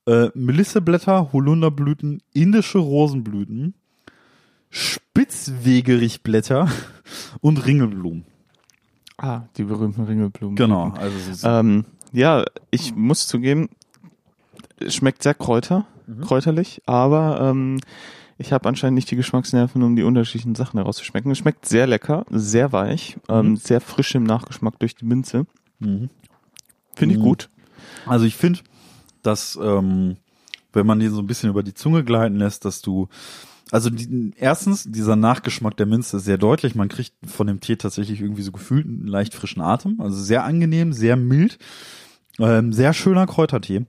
Äh, 0.07 0.29
Melisseblätter, 0.33 1.31
Holunderblüten, 1.33 2.21
indische 2.33 2.79
Rosenblüten, 2.79 3.75
Spitzwegerichblätter 4.73 6.67
und 7.41 7.65
Ringelblumen. 7.65 8.25
Ah, 9.17 9.43
die 9.55 9.63
berühmten 9.63 10.03
Ringelblumen. 10.03 10.55
Genau, 10.55 10.89
also 10.97 11.47
Ähm, 11.47 11.85
ja, 12.11 12.43
ich 12.71 12.95
muss 12.95 13.27
zugeben, 13.27 13.69
es 14.79 14.95
schmeckt 14.95 15.21
sehr 15.23 15.35
kräuter, 15.35 15.85
Mhm. 16.07 16.21
kräuterlich, 16.21 16.81
aber 16.87 17.39
ähm, 17.39 17.79
ich 18.37 18.51
habe 18.51 18.67
anscheinend 18.67 18.95
nicht 18.95 19.09
die 19.11 19.15
Geschmacksnerven, 19.15 19.83
um 19.83 19.95
die 19.95 20.03
unterschiedlichen 20.03 20.55
Sachen 20.55 20.79
herauszuschmecken. 20.79 21.31
Es 21.31 21.37
schmeckt 21.37 21.65
sehr 21.67 21.85
lecker, 21.87 22.25
sehr 22.31 22.71
weich, 22.73 23.17
ähm, 23.29 23.51
Mhm. 23.51 23.55
sehr 23.57 23.79
frisch 23.79 24.15
im 24.15 24.23
Nachgeschmack 24.23 24.79
durch 24.79 24.95
die 24.95 25.05
Minze. 25.05 25.45
mhm. 25.79 26.09
Finde 26.95 27.15
ich 27.15 27.19
Mhm. 27.19 27.23
gut. 27.25 27.49
Also 28.05 28.25
ich 28.25 28.35
finde, 28.35 28.59
dass 29.21 29.57
ähm, 29.61 30.17
wenn 30.73 30.85
man 30.87 30.99
den 30.99 31.11
so 31.11 31.19
ein 31.21 31.27
bisschen 31.27 31.49
über 31.49 31.61
die 31.63 31.73
Zunge 31.73 32.03
gleiten 32.03 32.35
lässt, 32.35 32.65
dass 32.65 32.81
du 32.81 33.07
also 33.73 33.89
die, 33.89 34.33
erstens 34.37 34.83
dieser 34.83 35.15
Nachgeschmack 35.15 35.75
der 35.77 35.87
Minze 35.87 36.17
ist 36.17 36.25
sehr 36.25 36.37
deutlich. 36.37 36.75
Man 36.75 36.89
kriegt 36.89 37.13
von 37.25 37.47
dem 37.47 37.59
Tee 37.59 37.75
tatsächlich 37.75 38.21
irgendwie 38.21 38.43
so 38.43 38.51
gefühlt 38.51 38.85
einen 38.85 39.07
leicht 39.07 39.33
frischen 39.33 39.63
Atem. 39.63 39.99
Also 39.99 40.21
sehr 40.21 40.43
angenehm, 40.43 40.93
sehr 40.93 41.15
mild, 41.15 41.57
ähm, 42.37 42.71
sehr 42.71 42.93
schöner 42.93 43.25
Kräutertee. 43.25 43.87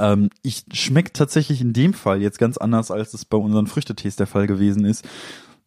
Ähm, 0.00 0.28
ich 0.42 0.64
schmeckt 0.72 1.16
tatsächlich 1.16 1.60
in 1.60 1.72
dem 1.72 1.94
Fall 1.94 2.20
jetzt 2.20 2.40
ganz 2.40 2.56
anders, 2.56 2.90
als 2.90 3.14
es 3.14 3.24
bei 3.24 3.36
unseren 3.36 3.68
Früchtetees 3.68 4.16
der 4.16 4.26
Fall 4.26 4.48
gewesen 4.48 4.84
ist. 4.84 5.04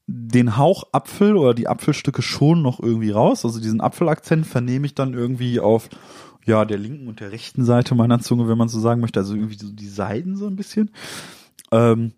Den 0.05 0.57
Hauch 0.57 0.89
Apfel 0.91 1.37
oder 1.37 1.53
die 1.53 1.69
Apfelstücke 1.69 2.21
schon 2.21 2.61
noch 2.61 2.81
irgendwie 2.81 3.11
raus. 3.11 3.45
Also 3.45 3.61
diesen 3.61 3.79
Apfelakzent 3.79 4.47
vernehme 4.47 4.85
ich 4.85 4.95
dann 4.95 5.13
irgendwie 5.13 5.61
auf 5.61 5.87
ja 6.45 6.65
der 6.65 6.77
linken 6.77 7.07
und 7.07 7.21
der 7.21 7.31
rechten 7.31 7.63
Seite 7.63 7.95
meiner 7.95 8.19
Zunge, 8.19 8.49
wenn 8.49 8.57
man 8.57 8.67
so 8.67 8.81
sagen 8.81 8.99
möchte. 8.99 9.21
Also 9.21 9.33
irgendwie 9.33 9.57
so 9.57 9.71
die 9.71 9.87
Seiten 9.87 10.35
so 10.35 10.45
ein 10.47 10.57
bisschen. 10.57 10.91
Ähm, 11.71 12.11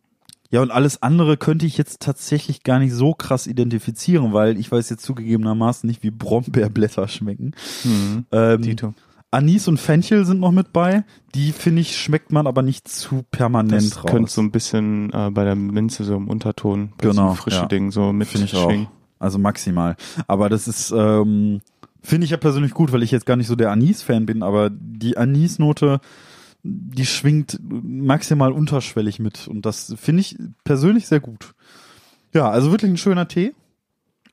ja, 0.52 0.62
und 0.62 0.70
alles 0.70 1.02
andere 1.02 1.38
könnte 1.38 1.66
ich 1.66 1.78
jetzt 1.78 2.02
tatsächlich 2.02 2.64
gar 2.64 2.80
nicht 2.80 2.94
so 2.94 3.14
krass 3.14 3.48
identifizieren, 3.48 4.34
weil 4.34 4.58
ich 4.60 4.72
weiß 4.72 4.90
jetzt 4.90 5.04
zugegebenermaßen 5.04 5.88
nicht, 5.88 6.04
wie 6.04 6.12
Brombeerblätter 6.12 7.08
schmecken. 7.08 7.54
Mhm. 7.84 8.26
Ähm. 8.32 8.94
Anis 9.34 9.70
und 9.70 9.78
Fenchel 9.78 10.26
sind 10.26 10.42
noch 10.42 10.52
mit 10.52 10.74
bei. 10.74 11.06
Die, 11.36 11.54
finde 11.54 11.82
ich, 11.82 11.98
schmeckt 11.98 12.34
man 12.34 12.48
aber 12.48 12.62
nicht 12.64 12.90
zu 12.90 13.24
permanent 13.32 13.92
Das 13.92 14.04
raus. 14.04 14.12
könnte 14.12 14.30
so 14.30 14.42
ein 14.42 14.52
bisschen 14.52 15.10
äh, 15.14 15.32
bei 15.32 15.46
der 15.46 15.56
Minze 15.56 16.04
so 16.04 16.18
im 16.18 16.28
Unterton, 16.28 16.92
bei 16.98 17.08
Genau, 17.08 17.30
so 17.30 17.36
frische 17.36 17.62
ja. 17.62 17.66
Ding 17.68 17.92
so 17.92 18.12
mit 18.12 18.28
Finde 18.28 18.48
ich 18.48 18.56
auch. 18.56 18.74
Also 19.20 19.40
maximal. 19.40 19.96
Aber 20.28 20.50
das 20.50 20.68
ist, 20.68 20.92
ähm, 20.92 21.62
finde 22.02 22.26
ich 22.26 22.32
ja 22.32 22.38
persönlich 22.38 22.74
gut, 22.74 22.92
weil 22.92 23.04
ich 23.04 23.12
jetzt 23.12 23.26
gar 23.26 23.38
nicht 23.38 23.48
so 23.48 23.56
der 23.56 23.72
Anis-Fan 23.72 24.26
bin, 24.26 24.44
aber 24.44 24.70
die 24.70 25.16
Anis-Note, 25.16 26.02
die 26.64 27.06
schwingt 27.06 27.60
maximal 27.62 28.52
unterschwellig 28.52 29.20
mit. 29.20 29.48
Und 29.48 29.66
das 29.66 29.94
finde 29.98 30.22
ich 30.22 30.38
persönlich 30.64 31.08
sehr 31.08 31.20
gut. 31.20 31.54
Ja, 32.34 32.50
also 32.50 32.72
wirklich 32.72 32.92
ein 32.92 32.98
schöner 32.98 33.28
Tee. 33.28 33.54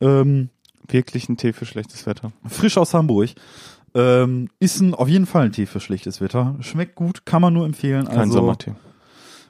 Ähm, 0.01 0.51
Wirklich 0.87 1.29
ein 1.29 1.37
Tee 1.37 1.53
für 1.53 1.67
schlechtes 1.67 2.07
Wetter. 2.07 2.33
frisch 2.47 2.79
aus 2.79 2.95
Hamburg. 2.95 3.31
Ähm, 3.95 4.49
ist 4.59 4.81
ein, 4.81 4.95
auf 4.95 5.09
jeden 5.09 5.27
Fall 5.27 5.47
ein 5.47 5.53
Tee 5.53 5.67
für 5.67 5.81
schlechtes 5.81 6.21
Wetter. 6.21 6.57
Schmeckt 6.61 6.95
gut, 6.95 7.27
kann 7.27 7.43
man 7.43 7.53
nur 7.55 7.67
empfehlen. 7.67 8.07
Kein 8.07 8.19
also, 8.19 8.35
Sommertee. 8.35 8.75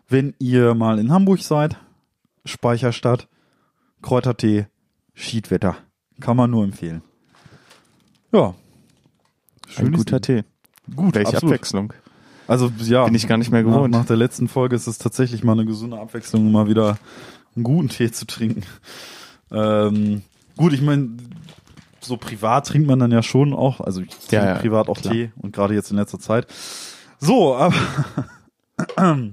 wenn 0.09 0.35
ihr 0.38 0.75
mal 0.75 0.99
in 0.99 1.12
Hamburg 1.12 1.41
seid, 1.43 1.77
Speicherstadt, 2.45 3.29
Kräutertee, 4.03 4.67
Schiedwetter. 5.14 5.77
Kann 6.21 6.37
man 6.37 6.51
nur 6.51 6.64
empfehlen. 6.64 7.03
Ja. 8.33 8.49
Ein 8.49 8.55
Schönes 9.69 9.99
guter. 9.99 10.21
Tee. 10.21 10.45
Gut, 10.95 11.14
Welche 11.14 11.35
absolut. 11.35 11.55
Abwechslung. 11.55 11.93
Also 12.49 12.73
ja, 12.79 13.05
Bin 13.05 13.15
ich 13.15 13.29
gar 13.29 13.37
nicht 13.37 13.51
mehr 13.53 13.63
nach, 13.63 13.71
gewohnt. 13.71 13.93
nach 13.93 14.07
der 14.07 14.17
letzten 14.17 14.49
Folge 14.49 14.75
ist 14.75 14.87
es 14.89 14.99
tatsächlich 14.99 15.45
mal 15.45 15.53
eine 15.53 15.67
gesunde 15.67 16.01
Abwechslung, 16.01 16.51
mal 16.51 16.67
wieder 16.67 16.99
einen 17.55 17.63
guten 17.63 17.89
Tee 17.91 18.11
zu 18.11 18.27
trinken. 18.27 18.63
Ähm, 19.53 20.23
gut, 20.57 20.73
ich 20.73 20.81
meine, 20.83 21.11
so 22.01 22.17
privat 22.17 22.67
trinkt 22.67 22.89
man 22.89 22.99
dann 22.99 23.11
ja 23.13 23.23
schon 23.23 23.53
auch, 23.53 23.81
also 23.81 24.01
ich 24.01 24.09
trinke 24.09 24.37
Ja, 24.37 24.47
ja, 24.47 24.55
privat 24.55 24.89
auch 24.89 24.99
klar. 25.01 25.13
Tee 25.13 25.31
und 25.37 25.55
gerade 25.55 25.75
jetzt 25.75 25.91
in 25.91 25.97
letzter 25.99 26.19
Zeit. 26.19 26.47
So, 27.21 27.55
aber 27.55 27.75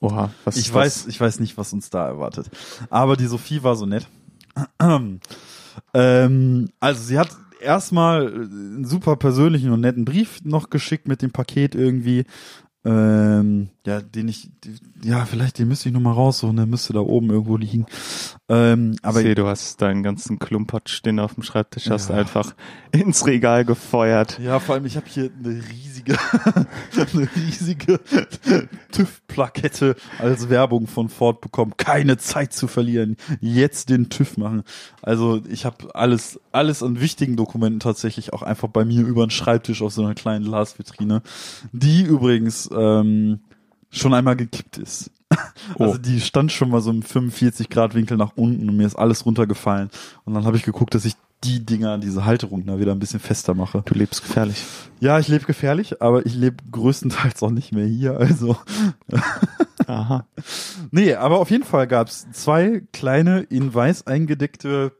Oha, 0.00 0.30
was 0.44 0.56
ich 0.56 0.72
was- 0.72 1.04
weiß, 1.04 1.06
ich 1.08 1.20
weiß 1.20 1.40
nicht, 1.40 1.56
was 1.58 1.72
uns 1.72 1.90
da 1.90 2.06
erwartet. 2.06 2.48
Aber 2.90 3.16
die 3.16 3.26
Sophie 3.26 3.62
war 3.62 3.74
so 3.76 3.86
nett. 3.86 4.06
ähm, 5.94 6.68
also 6.80 7.02
sie 7.02 7.18
hat 7.18 7.28
erstmal 7.66 8.26
einen 8.32 8.84
super 8.86 9.16
persönlichen 9.16 9.70
und 9.72 9.80
netten 9.80 10.04
Brief 10.06 10.40
noch 10.44 10.70
geschickt 10.70 11.06
mit 11.08 11.20
dem 11.22 11.32
Paket 11.32 11.74
irgendwie. 11.74 12.24
Ähm, 12.84 13.70
ja, 13.84 14.00
den 14.00 14.28
ich, 14.28 14.48
ja, 15.02 15.24
vielleicht 15.24 15.58
den 15.58 15.66
müsste 15.66 15.88
ich 15.88 15.92
noch 15.92 16.00
mal 16.00 16.12
raussuchen, 16.12 16.54
der 16.54 16.66
müsste 16.66 16.92
da 16.92 17.00
oben 17.00 17.30
irgendwo 17.30 17.56
liegen. 17.56 17.84
Ähm, 18.48 18.94
aber 19.02 19.18
ich 19.18 19.24
sehe, 19.26 19.34
du 19.34 19.48
hast 19.48 19.82
deinen 19.82 20.04
ganzen 20.04 20.38
Klumpatsch, 20.38 21.04
den 21.04 21.16
du 21.16 21.24
auf 21.24 21.34
dem 21.34 21.42
Schreibtisch 21.42 21.90
hast, 21.90 22.10
Ja. 22.10 22.14
einfach 22.16 22.54
ins 22.92 23.26
Regal 23.26 23.64
gefeuert. 23.64 24.38
Ja, 24.38 24.60
vor 24.60 24.76
allem, 24.76 24.86
ich 24.86 24.96
habe 24.96 25.06
hier 25.08 25.30
eine 25.36 25.54
riesige, 25.54 25.85
eine 27.14 27.28
riesige 27.36 28.00
TÜV-Plakette 28.92 29.96
als 30.18 30.48
Werbung 30.48 30.86
von 30.86 31.08
Ford 31.08 31.40
bekommen. 31.40 31.74
Keine 31.76 32.18
Zeit 32.18 32.52
zu 32.52 32.68
verlieren. 32.68 33.16
Jetzt 33.40 33.88
den 33.88 34.08
TÜV 34.08 34.36
machen. 34.36 34.62
Also 35.02 35.42
ich 35.48 35.64
habe 35.64 35.94
alles, 35.94 36.40
alles 36.52 36.82
an 36.82 37.00
wichtigen 37.00 37.36
Dokumenten 37.36 37.80
tatsächlich 37.80 38.32
auch 38.32 38.42
einfach 38.42 38.68
bei 38.68 38.84
mir 38.84 39.06
über 39.06 39.26
den 39.26 39.30
Schreibtisch 39.30 39.82
auf 39.82 39.92
so 39.92 40.02
einer 40.02 40.14
kleinen 40.14 40.44
Glasvitrine, 40.44 41.22
die 41.72 42.02
übrigens 42.02 42.68
ähm, 42.72 43.40
schon 43.90 44.14
einmal 44.14 44.36
gekippt 44.36 44.78
ist. 44.78 45.10
Also 45.78 45.94
Oh. 45.94 45.98
die 45.98 46.20
stand 46.20 46.52
schon 46.52 46.70
mal 46.70 46.80
so 46.80 46.90
im 46.90 47.02
45 47.02 47.68
Grad 47.68 47.94
Winkel 47.94 48.16
nach 48.16 48.32
unten 48.36 48.68
und 48.68 48.76
mir 48.76 48.86
ist 48.86 48.94
alles 48.94 49.26
runtergefallen. 49.26 49.90
Und 50.24 50.34
dann 50.34 50.44
habe 50.44 50.56
ich 50.56 50.62
geguckt, 50.62 50.94
dass 50.94 51.04
ich 51.04 51.14
die 51.44 51.64
Dinger, 51.64 51.98
diese 51.98 52.24
Halterung 52.24 52.64
da 52.66 52.78
wieder 52.80 52.92
ein 52.92 52.98
bisschen 52.98 53.20
fester 53.20 53.54
mache. 53.54 53.82
Du 53.84 53.94
lebst 53.94 54.22
gefährlich. 54.22 54.64
Ja, 55.00 55.18
ich 55.18 55.28
lebe 55.28 55.44
gefährlich, 55.44 56.00
aber 56.02 56.24
ich 56.26 56.34
lebe 56.34 56.56
größtenteils 56.70 57.42
auch 57.42 57.50
nicht 57.50 57.72
mehr 57.72 57.86
hier. 57.86 58.16
Also, 58.18 58.56
Aha. 59.86 60.26
nee, 60.90 61.14
aber 61.14 61.38
auf 61.38 61.50
jeden 61.50 61.64
Fall 61.64 61.86
gab's 61.86 62.26
zwei 62.32 62.82
kleine 62.92 63.40
in 63.42 63.72
weiß 63.72 64.06
eingedeckte 64.06 64.92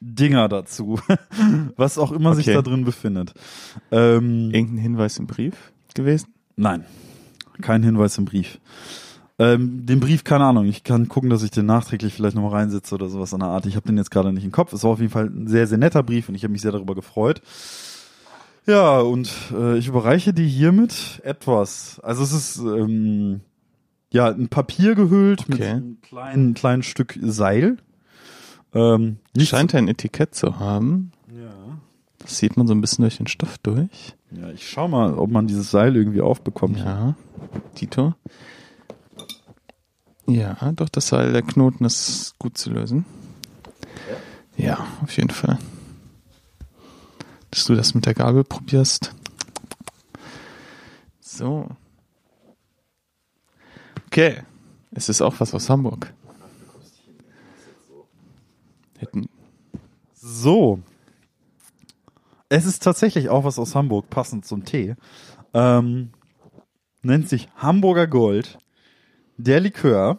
Dinger 0.00 0.48
dazu, 0.48 0.98
was 1.76 1.98
auch 1.98 2.12
immer 2.12 2.34
sich 2.34 2.46
Okay. 2.48 2.54
da 2.56 2.62
drin 2.62 2.84
befindet. 2.84 3.34
Ähm, 3.90 4.50
Irgendein 4.52 4.78
Hinweis 4.78 5.18
im 5.18 5.26
Brief 5.26 5.54
gewesen? 5.94 6.34
nein, 6.56 6.84
kein 7.62 7.82
Hinweis 7.82 8.18
im 8.18 8.24
Brief. 8.24 8.58
Ähm, 9.38 9.84
den 9.84 10.00
Brief, 10.00 10.24
keine 10.24 10.44
Ahnung, 10.46 10.64
ich 10.66 10.82
kann 10.82 11.08
gucken, 11.08 11.28
dass 11.28 11.42
ich 11.42 11.50
den 11.50 11.66
nachträglich 11.66 12.14
vielleicht 12.14 12.34
nochmal 12.36 12.52
reinsetze 12.52 12.94
oder 12.94 13.08
sowas 13.10 13.34
an 13.34 13.40
der 13.40 13.50
Art. 13.50 13.66
Ich 13.66 13.76
habe 13.76 13.86
den 13.86 13.98
jetzt 13.98 14.10
gerade 14.10 14.32
nicht 14.32 14.44
im 14.44 14.52
Kopf. 14.52 14.72
Es 14.72 14.82
war 14.82 14.92
auf 14.92 15.00
jeden 15.00 15.12
Fall 15.12 15.26
ein 15.26 15.46
sehr, 15.46 15.66
sehr 15.66 15.76
netter 15.78 16.02
Brief 16.02 16.28
und 16.28 16.34
ich 16.34 16.42
habe 16.42 16.52
mich 16.52 16.62
sehr 16.62 16.72
darüber 16.72 16.94
gefreut. 16.94 17.42
Ja, 18.66 18.98
und 19.00 19.30
äh, 19.52 19.76
ich 19.76 19.88
überreiche 19.88 20.32
dir 20.32 20.46
hiermit 20.46 21.20
etwas. 21.22 22.00
Also 22.02 22.22
es 22.22 22.32
ist 22.32 22.58
ähm, 22.58 23.42
ja 24.10 24.28
ein 24.28 24.48
Papier 24.48 24.94
gehüllt 24.94 25.48
mit 25.48 25.58
Okay. 25.60 25.68
einem 25.70 25.98
kleinen, 26.00 26.54
kleinen 26.54 26.82
Stück 26.82 27.18
Seil. 27.22 27.76
Ähm, 28.74 29.18
Scheint 29.38 29.74
ein 29.74 29.86
Etikett 29.88 30.34
zu 30.34 30.58
haben. 30.58 31.12
ja. 31.30 31.50
Das 32.18 32.38
sieht 32.38 32.56
man 32.56 32.66
so 32.66 32.74
ein 32.74 32.80
bisschen 32.80 33.02
durch 33.02 33.18
den 33.18 33.28
Stoff 33.28 33.58
durch. 33.58 34.14
ja, 34.32 34.50
ich 34.50 34.68
schau 34.68 34.88
mal, 34.88 35.14
ob 35.14 35.30
man 35.30 35.46
dieses 35.46 35.70
Seil 35.70 35.94
irgendwie 35.94 36.22
aufbekommt. 36.22 36.78
Ja. 36.78 37.14
Tito. 37.76 38.14
Ja, 40.26 40.72
doch, 40.72 40.88
das 40.88 41.08
Seil, 41.08 41.32
der 41.32 41.42
Knoten 41.42 41.84
ist 41.84 42.34
gut 42.38 42.58
zu 42.58 42.70
lösen. 42.70 43.04
Ja, 44.56 44.86
auf 45.02 45.16
jeden 45.16 45.30
Fall. 45.30 45.58
Dass 47.50 47.64
du 47.64 47.74
das 47.74 47.94
mit 47.94 48.06
der 48.06 48.14
Gabel 48.14 48.42
probierst. 48.42 49.14
So. 51.20 51.68
Okay. 54.06 54.42
Es 54.92 55.08
ist 55.10 55.20
auch 55.20 55.34
was 55.38 55.52
aus 55.54 55.68
Hamburg. 55.68 56.12
Hätten. 58.98 59.28
So. 60.14 60.80
Es 62.48 62.64
ist 62.64 62.82
tatsächlich 62.82 63.28
auch 63.28 63.44
was 63.44 63.58
aus 63.58 63.74
Hamburg, 63.74 64.08
passend 64.08 64.46
zum 64.46 64.64
Tee. 64.64 64.94
Ähm, 65.52 66.12
nennt 67.02 67.28
sich 67.28 67.48
Hamburger 67.56 68.06
Gold. 68.06 68.58
Der 69.36 69.60
Likör 69.60 70.18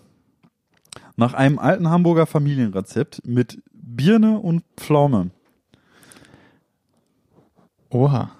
nach 1.15 1.34
einem 1.34 1.59
alten 1.59 1.89
Hamburger 1.89 2.26
Familienrezept 2.26 3.22
mit 3.26 3.61
Birne 3.74 4.39
und 4.39 4.63
Pflaume. 4.78 5.32
Oha. 7.89 8.32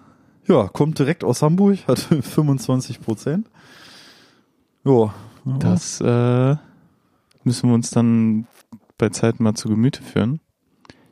Ja, 0.48 0.68
kommt 0.68 1.00
direkt 1.00 1.24
aus 1.24 1.42
Hamburg, 1.42 1.80
hat 1.88 2.00
25 2.22 3.02
Prozent. 3.02 3.50
Ja. 4.84 5.14
Das 5.60 6.02
äh, 6.02 6.56
müssen 7.44 7.70
wir 7.70 7.74
uns 7.74 7.90
dann 7.90 8.48
bei 8.98 9.10
Zeit 9.10 9.40
mal 9.40 9.54
zu 9.54 9.70
Gemüte 9.70 10.04
führen. 10.04 10.42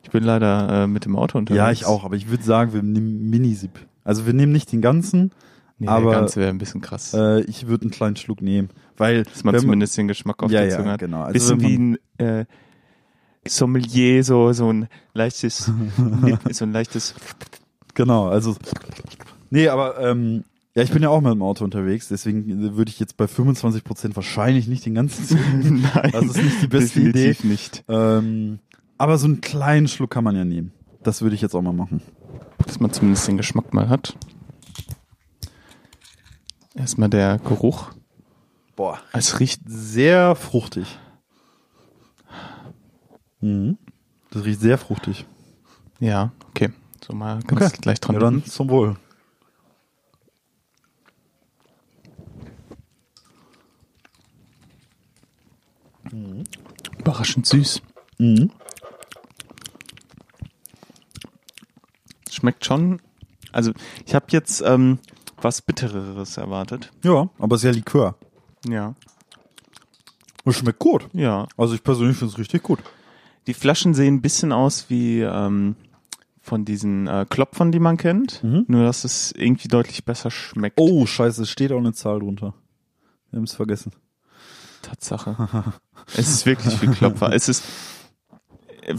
Ich 0.02 0.10
bin 0.10 0.22
leider 0.22 0.84
äh, 0.84 0.86
mit 0.86 1.04
dem 1.04 1.16
Auto 1.16 1.38
unterwegs. 1.38 1.58
Ja, 1.58 1.70
ich 1.70 1.86
auch, 1.86 2.04
aber 2.04 2.16
ich 2.16 2.28
würde 2.28 2.44
sagen, 2.44 2.72
wir 2.72 2.82
nehmen 2.82 3.28
Minisip. 3.28 3.86
Also 4.04 4.26
wir 4.26 4.34
nehmen 4.34 4.52
nicht 4.52 4.70
den 4.72 4.82
ganzen, 4.82 5.32
Nee, 5.78 5.88
aber 5.88 6.10
der 6.10 6.20
ganze 6.20 6.40
wäre 6.40 6.50
ein 6.50 6.58
bisschen 6.58 6.80
krass. 6.80 7.12
äh, 7.14 7.40
ich 7.42 7.66
würde 7.66 7.82
einen 7.82 7.90
kleinen 7.90 8.16
Schluck 8.16 8.40
nehmen, 8.40 8.70
weil 8.96 9.24
dass 9.24 9.44
man 9.44 9.58
zumindest 9.58 9.96
den 9.98 10.08
Geschmack 10.08 10.42
auf 10.42 10.50
ja, 10.50 10.60
der 10.60 10.70
ja, 10.70 10.76
Zunge 10.76 10.92
hat. 10.92 11.00
genau. 11.00 11.22
Also 11.22 11.54
bisschen 11.54 11.60
wie 11.60 11.74
ein 11.76 11.98
äh, 12.18 12.44
Sommelier, 13.46 14.24
so, 14.24 14.52
so 14.52 14.72
ein 14.72 14.88
leichtes, 15.12 15.70
so 16.50 16.64
ein 16.64 16.72
leichtes, 16.72 17.14
Genau, 17.94 18.28
also 18.28 18.56
nee, 19.50 19.68
aber 19.68 19.98
ähm, 20.00 20.44
ja, 20.74 20.82
ich 20.82 20.90
bin 20.90 21.02
ja 21.02 21.08
auch 21.08 21.22
mit 21.22 21.32
dem 21.32 21.42
Auto 21.42 21.64
unterwegs, 21.64 22.08
deswegen 22.08 22.76
würde 22.76 22.90
ich 22.90 23.00
jetzt 23.00 23.16
bei 23.16 23.26
25 23.26 23.84
Prozent 23.84 24.16
wahrscheinlich 24.16 24.68
nicht 24.68 24.84
den 24.84 24.94
ganzen 24.94 25.24
Zug. 25.24 25.38
nein, 25.62 26.10
Das 26.12 26.24
ist 26.24 26.42
nicht 26.42 26.62
die 26.62 26.66
beste 26.66 27.00
Idee. 27.00 27.34
nicht. 27.44 27.82
ähm, 27.88 28.58
aber 28.98 29.16
so 29.16 29.26
einen 29.26 29.40
kleinen 29.40 29.88
Schluck 29.88 30.10
kann 30.10 30.24
man 30.24 30.36
ja 30.36 30.44
nehmen. 30.44 30.72
Das 31.02 31.22
würde 31.22 31.34
ich 31.34 31.40
jetzt 31.40 31.54
auch 31.54 31.62
mal 31.62 31.72
machen. 31.72 32.02
Dass 32.66 32.80
man 32.80 32.92
zumindest 32.92 33.26
den 33.28 33.36
Geschmack 33.38 33.72
mal 33.72 33.88
hat. 33.88 34.16
Erstmal 36.76 37.08
der 37.08 37.38
Geruch. 37.38 37.90
Boah, 38.76 38.98
Es 39.12 39.40
riecht, 39.40 39.62
sehr 39.66 40.34
fruchtig. 40.34 40.98
Mhm. 43.40 43.78
Das 44.30 44.44
riecht 44.44 44.60
sehr 44.60 44.76
fruchtig. 44.78 45.24
ja, 46.00 46.32
okay. 46.50 46.70
So 47.06 47.14
mal 47.14 47.40
ganz 47.42 47.66
Okay. 47.72 47.78
gleich 47.80 48.00
dran. 48.00 48.14
Ja, 48.14 48.20
dann 48.20 48.44
zum 48.44 48.68
Wohl. 48.68 48.96
Überraschend 56.98 57.46
süß. 57.46 57.82
Mhm. 58.18 58.50
Schmeckt 62.30 62.64
schon. 62.64 63.00
Also, 63.52 63.72
ich 64.04 64.14
habe 64.14 64.26
jetzt 64.30 64.60
ähm, 64.62 64.98
was 65.40 65.62
Bittereres 65.62 66.36
erwartet. 66.36 66.92
Ja, 67.02 67.28
aber 67.38 67.58
sehr 67.58 67.72
Likör. 67.72 68.16
Ja. 68.68 68.94
Es 70.44 70.56
schmeckt 70.56 70.78
gut. 70.78 71.08
Ja. 71.12 71.48
Also 71.56 71.74
ich 71.74 71.82
persönlich 71.82 72.16
finde 72.16 72.32
es 72.32 72.38
richtig 72.38 72.62
gut. 72.62 72.78
Die 73.46 73.54
Flaschen 73.54 73.94
sehen 73.94 74.14
ein 74.14 74.22
bisschen 74.22 74.52
aus 74.52 74.86
wie 74.88 75.20
ähm, 75.20 75.76
von 76.40 76.64
diesen 76.64 77.06
äh, 77.06 77.26
Klopfern, 77.28 77.72
die 77.72 77.80
man 77.80 77.96
kennt. 77.96 78.42
Mhm. 78.42 78.64
Nur, 78.68 78.84
dass 78.84 79.04
es 79.04 79.32
irgendwie 79.32 79.68
deutlich 79.68 80.04
besser 80.04 80.30
schmeckt. 80.30 80.78
Oh, 80.78 81.04
scheiße, 81.04 81.42
es 81.42 81.50
steht 81.50 81.72
auch 81.72 81.78
eine 81.78 81.92
Zahl 81.92 82.20
drunter. 82.20 82.54
Wir 83.30 83.38
haben 83.38 83.44
es 83.44 83.54
vergessen. 83.54 83.92
Tatsache. 84.82 85.36
es 86.16 86.28
ist 86.28 86.46
wirklich 86.46 86.80
wie 86.80 86.86
Klopfer. 86.86 87.32
Es 87.32 87.48
ist, 87.48 87.64
äh, 88.82 88.94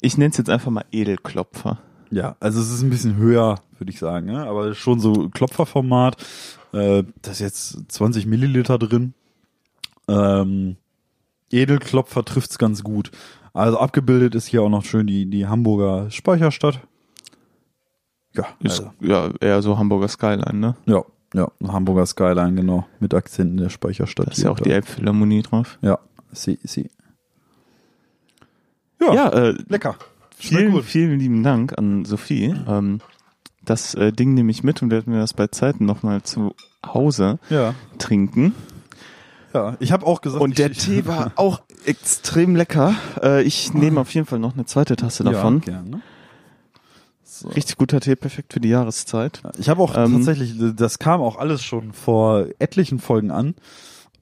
ich 0.00 0.18
nenne 0.18 0.30
es 0.30 0.36
jetzt 0.36 0.50
einfach 0.50 0.70
mal 0.70 0.84
Edelklopfer. 0.92 1.78
Ja, 2.10 2.36
also 2.40 2.60
es 2.60 2.70
ist 2.72 2.82
ein 2.82 2.90
bisschen 2.90 3.16
höher, 3.16 3.60
würde 3.78 3.92
ich 3.92 3.98
sagen, 3.98 4.26
ne? 4.26 4.46
aber 4.46 4.74
schon 4.74 5.00
so 5.00 5.28
Klopferformat. 5.28 6.16
Äh, 6.72 7.04
da 7.22 7.30
ist 7.30 7.40
jetzt 7.40 7.90
20 7.92 8.26
Milliliter 8.26 8.78
drin. 8.78 9.14
Ähm, 10.08 10.76
Edelklopfer 11.50 12.24
trifft's 12.24 12.58
ganz 12.58 12.82
gut. 12.82 13.10
Also 13.52 13.78
abgebildet 13.78 14.34
ist 14.34 14.46
hier 14.46 14.62
auch 14.62 14.68
noch 14.68 14.84
schön 14.84 15.06
die, 15.06 15.26
die 15.26 15.46
Hamburger 15.46 16.10
Speicherstadt. 16.10 16.80
Ja, 18.34 18.46
Ist 18.60 18.80
also, 18.80 18.92
ja 19.00 19.30
eher 19.40 19.60
so 19.60 19.76
Hamburger 19.76 20.06
Skyline, 20.06 20.54
ne? 20.54 20.76
ja, 20.86 21.02
ja, 21.34 21.50
Hamburger 21.66 22.06
Skyline, 22.06 22.54
genau, 22.54 22.86
mit 23.00 23.12
Akzenten 23.12 23.56
der 23.56 23.70
Speicherstadt. 23.70 24.28
Da 24.28 24.32
ist 24.32 24.42
ja 24.42 24.50
auch 24.50 24.58
die 24.58 24.64
hier. 24.64 24.76
Elbphilharmonie 24.76 25.42
drauf. 25.42 25.78
Ja, 25.82 25.98
sie, 26.32 26.58
sie. 26.62 26.90
Ja, 29.00 29.14
Ja, 29.14 29.28
äh, 29.30 29.54
lecker. 29.68 29.96
Vielen, 30.40 30.82
vielen 30.82 31.18
lieben 31.18 31.42
Dank 31.42 31.76
an 31.78 32.04
Sophie. 32.04 32.54
Ähm, 32.66 33.00
das 33.64 33.94
äh, 33.94 34.12
Ding 34.12 34.34
nehme 34.34 34.50
ich 34.50 34.64
mit 34.64 34.82
und 34.82 34.90
werden 34.90 35.12
wir 35.12 35.20
das 35.20 35.34
bei 35.34 35.46
Zeiten 35.48 35.84
nochmal 35.84 36.22
zu 36.22 36.54
Hause 36.86 37.38
Ja, 37.50 37.74
trinken. 37.98 38.54
ja. 39.52 39.76
Ich 39.80 39.92
habe 39.92 40.06
auch 40.06 40.20
gesagt, 40.22 40.42
Und 40.42 40.58
der 40.58 40.70
ich, 40.70 40.78
Tee 40.78 41.06
war 41.06 41.32
auch 41.36 41.60
extrem 41.84 42.56
lecker. 42.56 42.94
Äh, 43.22 43.42
ich 43.42 43.74
nehme 43.74 44.00
auf 44.00 44.12
jeden 44.14 44.26
Fall 44.26 44.38
noch 44.38 44.54
eine 44.54 44.64
zweite 44.64 44.96
Tasse 44.96 45.24
davon. 45.24 45.62
Ja, 45.66 45.72
gerne. 45.72 46.00
So. 47.22 47.48
Richtig 47.48 47.76
guter 47.76 48.00
Tee, 48.00 48.16
perfekt 48.16 48.52
für 48.52 48.60
die 48.60 48.68
Jahreszeit. 48.70 49.40
Ich 49.58 49.68
habe 49.68 49.82
auch 49.82 49.96
Ähm, 49.96 50.14
tatsächlich, 50.14 50.54
das 50.76 50.98
kam 50.98 51.20
auch 51.20 51.36
alles 51.36 51.62
schon 51.62 51.92
vor 51.92 52.46
etlichen 52.58 52.98
Folgen 52.98 53.30
an. 53.30 53.54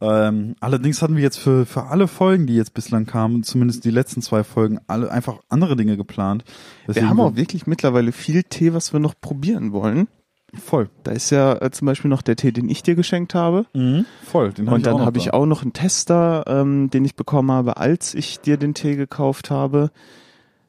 Ähm, 0.00 0.54
allerdings 0.60 1.02
hatten 1.02 1.16
wir 1.16 1.22
jetzt 1.22 1.38
für, 1.38 1.66
für 1.66 1.84
alle 1.84 2.06
Folgen, 2.06 2.46
die 2.46 2.54
jetzt 2.54 2.74
bislang 2.74 3.06
kamen, 3.06 3.42
zumindest 3.42 3.84
die 3.84 3.90
letzten 3.90 4.22
zwei 4.22 4.44
Folgen, 4.44 4.78
alle 4.86 5.10
einfach 5.10 5.40
andere 5.48 5.76
Dinge 5.76 5.96
geplant. 5.96 6.44
Deswegen 6.86 7.06
wir 7.06 7.10
haben 7.10 7.20
auch 7.20 7.36
wirklich 7.36 7.66
mittlerweile 7.66 8.12
viel 8.12 8.44
Tee, 8.44 8.74
was 8.74 8.92
wir 8.92 9.00
noch 9.00 9.14
probieren 9.20 9.72
wollen. 9.72 10.08
voll. 10.54 10.88
Da 11.02 11.12
ist 11.12 11.30
ja 11.30 11.60
äh, 11.60 11.70
zum 11.70 11.86
Beispiel 11.86 12.10
noch 12.10 12.22
der 12.22 12.36
Tee, 12.36 12.52
den 12.52 12.68
ich 12.68 12.82
dir 12.82 12.94
geschenkt 12.94 13.34
habe. 13.34 13.66
Mhm. 13.74 14.04
Voll. 14.22 14.52
Den 14.52 14.68
hab 14.68 14.74
Und 14.74 14.86
dann 14.86 15.00
habe 15.00 15.18
ich 15.18 15.32
auch 15.32 15.46
noch 15.46 15.62
einen 15.62 15.72
Tester, 15.72 16.44
ähm, 16.46 16.90
den 16.90 17.04
ich 17.04 17.16
bekommen 17.16 17.50
habe, 17.50 17.76
als 17.76 18.14
ich 18.14 18.40
dir 18.40 18.56
den 18.56 18.74
Tee 18.74 18.94
gekauft 18.96 19.50
habe. 19.50 19.90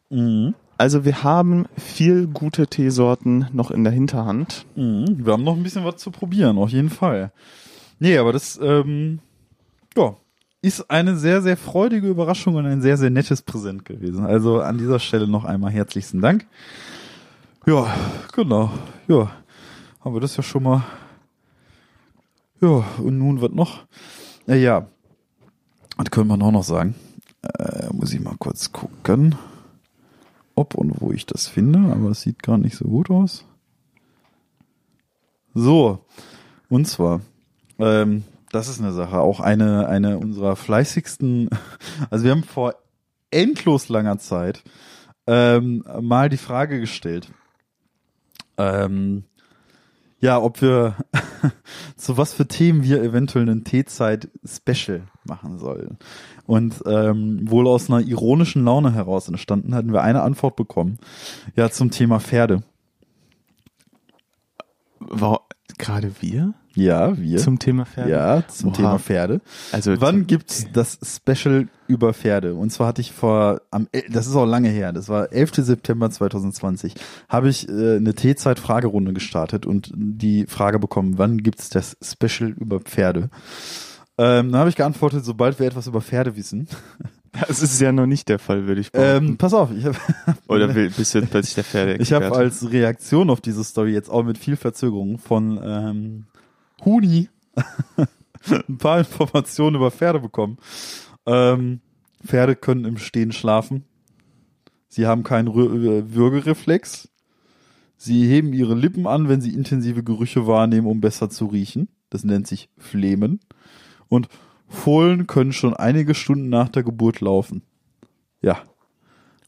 Mhm. 0.09 0.55
Also 0.77 1.03
wir 1.03 1.23
haben 1.23 1.65
viel 1.75 2.25
gute 2.27 2.67
Teesorten 2.67 3.47
noch 3.51 3.69
in 3.69 3.83
der 3.83 3.91
Hinterhand. 3.91 4.65
Mhm. 4.75 5.25
Wir 5.25 5.33
haben 5.33 5.43
noch 5.43 5.55
ein 5.55 5.63
bisschen 5.63 5.83
was 5.83 5.97
zu 5.97 6.09
probieren, 6.09 6.57
auf 6.57 6.69
jeden 6.69 6.89
Fall. 6.89 7.31
Nee, 7.99 8.17
aber 8.17 8.33
das, 8.33 8.59
ähm, 8.61 9.19
ja, 9.95 10.15
ist 10.61 10.89
eine 10.89 11.17
sehr, 11.17 11.41
sehr 11.41 11.57
freudige 11.57 12.07
Überraschung 12.07 12.55
und 12.55 12.65
ein 12.65 12.81
sehr, 12.81 12.97
sehr 12.97 13.09
nettes 13.09 13.41
Präsent 13.41 13.85
gewesen. 13.85 14.25
Also 14.25 14.61
an 14.61 14.77
dieser 14.77 14.99
Stelle 14.99 15.27
noch 15.27 15.45
einmal 15.45 15.71
herzlichsten 15.71 16.21
Dank. 16.21 16.47
Ja, 17.65 17.93
genau. 18.33 18.71
Ja, 19.07 19.31
haben 20.01 20.15
wir 20.15 20.21
das 20.21 20.35
ja 20.37 20.43
schon 20.43 20.63
mal. 20.63 20.83
Ja, 22.61 22.83
und 22.97 23.17
nun 23.17 23.41
wird 23.41 23.53
noch. 23.53 23.85
Ja, 24.47 24.55
ja. 24.55 24.87
Das 25.97 26.11
können 26.11 26.27
wir 26.27 26.45
auch 26.45 26.51
noch 26.51 26.63
sagen. 26.63 26.95
Äh, 27.41 27.87
muss 27.93 28.13
ich 28.13 28.19
mal 28.19 28.35
kurz 28.37 28.71
gucken, 28.71 29.35
ob 30.55 30.75
und 30.75 30.99
wo 30.99 31.11
ich 31.11 31.25
das 31.25 31.47
finde, 31.47 31.79
aber 31.91 32.09
es 32.09 32.21
sieht 32.21 32.43
gar 32.43 32.57
nicht 32.57 32.75
so 32.75 32.85
gut 32.85 33.09
aus. 33.09 33.45
So, 35.53 36.05
und 36.69 36.85
zwar, 36.85 37.21
ähm, 37.79 38.23
das 38.51 38.67
ist 38.67 38.79
eine 38.79 38.91
Sache, 38.91 39.19
auch 39.19 39.39
eine, 39.39 39.87
eine 39.87 40.17
unserer 40.17 40.55
fleißigsten, 40.55 41.49
also 42.09 42.25
wir 42.25 42.31
haben 42.31 42.43
vor 42.43 42.75
endlos 43.31 43.89
langer 43.89 44.17
Zeit 44.17 44.63
ähm, 45.27 45.83
mal 46.01 46.29
die 46.29 46.37
Frage 46.37 46.79
gestellt, 46.79 47.29
ähm, 48.57 49.23
ja, 50.21 50.41
ob 50.41 50.61
wir, 50.61 50.95
zu 51.95 52.17
was 52.17 52.33
für 52.33 52.47
Themen 52.47 52.83
wir 52.83 53.01
eventuell 53.01 53.47
einen 53.47 53.63
Teezeit-Special 53.63 55.03
machen 55.23 55.57
sollen. 55.59 55.97
Und 56.45 56.83
ähm, 56.85 57.49
wohl 57.49 57.67
aus 57.67 57.89
einer 57.89 58.01
ironischen 58.01 58.65
Laune 58.65 58.93
heraus 58.93 59.29
entstanden, 59.29 59.75
hatten 59.75 59.93
wir 59.93 60.01
eine 60.01 60.23
Antwort 60.23 60.55
bekommen. 60.55 60.97
Ja, 61.55 61.69
zum 61.69 61.91
Thema 61.91 62.19
Pferde. 62.19 62.63
War 64.99 65.45
gerade 65.79 66.11
wir 66.19 66.53
Ja, 66.75 67.17
wir. 67.17 67.39
zum 67.39 67.57
Thema 67.57 67.85
Pferde? 67.85 68.11
ja, 68.11 68.43
zum 68.47 68.69
Oha. 68.69 68.75
Thema 68.75 68.99
Pferde. 68.99 69.41
Also 69.71 69.99
Wann 69.99 70.27
gibt's 70.27 70.67
das 70.71 70.99
Special 71.03 71.67
über 71.87 72.13
Pferde? 72.13 72.53
Und 72.53 72.69
zwar 72.71 72.87
hatte 72.87 73.01
ich 73.01 73.11
vor, 73.11 73.61
am, 73.71 73.87
das 74.11 74.27
ist 74.27 74.35
auch 74.35 74.45
lange 74.45 74.69
her, 74.69 74.93
das 74.93 75.09
war 75.09 75.31
11. 75.33 75.55
September 75.55 76.11
2020, 76.11 76.93
habe 77.27 77.49
ich 77.49 77.67
äh, 77.67 77.95
eine 77.97 78.13
T-Zeit-Fragerunde 78.13 79.13
gestartet 79.13 79.65
und 79.65 79.91
die 79.95 80.45
Frage 80.45 80.77
bekommen, 80.77 81.17
wann 81.17 81.39
gibt's 81.39 81.69
das 81.69 81.97
Special 82.03 82.51
über 82.51 82.79
Pferde? 82.79 83.29
Ähm, 84.17 84.51
dann 84.51 84.59
habe 84.59 84.69
ich 84.69 84.75
geantwortet, 84.75 85.23
sobald 85.25 85.59
wir 85.59 85.67
etwas 85.67 85.87
über 85.87 86.01
Pferde 86.01 86.35
wissen. 86.35 86.67
Das 87.47 87.61
ist 87.61 87.79
ja 87.79 87.91
noch 87.91 88.05
nicht 88.05 88.29
der 88.29 88.39
Fall, 88.39 88.67
würde 88.67 88.81
ich 88.81 88.91
behaupten. 88.91 89.27
Ähm, 89.27 89.37
pass 89.37 89.53
auf, 89.53 89.71
ich 89.71 89.85
habe 89.85 89.97
Oder 90.47 90.67
bist 90.67 91.13
du 91.13 91.19
jetzt 91.19 91.31
plötzlich 91.31 91.55
der 91.55 91.63
Pferde? 91.63 91.95
ich 91.97 92.13
hab 92.13 92.23
als 92.31 92.71
Reaktion 92.71 93.29
auf 93.29 93.41
diese 93.41 93.63
Story 93.63 93.93
jetzt 93.93 94.09
auch 94.09 94.23
mit 94.23 94.37
viel 94.37 94.55
Verzögerung 94.55 95.17
von 95.17 95.59
ähm, 95.63 96.25
Huni 96.83 97.29
ein 98.67 98.77
paar 98.77 98.99
Informationen 98.99 99.75
über 99.75 99.91
Pferde 99.91 100.19
bekommen. 100.19 100.57
Ähm, 101.25 101.81
Pferde 102.25 102.55
können 102.55 102.85
im 102.85 102.97
Stehen 102.97 103.31
schlafen. 103.31 103.85
Sie 104.87 105.05
haben 105.05 105.23
keinen 105.23 105.47
äh, 105.47 106.13
Würgereflex. 106.13 107.09
Sie 107.97 108.27
heben 108.27 108.53
ihre 108.53 108.75
Lippen 108.75 109.07
an, 109.07 109.29
wenn 109.29 109.41
sie 109.41 109.53
intensive 109.53 110.03
Gerüche 110.03 110.47
wahrnehmen, 110.47 110.87
um 110.87 111.01
besser 111.01 111.29
zu 111.29 111.45
riechen. 111.45 111.89
Das 112.09 112.23
nennt 112.23 112.47
sich 112.47 112.69
Flemen. 112.77 113.39
Und 114.07 114.29
Fohlen 114.69 115.27
können 115.27 115.51
schon 115.51 115.73
einige 115.73 116.13
Stunden 116.15 116.49
nach 116.49 116.69
der 116.69 116.83
Geburt 116.83 117.21
laufen. 117.21 117.63
Ja. 118.41 118.59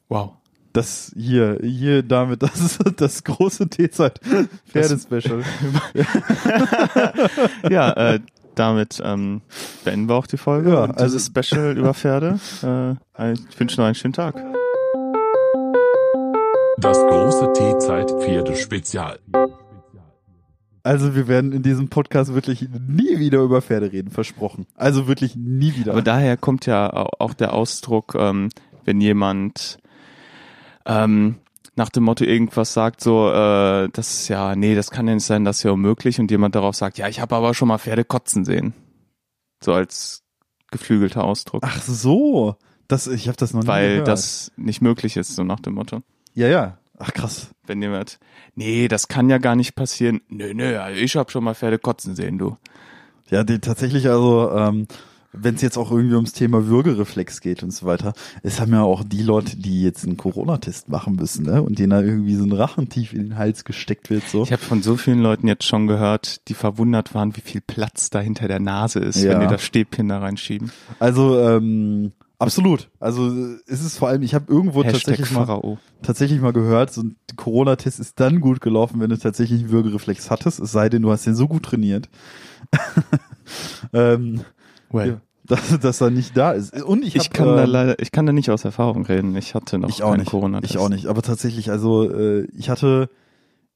Wow. 0.10 0.34
Das 0.74 1.14
hier, 1.16 1.60
hier 1.62 2.02
damit, 2.04 2.44
das 2.44 2.60
ist 2.60 2.80
das 2.98 3.24
große 3.24 3.70
T-Zeit-Pferdespecial. 3.70 5.44
ja, 7.70 7.92
äh, 7.92 8.20
damit 8.56 9.02
ähm, 9.04 9.42
beenden 9.84 10.10
wir 10.10 10.16
auch 10.16 10.28
die 10.28 10.38
Folge. 10.38 10.72
Ja, 10.72 10.84
und 10.86 10.98
also- 11.00 11.20
Special 11.20 11.78
über 11.78 11.94
Pferde. 11.94 12.40
Äh, 13.18 13.34
ich 13.34 13.60
wünsche 13.60 13.80
noch 13.80 13.86
einen 13.86 13.96
schönen 13.96 14.14
Tag. 14.14 14.36
Das 16.78 16.98
große 16.98 17.54
T-Zeit-Pferdespezial. 17.54 19.20
Also 20.84 21.16
wir 21.16 21.28
werden 21.28 21.52
in 21.52 21.62
diesem 21.64 21.90
Podcast 21.90 22.34
wirklich 22.34 22.68
nie 22.88 23.20
wieder 23.20 23.40
über 23.40 23.62
Pferde 23.62 23.92
reden, 23.92 24.10
versprochen. 24.10 24.66
Also 24.76 25.08
wirklich 25.08 25.36
nie 25.36 25.76
wieder. 25.76 25.92
Aber 25.92 26.02
daher 26.02 26.38
kommt 26.38 26.66
ja 26.66 26.92
au- 26.92 27.10
auch 27.20 27.34
der 27.36 27.54
Ausdruck, 27.54 28.16
ähm, 28.18 28.50
wenn 28.86 29.00
jemand 29.00 29.78
ähm, 30.86 31.36
nach 31.76 31.90
dem 31.90 32.04
Motto 32.04 32.24
irgendwas 32.26 32.74
sagt, 32.74 33.02
so, 33.02 33.30
äh, 33.30 33.90
das 33.94 34.12
ist 34.22 34.28
ja, 34.28 34.56
nee, 34.56 34.74
das 34.76 34.90
kann 34.92 35.08
ja 35.08 35.14
nicht 35.14 35.26
sein, 35.26 35.46
das 35.46 35.58
ist 35.58 35.64
ja 35.64 35.72
unmöglich 35.72 36.20
und 36.20 36.32
jemand 36.32 36.56
darauf 36.56 36.76
sagt, 36.76 36.98
ja, 36.98 37.08
ich 37.08 37.22
habe 37.22 37.36
aber 37.36 37.54
schon 37.54 37.68
mal 37.68 37.78
Pferde 37.78 38.04
kotzen 38.04 38.44
sehen. 38.44 38.74
So 39.64 39.74
als 39.74 40.24
geflügelter 40.72 41.24
Ausdruck. 41.24 41.62
Ach 41.66 41.82
so, 41.82 42.56
das, 42.88 43.06
ich 43.08 43.28
habe 43.28 43.38
das 43.38 43.54
noch 43.54 43.62
nie 43.62 43.68
weil 43.68 43.90
gehört. 43.92 44.08
das 44.08 44.52
nicht 44.58 44.82
möglich 44.82 45.16
ist, 45.16 45.36
so 45.36 45.44
nach 45.44 45.60
dem 45.60 45.76
Motto. 45.76 46.02
Ja, 46.34 46.48
ja. 46.48 46.78
Ach 47.04 47.14
krass. 47.14 47.50
Wenn 47.66 47.82
jemand, 47.82 48.20
nee, 48.56 48.88
das 48.88 49.08
kann 49.08 49.30
ja 49.30 49.38
gar 49.40 49.56
nicht 49.56 49.76
passieren. 49.76 50.22
Nö, 50.30 50.54
nö, 50.54 50.78
also 50.78 51.00
ich 51.00 51.16
habe 51.16 51.32
schon 51.32 51.44
mal 51.44 51.56
Pferde 51.56 51.80
kotzen 51.80 52.16
sehen, 52.16 52.38
du. 52.38 52.58
Ja, 53.30 53.44
die, 53.44 53.60
tatsächlich 53.60 54.08
also, 54.10 54.52
ähm, 54.52 54.88
wenn 55.34 55.56
es 55.56 55.62
jetzt 55.62 55.78
auch 55.78 55.90
irgendwie 55.92 56.16
ums 56.16 56.34
Thema 56.34 56.68
Würgereflex 56.68 57.40
geht 57.40 57.64
und 57.64 57.72
so 57.72 57.86
weiter, 57.86 58.12
es 58.44 58.60
haben 58.60 58.74
ja 58.74 58.84
auch 58.84 59.04
die 59.06 59.24
Leute, 59.24 59.56
die 59.56 59.82
jetzt 59.82 60.04
einen 60.06 60.18
Corona-Test 60.18 60.90
machen 60.90 61.16
müssen, 61.16 61.46
ne? 61.46 61.64
Und 61.64 61.80
denen 61.80 61.92
da 61.92 62.02
irgendwie 62.02 62.36
so 62.36 62.44
ein 62.44 62.52
Rachen 62.52 62.90
tief 62.90 63.14
in 63.14 63.30
den 63.30 63.38
Hals 63.38 63.64
gesteckt 63.64 64.10
wird, 64.10 64.28
so. 64.28 64.44
Ich 64.44 64.52
habe 64.52 64.62
von 64.62 64.82
so 64.84 64.98
vielen 64.98 65.22
Leuten 65.22 65.48
jetzt 65.48 65.64
schon 65.64 65.88
gehört, 65.88 66.48
die 66.50 66.54
verwundert 66.54 67.16
waren, 67.16 67.36
wie 67.38 67.42
viel 67.42 67.62
Platz 67.62 68.10
da 68.10 68.20
hinter 68.20 68.50
der 68.50 68.60
Nase 68.60 69.00
ist, 69.00 69.24
Ja. 69.24 69.32
wenn 69.32 69.40
die 69.40 69.48
das 69.48 69.64
Stäbchen 69.64 70.10
da 70.10 70.20
reinschieben. 70.20 70.70
Also, 71.00 71.40
ähm, 71.40 72.12
absolut. 72.42 72.90
Also 73.00 73.32
es 73.68 73.84
ist 73.84 73.98
vor 73.98 74.10
allem, 74.10 74.22
ich 74.22 74.34
habe 74.34 74.52
irgendwo 74.52 74.84
Hashtag 74.84 75.18
tatsächlich 75.18 75.32
mal, 75.32 75.78
tatsächlich 76.02 76.42
mal 76.42 76.54
gehört, 76.54 76.92
so 76.92 77.04
ein 77.04 77.16
Corona-Test 77.36 78.00
ist 78.00 78.20
dann 78.20 78.42
gut 78.42 78.62
gelaufen, 78.62 79.00
wenn 79.00 79.10
du 79.10 79.18
tatsächlich 79.18 79.62
einen 79.62 79.72
Würgereflex 79.72 80.30
hattest, 80.30 80.60
es 80.60 80.72
sei 80.72 80.90
denn, 80.90 81.02
du 81.02 81.12
hast 81.12 81.26
den 81.26 81.36
so 81.36 81.48
gut 81.48 81.64
trainiert. 81.64 82.10
ähm, 83.94 84.42
Well. 84.90 85.08
ja, 85.08 85.22
dass, 85.46 85.80
dass 85.80 86.02
er 86.02 86.10
nicht 86.10 86.36
da 86.36 86.52
ist. 86.52 86.74
Und 86.82 87.04
ich, 87.04 87.16
Ich, 87.16 87.26
hab, 87.26 87.34
kann 87.34 87.48
da 87.48 87.64
ähm, 87.64 87.70
leider, 87.70 88.00
ich 88.00 88.12
kann 88.12 88.26
da 88.26 88.34
nicht 88.34 88.50
aus 88.50 88.66
Erfahrung 88.66 89.06
reden. 89.06 89.36
Ich 89.36 89.56
hatte 89.56 89.78
noch 89.80 89.90
ich 89.90 90.04
auch 90.04 90.12
keinen 90.12 90.22
nicht. 90.22 90.30
Corona-Test. 90.30 90.74
Ich 90.74 90.78
auch 90.80 90.90
nicht. 90.90 91.08
Aber 91.08 91.22
tatsächlich, 91.22 91.72
also 91.72 92.10
äh, 92.10 92.48
ich 92.58 92.70
hatte 92.70 93.10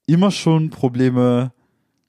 immer 0.06 0.32
schon 0.32 0.70
Probleme 0.70 1.52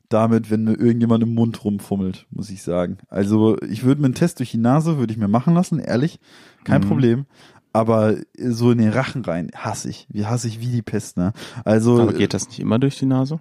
damit, 0.08 0.50
wenn 0.50 0.64
mir 0.64 0.74
irgendjemand 0.78 1.22
im 1.22 1.34
Mund 1.34 1.64
rumfummelt, 1.64 2.26
muss 2.30 2.50
ich 2.50 2.62
sagen. 2.62 2.98
Also 3.08 3.56
ich 3.62 3.84
würde 3.84 4.00
mir 4.00 4.06
einen 4.06 4.14
Test 4.14 4.38
durch 4.38 4.50
die 4.50 4.58
Nase, 4.58 4.98
würde 4.98 5.12
ich 5.12 5.18
mir 5.18 5.28
machen 5.28 5.54
lassen, 5.54 5.78
ehrlich, 5.78 6.18
kein 6.64 6.82
Mhm. 6.82 6.86
Problem. 6.88 7.26
Aber 7.72 8.14
so 8.38 8.70
in 8.70 8.78
den 8.78 8.88
Rachen 8.90 9.22
rein, 9.24 9.50
hasse 9.54 9.90
ich. 9.90 10.06
Wie 10.10 10.24
hasse 10.24 10.48
ich 10.48 10.60
wie 10.60 10.68
die 10.68 10.80
Pest, 10.82 11.16
ne? 11.18 11.32
Also 11.64 12.00
Aber 12.00 12.14
geht 12.14 12.32
das 12.32 12.48
nicht 12.48 12.60
immer 12.60 12.78
durch 12.78 12.98
die 12.98 13.06
Nase? 13.06 13.40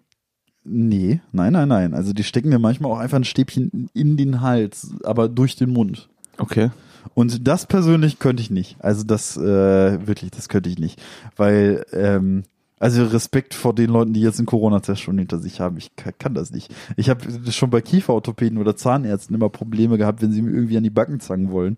nee, 0.68 1.22
nein, 1.32 1.53
nein, 1.53 1.68
nein. 1.68 1.93
Also 1.93 2.11
die 2.11 2.24
stecken 2.24 2.49
mir 2.49 2.59
manchmal 2.59 2.91
auch 2.91 2.97
einfach 2.97 3.18
ein 3.18 3.24
Stäbchen 3.24 3.89
in 3.93 4.18
den 4.18 4.41
Hals, 4.41 4.93
aber 5.03 5.30
durch 5.30 5.55
den 5.55 5.70
Mund. 5.70 6.09
Okay. 6.38 6.72
Und 7.13 7.47
das 7.47 7.68
persönlich 7.68 8.18
könnte 8.20 8.41
ich 8.41 8.49
nicht. 8.49 8.76
Also 8.80 9.03
das 9.03 9.38
äh, 9.38 10.07
wirklich, 10.07 10.32
das 10.32 10.49
könnte 10.49 10.70
ich 10.70 10.80
nicht, 10.80 10.99
weil 11.38 11.86
ähm, 11.93 12.43
also 12.80 13.06
Respekt 13.06 13.54
vor 13.54 13.74
den 13.74 13.90
Leuten, 13.90 14.14
die 14.14 14.22
jetzt 14.22 14.40
einen 14.40 14.46
Corona-Test 14.46 15.02
schon 15.02 15.18
hinter 15.18 15.40
sich 15.40 15.60
haben. 15.62 15.78
Ich 15.78 15.96
kann, 15.96 16.14
kann 16.20 16.34
das 16.34 16.52
nicht. 16.52 16.74
Ich 16.98 17.10
habe 17.10 17.22
schon 17.52 17.70
bei 17.70 17.82
Kieferorthopäden 17.82 18.58
oder 18.58 18.76
Zahnärzten 18.76 19.36
immer 19.36 19.50
Probleme 19.50 19.98
gehabt, 19.98 20.22
wenn 20.22 20.32
sie 20.32 20.42
mir 20.42 20.52
irgendwie 20.52 20.78
an 20.78 20.84
die 20.84 20.90
Backen 20.90 21.20
zangen 21.20 21.52
wollen. 21.52 21.78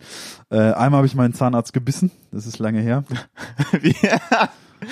Äh, 0.49 0.57
einmal 0.73 0.97
habe 0.99 1.07
ich 1.07 1.15
meinen 1.15 1.33
Zahnarzt 1.33 1.73
gebissen. 1.73 2.11
Das 2.31 2.47
ist 2.47 2.59
lange 2.59 2.81
her. 2.81 3.03
wie, 3.81 3.95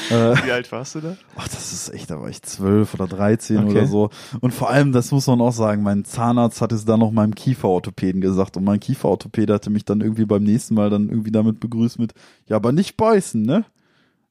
Äh, 0.10 0.36
wie 0.44 0.52
alt 0.52 0.72
warst 0.72 0.96
du 0.96 1.00
da? 1.02 1.16
Ach, 1.36 1.48
das 1.48 1.72
ist 1.72 1.94
echt, 1.94 2.10
da 2.10 2.20
war 2.20 2.28
ich 2.30 2.42
zwölf 2.42 2.96
oder 2.96 3.06
dreizehn 3.08 3.60
Okay. 3.60 3.72
oder 3.72 3.86
so. 3.86 4.10
Und 4.42 4.52
vor 4.52 4.70
allem, 4.70 4.92
das 4.92 5.12
muss 5.12 5.28
man 5.28 5.40
auch 5.42 5.52
sagen, 5.54 5.84
mein 5.84 6.06
Zahnarzt 6.06 6.60
hat 6.62 6.72
es 6.72 6.86
dann 6.86 7.00
noch 7.00 7.12
meinem 7.12 7.36
Kieferorthopäden 7.36 8.20
gesagt 8.20 8.58
und 8.58 8.64
mein 8.64 8.80
Kieferorthopäde 8.80 9.54
hatte 9.54 9.70
mich 9.70 9.86
dann 9.86 10.02
irgendwie 10.02 10.26
beim 10.26 10.44
nächsten 10.44 10.74
Mal 10.74 10.90
dann 10.90 11.10
irgendwie 11.10 11.32
damit 11.32 11.60
begrüßt 11.60 12.00
mit, 12.00 12.14
ja, 12.48 12.56
aber 12.56 12.72
nicht 12.72 12.98
beißen, 12.98 13.42
ne? 13.44 13.66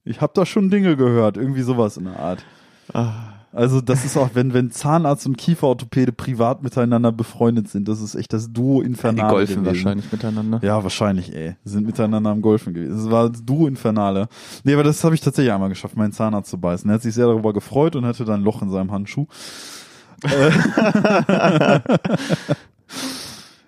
Ich 0.05 0.21
hab 0.21 0.35
da 0.35 0.45
schon 0.45 0.71
Dinge 0.71 0.97
gehört, 0.97 1.37
irgendwie 1.37 1.63
sowas 1.63 1.97
in 1.97 2.05
der 2.05 2.19
Art. 2.19 2.45
Ah, 2.93 3.13
Also 3.53 3.81
das 3.81 4.05
ist 4.05 4.17
auch, 4.19 4.31
wenn, 4.35 4.53
wenn 4.53 4.71
Zahnarzt 4.71 5.27
und 5.27 5.39
Kieferorthopäde 5.39 6.13
privat 6.13 6.63
miteinander 6.63 7.13
befreundet 7.13 7.69
sind, 7.69 7.89
das 7.89 8.03
ist 8.03 8.15
echt 8.15 8.33
das 8.33 8.53
Duo 8.53 8.81
die 8.83 8.89
Infernale. 8.89 9.31
golfen 9.33 9.63
gewesen. 9.63 9.85
wahrscheinlich 9.85 10.13
miteinander. 10.13 10.61
Ja, 10.63 10.83
wahrscheinlich, 10.83 11.35
ey. 11.35 11.57
Sind 11.65 11.87
miteinander 11.87 12.31
am 12.31 12.43
Golfen 12.43 12.75
gewesen. 12.75 12.97
Das 12.97 13.11
war 13.11 13.31
das 13.31 13.45
Duo 13.45 13.67
Infernale. 13.67 14.29
Nee, 14.65 14.75
aber 14.75 14.83
das 14.83 15.03
habe 15.05 15.15
ich 15.15 15.21
tatsächlich 15.23 15.53
einmal 15.53 15.71
geschafft, 15.71 15.97
meinen 15.97 16.13
Zahnarzt 16.13 16.51
zu 16.51 16.59
beißen. 16.59 16.91
Er 16.91 16.95
hat 16.95 17.03
sich 17.03 17.15
sehr 17.15 17.27
darüber 17.27 17.53
gefreut 17.55 17.97
und 17.97 18.05
hatte 18.05 18.25
dann 18.25 18.41
ein 18.41 18.45
Loch 18.45 18.61
in 18.61 18.71
seinem 18.71 18.93
Handschuh. 18.93 19.27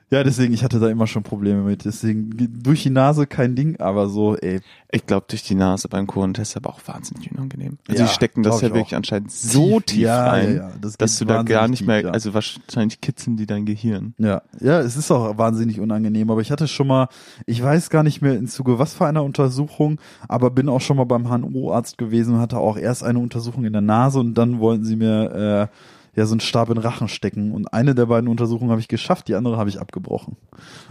Ja, 0.08 0.22
deswegen, 0.22 0.54
ich 0.54 0.62
hatte 0.62 0.78
da 0.78 0.88
immer 0.88 1.08
schon 1.08 1.24
Probleme 1.24 1.62
mit. 1.62 1.84
Deswegen 1.84 2.30
durch 2.62 2.84
die 2.84 2.90
Nase 2.90 3.26
kein 3.26 3.56
Ding, 3.56 3.80
aber 3.80 4.08
so, 4.08 4.36
ey. 4.36 4.60
Ich 4.92 5.04
glaube, 5.04 5.26
durch 5.28 5.42
die 5.42 5.56
Nase 5.56 5.88
beim 5.88 6.06
Corona-Test 6.06 6.56
aber 6.56 6.70
auch 6.70 6.80
wahnsinnig 6.86 7.32
unangenehm. 7.32 7.78
Also 7.88 8.02
Ja, 8.02 8.08
die 8.08 8.14
stecken 8.14 8.44
das 8.44 8.60
ja 8.60 8.68
ich 8.68 8.74
wirklich 8.74 8.94
auch. 8.94 8.98
anscheinend 8.98 9.32
so 9.32 9.80
tief, 9.80 9.98
ja, 9.98 10.28
rein, 10.28 10.56
ja. 10.56 10.72
Das 10.80 10.96
dass 10.96 11.18
du 11.18 11.24
da 11.24 11.42
gar 11.42 11.66
nicht 11.66 11.80
tief, 11.80 11.88
mehr, 11.88 12.02
ja. 12.02 12.10
also 12.10 12.34
wahrscheinlich 12.34 13.00
kitzeln 13.00 13.36
die 13.36 13.46
dein 13.46 13.66
Gehirn. 13.66 14.14
Ja, 14.18 14.42
ja, 14.60 14.78
es 14.78 14.96
ist 14.96 15.10
auch 15.10 15.36
wahnsinnig 15.38 15.80
unangenehm, 15.80 16.30
aber 16.30 16.40
ich 16.40 16.52
hatte 16.52 16.68
schon 16.68 16.86
mal, 16.86 17.08
ich 17.44 17.60
weiß 17.60 17.90
gar 17.90 18.04
nicht 18.04 18.22
mehr 18.22 18.36
in 18.36 18.46
Zuge 18.46 18.78
was 18.78 18.94
für 18.94 19.06
einer 19.06 19.24
Untersuchung, 19.24 19.98
aber 20.28 20.50
bin 20.50 20.68
auch 20.68 20.80
schon 20.80 20.98
mal 20.98 21.04
beim 21.04 21.28
HNO-Arzt 21.28 21.98
gewesen 21.98 22.34
und 22.34 22.40
hatte 22.40 22.58
auch 22.58 22.78
erst 22.78 23.02
eine 23.02 23.18
Untersuchung 23.18 23.64
in 23.64 23.72
der 23.72 23.82
Nase 23.82 24.20
und 24.20 24.34
dann 24.34 24.60
wollten 24.60 24.84
sie 24.84 24.94
mir 24.96 25.68
äh, 25.72 25.76
ja 26.16 26.26
so 26.26 26.32
einen 26.32 26.40
Stab 26.40 26.70
in 26.70 26.78
Rachen 26.78 27.08
stecken 27.08 27.52
und 27.52 27.72
eine 27.72 27.94
der 27.94 28.06
beiden 28.06 28.28
Untersuchungen 28.28 28.70
habe 28.70 28.80
ich 28.80 28.88
geschafft, 28.88 29.28
die 29.28 29.34
andere 29.34 29.56
habe 29.58 29.68
ich 29.70 29.80
abgebrochen. 29.80 30.36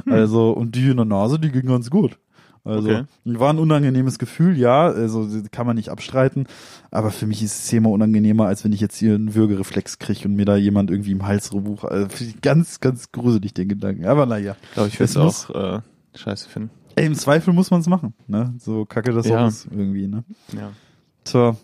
Also 0.09 0.51
und 0.51 0.76
die 0.76 0.89
in 0.89 0.97
der 0.97 1.05
Nase, 1.05 1.39
die 1.39 1.51
ging 1.51 1.65
ganz 1.65 1.89
gut. 1.89 2.17
Also 2.63 2.89
Okay. 2.89 3.03
war 3.26 3.51
ein 3.53 3.59
unangenehmes 3.59 4.17
Gefühl, 4.17 4.57
ja, 4.57 4.86
also 4.88 5.28
kann 5.51 5.67
man 5.67 5.76
nicht 5.76 5.89
abstreiten, 5.89 6.47
aber 6.89 7.11
für 7.11 7.28
mich 7.28 7.43
ist 7.43 7.53
es 7.53 7.65
zehnmal 7.67 7.91
unangenehmer, 7.93 8.47
als 8.47 8.63
wenn 8.63 8.73
ich 8.73 8.80
jetzt 8.82 8.97
hier 8.97 9.13
einen 9.13 9.36
Würgereflex 9.36 9.99
kriege 9.99 10.28
und 10.28 10.34
mir 10.36 10.45
da 10.45 10.55
jemand 10.55 10.89
irgendwie 10.89 11.11
im 11.11 11.28
Hals 11.28 11.53
rumbucht. 11.53 11.86
Also 11.86 12.07
ganz, 12.41 12.80
ganz 12.80 13.11
gruselig 13.11 13.53
den 13.53 13.69
Gedanken. 13.69 14.05
Aber 14.05 14.26
naja, 14.26 14.55
glaube 14.73 14.88
ich, 14.89 14.99
würde 14.99 15.03
Es 15.11 15.15
auch 15.17 15.49
äh, 15.78 15.82
scheiße 16.15 16.49
finden. 16.49 16.71
ey, 16.95 17.05
im 17.05 17.13
Zweifel 17.13 17.53
muss 17.53 17.69
man 17.69 17.82
es 17.82 17.88
machen, 17.88 18.15
ne? 18.28 18.55
So 18.57 18.86
kacke 18.86 19.11
das 19.13 19.28
Ja. 19.28 19.43
auch 19.43 19.47
ist 19.47 19.67
irgendwie, 19.69 20.07
ne? 20.07 20.23
Ja. 20.53 20.71
Tja. 21.23 21.55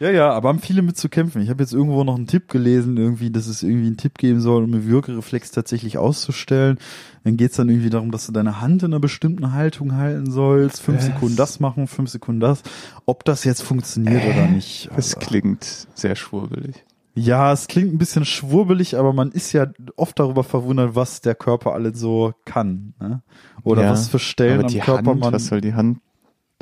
Ja, 0.00 0.10
ja, 0.10 0.30
aber 0.32 0.48
haben 0.48 0.58
viele 0.58 0.82
mit 0.82 0.96
zu 0.98 1.08
kämpfen. 1.08 1.40
Ich 1.40 1.50
habe 1.50 1.62
jetzt 1.62 1.72
irgendwo 1.72 2.02
noch 2.04 2.16
einen 2.16 2.26
Tipp 2.26 2.48
gelesen, 2.48 2.96
irgendwie, 2.96 3.30
dass 3.30 3.46
es 3.46 3.62
irgendwie 3.62 3.86
einen 3.86 3.96
Tipp 3.96 4.18
geben 4.18 4.40
soll, 4.40 4.64
um 4.64 4.72
einen 4.74 4.86
Würgereflex 4.86 5.52
tatsächlich 5.52 5.98
auszustellen. 5.98 6.78
Dann 7.22 7.36
geht's 7.36 7.56
dann 7.56 7.68
irgendwie 7.68 7.90
darum, 7.90 8.10
dass 8.10 8.26
du 8.26 8.32
deine 8.32 8.60
Hand 8.60 8.82
in 8.82 8.92
einer 8.92 9.00
bestimmten 9.00 9.52
Haltung 9.52 9.94
halten 9.94 10.30
sollst. 10.30 10.80
Fünf 10.82 10.98
Was? 10.98 11.06
Sekunden 11.06 11.36
das 11.36 11.60
machen, 11.60 11.86
fünf 11.86 12.10
Sekunden 12.10 12.40
das. 12.40 12.62
Ob 13.06 13.24
das 13.24 13.44
jetzt 13.44 13.62
funktioniert 13.62 14.24
Äh, 14.24 14.30
oder 14.32 14.46
nicht. 14.48 14.88
Das 14.96 15.14
also- 15.14 15.20
klingt 15.26 15.64
sehr 15.94 16.16
schwurbelig. 16.16 16.84
Ja, 17.16 17.52
es 17.52 17.68
klingt 17.68 17.94
ein 17.94 17.98
bisschen 17.98 18.24
schwurbelig, 18.24 18.98
aber 18.98 19.12
man 19.12 19.30
ist 19.30 19.52
ja 19.52 19.68
oft 19.96 20.18
darüber 20.18 20.42
verwundert, 20.42 20.96
was 20.96 21.20
der 21.20 21.36
Körper 21.36 21.72
alles 21.72 22.00
so 22.00 22.32
kann. 22.44 22.94
Ne? 23.00 23.22
Oder 23.62 23.84
Ja, 23.84 23.90
was 23.92 24.08
für 24.08 24.18
Stellen 24.18 24.64
am 24.64 24.72
Körper 24.72 25.10
Hand, 25.12 25.20
man. 25.20 25.32
was 25.32 25.46
soll 25.46 25.60
die 25.60 25.74
Hand 25.74 26.00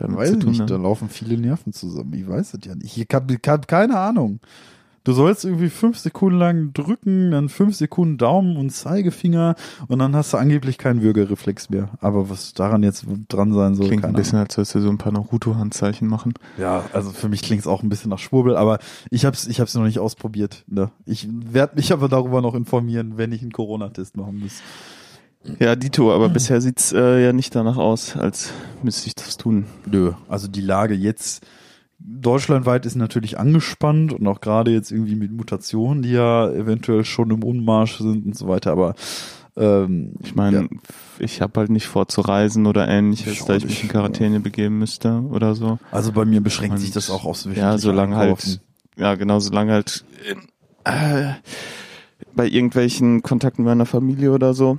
damit 0.03 0.18
weiß 0.18 0.30
zu 0.30 0.36
ich 0.36 0.42
tun 0.42 0.50
nicht, 0.53 0.70
da 0.70 0.74
haben? 0.74 0.82
laufen 0.82 1.09
viele 1.09 1.38
Nerven 1.38 1.72
zusammen. 1.72 2.12
Ich 2.14 2.28
weiß 2.28 2.55
es 2.55 2.61
ja 2.64 2.74
nicht. 2.74 2.96
Ich 2.96 3.07
habe 3.12 3.36
hab 3.46 3.68
keine 3.68 3.98
Ahnung. 3.98 4.40
Du 5.05 5.12
sollst 5.14 5.44
irgendwie 5.44 5.68
fünf 5.68 5.98
Sekunden 5.98 6.38
lang 6.38 6.72
drücken, 6.74 7.32
dann 7.32 7.48
fünf 7.48 7.74
Sekunden 7.74 8.18
Daumen 8.18 8.57
und 8.57 8.70
Zeigefinger 8.70 9.57
und 9.88 9.98
dann 9.98 10.14
hast 10.14 10.32
du 10.32 10.36
angeblich 10.36 10.78
keinen 10.78 11.03
Würgereflex 11.03 11.70
mehr. 11.70 11.88
Aber 12.00 12.30
was 12.30 12.55
daran 12.55 12.84
jetzt 12.84 13.05
dran 13.28 13.53
sein 13.53 13.74
soll, 13.74 13.88
Klingt 13.88 14.05
ein 14.05 14.12
bisschen, 14.12 14.38
als 14.38 14.57
würdest 14.57 14.76
du 14.76 14.80
so 14.80 14.90
ein 14.90 14.98
paar 14.98 15.11
Naruto-Handzeichen 15.11 16.07
machen. 16.07 16.34
ja, 16.57 16.84
also 16.92 17.11
für 17.11 17.28
mich 17.28 17.42
klingt's 17.42 17.66
auch 17.66 17.82
ein 17.82 17.88
bisschen 17.88 18.11
nach 18.11 18.20
Schwurbel, 18.20 18.57
aber 18.57 18.78
ich 19.11 19.24
hab's, 19.24 19.48
ich 19.48 19.59
hab's 19.59 19.74
noch 19.74 19.82
nicht 19.82 19.98
ausprobiert. 19.98 20.62
Ne? 20.68 20.92
Ich 21.05 21.28
werde 21.53 21.74
mich 21.74 21.92
aber 21.92 22.09
darüber 22.09 22.40
noch 22.40 22.55
informieren, 22.55 23.14
wenn 23.16 23.32
ich 23.32 23.42
einen 23.42 23.50
Corona-Test 23.53 24.16
machen 24.16 24.38
muss. 24.38 24.62
Ja, 25.59 25.74
Dito, 25.76 26.12
aber 26.14 26.28
bisher 26.28 26.61
sieht's 26.61 26.93
äh, 26.93 27.22
ja 27.22 27.32
nicht 27.32 27.55
danach 27.55 27.76
aus, 27.76 28.16
als 28.16 28.53
müsste 28.82 29.09
ich 29.09 29.14
das 29.14 29.36
tun. 29.36 29.66
Nö, 29.86 30.12
also 30.28 30.49
die 30.49 30.61
Lage 30.61 30.95
jetzt 30.95 31.45
deutschlandweit 31.99 32.86
ist 32.86 32.97
natürlich 32.97 33.38
angespannt 33.38 34.12
und 34.12 34.26
auch 34.26 34.40
gerade 34.40 34.70
jetzt 34.72 34.90
irgendwie 34.90 35.14
mit 35.14 35.32
Mutationen, 35.32 36.03
die 36.03 36.12
ja 36.12 36.49
eventuell 36.51 37.05
schon 37.05 37.30
im 37.30 37.45
Unmarsch 37.45 37.99
sind 37.99 38.26
und 38.26 38.36
so 38.36 38.49
weiter, 38.49 38.72
aber 38.72 38.95
ähm, 39.57 40.14
Ich 40.22 40.34
meine, 40.34 40.62
ja. 40.62 40.68
ich 41.18 41.40
habe 41.43 41.61
halt 41.61 41.70
nicht 41.70 41.86
vor 41.86 42.09
zu 42.09 42.22
reisen 42.22 42.66
oder 42.66 42.88
ähnliches, 42.88 43.32
Ich 43.34 43.45
da 43.45 43.55
ich 43.55 43.64
mich 43.64 43.82
in 43.82 43.88
Quarantäne 43.88 44.40
begeben 44.40 44.78
müsste 44.78 45.22
oder 45.30 45.55
so. 45.55 45.78
also 45.90 46.12
bei 46.12 46.24
mir 46.24 46.40
beschränkt 46.40 46.78
sich 46.78 46.88
Und 46.90 46.97
das 46.97 47.11
auch 47.11 47.24
aufs 47.24 47.47
Ja, 47.55 47.78
solange 47.78 48.16
halt, 48.16 48.61
ja 48.97 49.14
genau, 49.14 49.40
solange 49.40 49.72
halt 49.72 50.05
äh, 50.84 51.32
bei 52.34 52.49
irgendwelchen 52.49 53.22
Kontakten 53.22 53.64
meiner 53.64 53.86
Familie 53.86 54.32
oder 54.32 54.55
so 54.55 54.78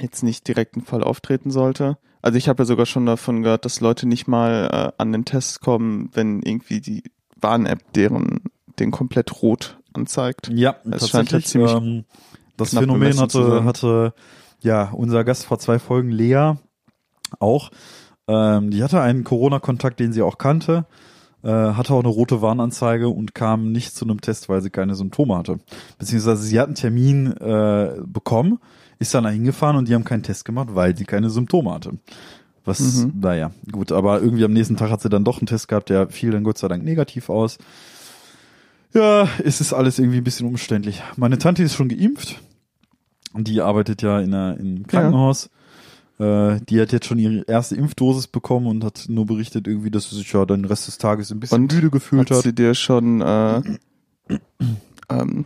jetzt 0.00 0.22
nicht 0.22 0.46
direkt 0.48 0.76
ein 0.76 0.82
Fall 0.82 1.02
auftreten 1.02 1.50
sollte. 1.50 1.98
Also 2.22 2.36
ich 2.36 2.48
habe 2.48 2.62
ja 2.62 2.66
sogar 2.66 2.86
schon 2.86 3.06
davon 3.06 3.42
gehört, 3.42 3.64
dass 3.64 3.80
Leute 3.80 4.06
nicht 4.06 4.26
mal 4.26 4.68
äh, 4.72 4.92
an 5.00 5.12
den 5.12 5.24
Test 5.24 5.60
kommen, 5.60 6.10
wenn 6.14 6.42
irgendwie 6.42 6.80
die 6.80 7.04
Warn-App 7.40 7.92
deren 7.92 8.40
den 8.78 8.90
komplett 8.90 9.42
rot 9.42 9.78
anzeigt. 9.92 10.50
Ja, 10.52 10.76
Es 10.90 11.08
scheint 11.08 11.32
ja 11.32 11.40
ziemlich 11.40 11.72
ähm, 11.72 12.04
das 12.56 12.74
Phänomen 12.74 13.18
hatte, 13.18 13.64
hatte 13.64 14.12
ja 14.60 14.90
unser 14.90 15.24
Gast 15.24 15.46
vor 15.46 15.58
zwei 15.58 15.78
Folgen, 15.78 16.10
Lea, 16.10 16.54
auch. 17.38 17.70
Ähm, 18.26 18.70
die 18.70 18.82
hatte 18.82 19.00
einen 19.00 19.24
Corona-Kontakt, 19.24 20.00
den 20.00 20.12
sie 20.12 20.22
auch 20.22 20.38
kannte, 20.38 20.86
äh, 21.42 21.48
hatte 21.48 21.94
auch 21.94 22.00
eine 22.00 22.08
rote 22.08 22.42
Warnanzeige 22.42 23.08
und 23.08 23.34
kam 23.34 23.72
nicht 23.72 23.94
zu 23.94 24.04
einem 24.04 24.20
Test, 24.20 24.48
weil 24.48 24.60
sie 24.60 24.70
keine 24.70 24.94
Symptome 24.94 25.36
hatte. 25.36 25.60
Beziehungsweise 25.98 26.42
sie 26.42 26.58
hat 26.58 26.66
einen 26.66 26.74
Termin 26.74 27.32
äh, 27.36 28.00
bekommen, 28.04 28.58
ist 28.98 29.14
dann 29.14 29.24
da 29.24 29.30
hingefahren 29.30 29.76
und 29.76 29.88
die 29.88 29.94
haben 29.94 30.04
keinen 30.04 30.22
Test 30.22 30.44
gemacht, 30.44 30.68
weil 30.72 30.96
sie 30.96 31.04
keine 31.04 31.30
Symptome 31.30 31.72
hatte. 31.72 31.92
Was, 32.64 32.80
Mhm. 32.80 33.12
naja, 33.20 33.50
gut, 33.72 33.92
aber 33.92 34.20
irgendwie 34.20 34.44
am 34.44 34.52
nächsten 34.52 34.76
Tag 34.76 34.90
hat 34.90 35.00
sie 35.00 35.08
dann 35.08 35.24
doch 35.24 35.38
einen 35.38 35.46
Test 35.46 35.68
gehabt, 35.68 35.88
der 35.90 36.08
fiel 36.08 36.30
dann 36.32 36.44
Gott 36.44 36.58
sei 36.58 36.68
Dank 36.68 36.84
negativ 36.84 37.30
aus. 37.30 37.56
Ja, 38.94 39.28
es 39.44 39.60
ist 39.60 39.72
alles 39.72 39.98
irgendwie 39.98 40.18
ein 40.18 40.24
bisschen 40.24 40.46
umständlich. 40.46 41.02
Meine 41.16 41.38
Tante 41.38 41.62
ist 41.62 41.74
schon 41.74 41.88
geimpft. 41.88 42.40
Die 43.34 43.60
arbeitet 43.60 44.02
ja 44.02 44.20
in 44.20 44.32
einer, 44.34 44.58
im 44.58 44.86
Krankenhaus. 44.86 45.50
Äh, 46.18 46.60
die 46.68 46.80
hat 46.80 46.92
jetzt 46.92 47.06
schon 47.06 47.18
ihre 47.18 47.42
erste 47.46 47.76
Impfdosis 47.76 48.26
bekommen 48.26 48.66
und 48.66 48.82
hat 48.84 49.04
nur 49.08 49.26
berichtet 49.26 49.68
irgendwie, 49.68 49.90
dass 49.90 50.10
sie 50.10 50.16
sich 50.16 50.32
ja 50.32 50.44
den 50.46 50.64
Rest 50.64 50.88
des 50.88 50.98
Tages 50.98 51.30
ein 51.30 51.38
bisschen 51.38 51.62
Und 51.62 51.72
müde 51.72 51.90
gefühlt 51.90 52.30
Hat 52.30 52.38
hat. 52.38 52.42
sie 52.42 52.54
dir 52.54 52.74
schon 52.74 53.20
äh, 53.20 53.62
ähm, 55.10 55.44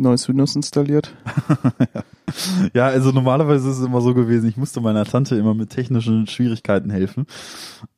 neues 0.00 0.28
Windows 0.28 0.56
installiert? 0.56 1.14
Ja, 2.74 2.86
also 2.86 3.10
normalerweise 3.10 3.68
ist 3.70 3.78
es 3.78 3.84
immer 3.84 4.00
so 4.00 4.14
gewesen, 4.14 4.48
ich 4.48 4.56
musste 4.56 4.80
meiner 4.80 5.04
Tante 5.04 5.36
immer 5.36 5.54
mit 5.54 5.70
technischen 5.70 6.26
Schwierigkeiten 6.26 6.90
helfen. 6.90 7.26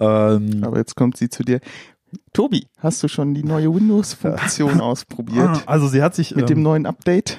Ähm, 0.00 0.62
Aber 0.62 0.78
jetzt 0.78 0.96
kommt 0.96 1.16
sie 1.16 1.28
zu 1.28 1.42
dir. 1.42 1.61
Tobi, 2.32 2.66
hast 2.78 3.03
du 3.03 3.09
schon 3.09 3.34
die 3.34 3.44
neue 3.44 3.74
Windows-Funktion 3.74 4.80
ausprobiert? 4.80 5.62
also 5.66 5.88
sie 5.88 6.03
hat 6.03 6.14
sich 6.14 6.34
Mit 6.34 6.50
dem 6.50 6.59
ähm, 6.59 6.62
neuen 6.62 6.86
Update? 6.86 7.38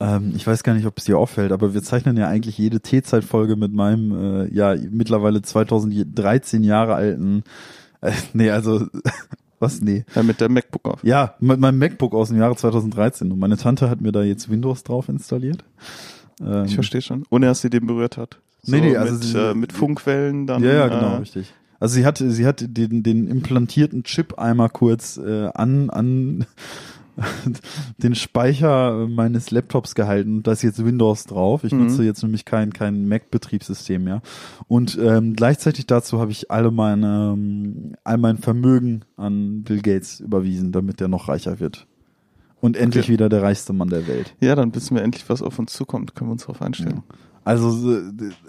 Ähm, 0.00 0.32
ich 0.36 0.46
weiß 0.46 0.62
gar 0.62 0.74
nicht, 0.74 0.86
ob 0.86 0.98
es 0.98 1.04
dir 1.04 1.18
auffällt, 1.18 1.52
aber 1.52 1.72
wir 1.72 1.82
zeichnen 1.82 2.16
ja 2.16 2.28
eigentlich 2.28 2.58
jede 2.58 2.80
T-Zeit-Folge 2.80 3.56
mit 3.56 3.72
meinem, 3.72 4.44
äh, 4.44 4.54
ja, 4.54 4.74
mittlerweile 4.90 5.40
2013 5.40 6.62
Jahre 6.62 6.94
alten, 6.94 7.42
äh, 8.02 8.12
nee, 8.34 8.50
also, 8.50 8.86
was, 9.58 9.80
nee. 9.80 10.04
Ja, 10.14 10.22
mit 10.22 10.40
der 10.40 10.48
MacBook 10.48 10.84
auf. 10.86 11.02
Ja, 11.04 11.34
mit 11.40 11.58
meinem 11.60 11.78
MacBook 11.78 12.14
aus 12.14 12.28
dem 12.28 12.38
Jahre 12.38 12.56
2013 12.56 13.30
und 13.32 13.38
meine 13.38 13.56
Tante 13.56 13.88
hat 13.90 14.00
mir 14.00 14.12
da 14.12 14.22
jetzt 14.22 14.50
Windows 14.50 14.82
drauf 14.84 15.08
installiert. 15.08 15.64
Ähm, 16.40 16.64
Ich 16.66 16.74
verstehe 16.74 17.00
schon. 17.02 17.24
Ohne 17.30 17.46
dass 17.46 17.60
sie 17.62 17.70
den 17.70 17.86
berührt 17.86 18.16
hat. 18.16 18.38
So 18.62 18.72
Nee, 18.72 18.80
nee, 18.80 18.96
also 18.96 19.14
mit, 19.14 19.22
sie- 19.24 19.38
äh, 19.38 19.54
mit 19.54 19.72
Funkwellen 19.72 20.46
dann. 20.46 20.62
Ja, 20.62 20.72
ja, 20.72 20.88
genau, 20.88 21.14
Äh, 21.14 21.18
richtig. 21.18 21.54
Also 21.78 21.94
sie 21.96 22.06
hat, 22.06 22.18
sie 22.18 22.46
hat 22.46 22.64
den, 22.66 23.02
den 23.02 23.28
implantierten 23.28 24.02
Chip 24.04 24.38
einmal 24.38 24.70
kurz 24.70 25.18
äh, 25.18 25.48
an, 25.54 25.90
an 25.90 26.46
den 27.98 28.14
Speicher 28.14 29.06
meines 29.08 29.50
Laptops 29.50 29.94
gehalten 29.94 30.36
und 30.38 30.46
da 30.46 30.52
ist 30.52 30.62
jetzt 30.62 30.84
Windows 30.84 31.24
drauf. 31.24 31.64
Ich 31.64 31.72
Mhm. 31.72 31.84
nutze 31.84 32.04
jetzt 32.04 32.22
nämlich 32.22 32.44
kein, 32.44 32.72
kein 32.72 33.08
Mac-Betriebssystem 33.08 34.04
mehr. 34.04 34.22
Und 34.68 34.98
ähm, 35.00 35.34
gleichzeitig 35.34 35.86
dazu 35.86 36.20
habe 36.20 36.30
ich 36.30 36.50
alle 36.50 36.70
meine, 36.70 37.32
ähm, 37.34 37.94
all 38.04 38.18
mein 38.18 38.38
Vermögen 38.38 39.02
an 39.16 39.62
Bill 39.62 39.80
Gates 39.82 40.20
überwiesen, 40.20 40.72
damit 40.72 41.00
der 41.00 41.08
noch 41.08 41.28
reicher 41.28 41.60
wird. 41.60 41.86
Und 42.60 42.76
endlich 42.76 43.04
Okay. 43.04 43.12
wieder 43.12 43.28
der 43.28 43.42
reichste 43.42 43.72
Mann 43.72 43.88
der 43.88 44.06
Welt. 44.08 44.34
ja, 44.40 44.54
dann 44.54 44.74
wissen 44.74 44.94
wir 44.96 45.02
endlich, 45.02 45.28
was 45.28 45.42
auf 45.42 45.58
uns 45.58 45.72
zukommt. 45.72 46.14
Können 46.14 46.30
wir 46.30 46.32
uns 46.32 46.42
darauf 46.42 46.62
einstellen. 46.62 47.02
Also, 47.44 47.92
äh, 47.96 48.02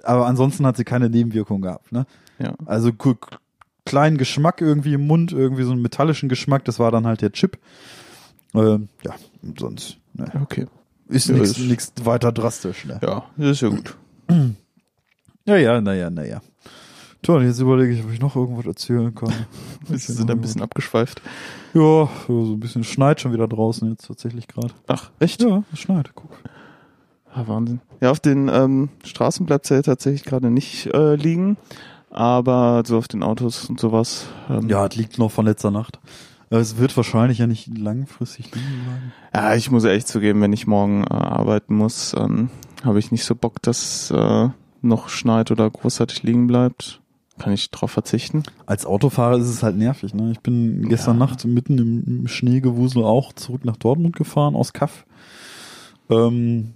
aber 0.04 0.26
ansonsten 0.26 0.66
hat 0.66 0.76
sie 0.78 0.84
keine 0.86 1.10
Nebenwirkung 1.10 1.62
gehabt, 1.62 1.92
ne? 1.92 2.06
Ja. 2.40 2.54
Also 2.66 2.92
kleinen 3.86 4.18
Geschmack 4.18 4.60
irgendwie 4.62 4.94
im 4.94 5.06
Mund, 5.08 5.32
irgendwie 5.32 5.64
so 5.64 5.72
einen 5.72 5.82
metallischen 5.82 6.30
Geschmack, 6.30 6.66
das 6.66 6.80
war 6.80 6.92
dann 6.92 7.06
halt 7.06 7.22
der 7.22 7.32
Chip. 7.32 7.58
Ähm, 8.54 8.90
ja, 9.04 9.14
sonst 9.58 9.98
ne. 10.14 10.32
Okay. 10.42 10.68
ist 11.10 11.30
Ja, 11.30 11.36
nichts 11.36 11.94
weiter 12.04 12.32
drastisch. 12.32 12.86
Ne? 12.86 13.00
Ja, 13.02 13.26
das 13.38 13.52
ist 13.52 13.62
ja 13.62 13.70
gut. 13.70 13.96
Ja, 15.46 15.56
ja, 15.58 15.80
naja, 15.82 16.10
naja. 16.10 16.42
Tja, 17.22 17.42
jetzt 17.42 17.60
überlege 17.60 17.94
ich, 17.94 18.04
ob 18.04 18.12
ich 18.12 18.20
noch 18.20 18.36
irgendwas 18.36 18.66
erzählen 18.66 19.14
kann. 19.14 19.34
Wir 19.88 19.98
sind 19.98 20.30
ein 20.30 20.42
bisschen 20.42 20.62
abgeschweift. 20.62 21.22
Ja, 21.74 22.10
so 22.28 22.54
ein 22.54 22.60
bisschen 22.60 22.84
schneit 22.84 23.22
schon 23.22 23.34
wieder 23.34 23.48
draußen 23.48 23.90
jetzt 23.90 24.08
tatsächlich 24.08 24.48
gerade. 24.48 24.70
Ach, 24.88 25.10
echt? 25.20 25.42
Ja, 25.42 25.64
es 25.74 25.80
schneit, 25.80 26.12
guck. 26.16 26.30
Ah, 27.34 27.44
Wahnsinn. 27.48 27.82
Ja, 28.02 28.12
auf 28.12 28.20
den 28.20 28.50
ähm, 28.50 28.90
Straßen 29.04 29.46
bleibt 29.46 29.70
ja 29.70 29.82
tatsächlich 29.82 30.24
gerade 30.24 30.50
nicht 30.50 30.88
äh, 30.94 31.16
liegen, 31.16 31.58
aber 32.10 32.84
so 32.86 32.98
auf 32.98 33.08
den 33.08 33.24
Autos 33.24 33.70
und 33.70 33.80
sowas. 33.80 34.28
Ähm, 34.50 34.70
Ja, 34.70 34.86
es 34.86 34.96
liegt 34.96 35.18
noch 35.18 35.32
von 35.32 35.46
letzter 35.46 35.72
Nacht. 35.72 36.00
Äh, 36.50 36.58
Es 36.58 36.78
wird 36.78 36.96
wahrscheinlich 36.98 37.38
ja 37.40 37.48
nicht 37.48 37.78
langfristig 37.78 38.54
liegen 38.54 38.84
bleiben. 38.84 39.14
Ja, 39.34 39.56
ich 39.56 39.70
muss 39.72 39.84
ehrlich 39.84 40.06
zugeben, 40.06 40.42
wenn 40.42 40.54
ich 40.54 40.68
morgen 40.68 41.04
äh, 41.04 41.08
arbeiten 41.14 41.76
muss, 41.76 42.14
ähm, 42.18 42.50
habe 42.84 43.00
ich 43.00 43.12
nicht 43.12 43.26
so 43.26 43.36
Bock, 43.36 43.62
dass 43.62 44.12
äh, 44.12 44.50
noch 44.82 45.10
schneit 45.10 45.52
oder 45.52 45.70
großartig 45.70 46.24
liegen 46.24 46.48
bleibt. 46.48 47.02
Kann 47.40 47.54
ich 47.54 47.70
drauf 47.70 47.92
verzichten? 47.92 48.42
Als 48.66 48.86
Autofahrer 48.88 49.38
ist 49.38 49.48
es 49.48 49.62
halt 49.62 49.78
nervig. 49.78 50.14
Ne? 50.16 50.32
Ich 50.32 50.40
bin 50.40 50.90
gestern 50.90 51.20
Ja. 51.20 51.26
Nacht 51.28 51.46
mitten 51.46 51.78
im, 51.78 52.04
im 52.22 52.28
Schneegewusel 52.28 53.04
auch 53.04 53.32
zurück 53.34 53.64
nach 53.64 53.78
Dortmund 53.78 54.16
gefahren 54.16 54.56
aus 54.56 54.74
Kaff. 54.74 55.06
Ähm, 56.10 56.74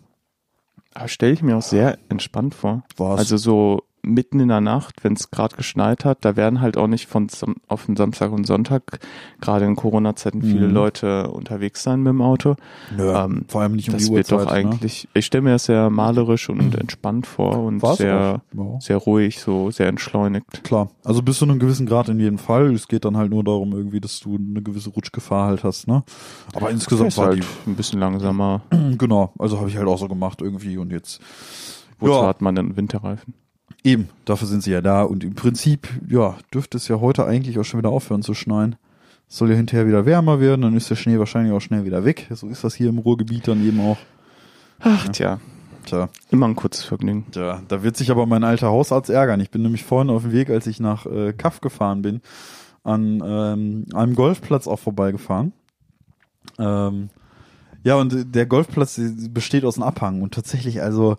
Aber 0.93 1.07
stelle 1.07 1.33
ich 1.33 1.41
mir 1.41 1.57
auch 1.57 1.61
sehr 1.63 1.97
entspannt 2.09 2.53
vor. 2.53 2.83
war's. 2.97 3.19
Also 3.19 3.37
so 3.37 3.83
mitten 4.03 4.39
in 4.39 4.47
der 4.47 4.61
Nacht, 4.61 5.03
wenn 5.03 5.13
es 5.13 5.31
gerade 5.31 5.55
geschneit 5.55 6.05
hat, 6.05 6.25
da 6.25 6.35
werden 6.35 6.61
halt 6.61 6.77
auch 6.77 6.87
nicht 6.87 7.07
von 7.07 7.27
auf 7.67 7.85
den 7.85 7.95
Samstag 7.95 8.31
und 8.31 8.45
Sonntag, 8.47 8.99
gerade 9.41 9.65
in 9.65 9.75
Corona-Zeiten, 9.75 10.41
viele 10.41 10.67
Mhm. 10.67 10.73
Leute 10.73 11.29
unterwegs 11.31 11.83
sein 11.83 12.01
mit 12.01 12.09
dem 12.09 12.21
Auto. 12.21 12.55
Nö, 12.95 13.11
ähm, 13.13 13.45
vor 13.47 13.61
allem 13.61 13.73
nicht 13.73 13.89
um 13.89 13.93
das 13.93 14.03
die 14.05 14.11
wird 14.11 14.31
Uhrzeit. 14.31 14.47
doch 14.47 14.51
eigentlich, 14.51 15.07
ich 15.13 15.25
stelle 15.25 15.43
mir 15.43 15.51
das 15.51 15.65
sehr 15.65 15.89
malerisch 15.89 16.49
und 16.49 16.73
entspannt 16.75 17.27
vor 17.27 17.57
und 17.63 17.75
Ne? 17.75 17.81
War's 17.83 17.97
sehr. 17.97 18.41
Ja. 18.53 18.79
sehr 18.79 18.97
ruhig, 18.97 19.39
so 19.39 19.71
sehr 19.71 19.87
entschleunigt. 19.87 20.63
Klar, 20.63 20.89
also 21.03 21.21
bis 21.21 21.37
zu 21.37 21.45
einem 21.45 21.59
gewissen 21.59 21.85
Grad 21.85 22.09
in 22.09 22.19
jedem 22.19 22.37
Fall. 22.37 22.73
Es 22.73 22.87
geht 22.87 23.05
dann 23.05 23.17
halt 23.17 23.29
nur 23.31 23.43
darum, 23.43 23.71
irgendwie, 23.73 24.01
dass 24.01 24.19
du 24.19 24.35
eine 24.35 24.61
gewisse 24.61 24.89
Rutschgefahr 24.89 25.47
halt 25.47 25.63
hast, 25.63 25.87
ne? 25.87 26.03
Aber 26.53 26.69
insgesamt 26.71 27.15
war 27.17 27.27
halt 27.27 27.45
ein 27.67 27.75
bisschen 27.75 27.99
langsamer. 27.99 28.61
die, 28.73 28.97
genau, 28.97 29.33
also 29.39 29.59
habe 29.59 29.69
ich 29.69 29.77
halt 29.77 29.87
auch 29.87 29.97
so 29.99 30.07
gemacht 30.07 30.41
irgendwie 30.41 30.77
und 30.77 30.91
jetzt 30.91 31.21
Wozu 31.99 32.13
Ja. 32.13 32.27
hat 32.27 32.41
man 32.41 32.55
denn 32.55 32.75
Winterreifen? 32.77 33.35
Eben, 33.83 34.09
dafür 34.25 34.47
sind 34.47 34.63
sie 34.63 34.71
ja 34.71 34.81
da 34.81 35.03
und 35.03 35.23
im 35.23 35.35
Prinzip, 35.35 35.87
ja, 36.07 36.37
dürfte 36.53 36.77
es 36.77 36.87
ja 36.87 36.99
heute 36.99 37.25
eigentlich 37.25 37.59
auch 37.59 37.63
schon 37.63 37.79
wieder 37.79 37.89
aufhören 37.89 38.21
zu 38.21 38.33
schneien. 38.33 38.75
Es 39.29 39.37
soll 39.37 39.49
ja 39.49 39.55
hinterher 39.55 39.87
wieder 39.87 40.05
wärmer 40.05 40.39
werden, 40.39 40.61
dann 40.61 40.75
ist 40.75 40.89
der 40.89 40.95
Schnee 40.95 41.17
wahrscheinlich 41.17 41.53
auch 41.53 41.61
schnell 41.61 41.85
wieder 41.85 42.03
weg. 42.03 42.27
So 42.31 42.47
ist 42.47 42.63
das 42.63 42.75
hier 42.75 42.89
im 42.89 42.97
Ruhrgebiet 42.97 43.47
dann 43.47 43.65
eben 43.65 43.79
auch. 43.79 43.97
Ach, 44.79 45.07
tja, 45.09 45.39
Tja, 45.85 46.09
immer 46.29 46.47
ein 46.47 46.55
kurzes 46.55 46.85
Vergnügen. 46.85 47.25
tja, 47.31 47.61
da 47.67 47.83
wird 47.83 47.97
sich 47.97 48.11
aber 48.11 48.25
mein 48.25 48.43
alter 48.43 48.67
Hausarzt 48.67 49.09
ärgern. 49.09 49.39
Ich 49.39 49.49
bin 49.49 49.61
nämlich 49.63 49.83
vorhin 49.83 50.09
auf 50.09 50.23
dem 50.23 50.31
Weg, 50.31 50.49
als 50.49 50.67
ich 50.67 50.79
nach 50.79 51.05
äh, 51.05 51.33
Kaff 51.33 51.61
gefahren 51.61 52.01
bin, 52.01 52.21
an 52.83 53.21
ähm, 53.25 53.85
einem 53.93 54.15
Golfplatz 54.15 54.67
auch 54.67 54.79
vorbeigefahren. 54.79 55.53
Ähm, 56.59 57.09
ja, 57.83 57.95
und 57.95 58.35
der 58.35 58.45
Golfplatz 58.45 58.99
besteht 59.29 59.65
aus 59.65 59.77
einem 59.77 59.87
Abhang 59.87 60.21
und 60.21 60.33
tatsächlich, 60.33 60.81
also 60.81 61.17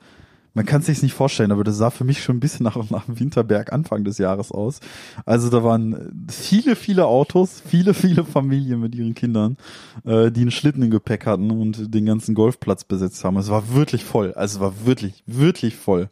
man 0.54 0.66
kann 0.66 0.80
es 0.80 0.86
sich 0.86 1.02
nicht 1.02 1.14
vorstellen, 1.14 1.52
aber 1.52 1.64
das 1.64 1.76
sah 1.76 1.90
für 1.90 2.04
mich 2.04 2.22
schon 2.22 2.36
ein 2.36 2.40
bisschen 2.40 2.64
nach, 2.64 2.76
nach 2.90 3.06
dem 3.06 3.18
Winterberg 3.18 3.72
Anfang 3.72 4.04
des 4.04 4.18
Jahres 4.18 4.52
aus. 4.52 4.80
Also 5.24 5.48
da 5.48 5.64
waren 5.64 6.26
viele, 6.30 6.76
viele 6.76 7.06
Autos, 7.06 7.62
viele, 7.66 7.94
viele 7.94 8.24
Familien 8.24 8.80
mit 8.80 8.94
ihren 8.94 9.14
Kindern, 9.14 9.56
äh, 10.04 10.30
die 10.30 10.42
einen 10.42 10.50
Schlitten 10.50 10.82
im 10.82 10.90
Gepäck 10.90 11.26
hatten 11.26 11.50
und 11.50 11.94
den 11.94 12.04
ganzen 12.04 12.34
Golfplatz 12.34 12.84
besetzt 12.84 13.24
haben. 13.24 13.36
Es 13.38 13.50
war 13.50 13.74
wirklich 13.74 14.04
voll. 14.04 14.34
Also 14.34 14.58
es 14.58 14.60
war 14.60 14.86
wirklich, 14.86 15.22
wirklich 15.26 15.76
voll. 15.76 16.10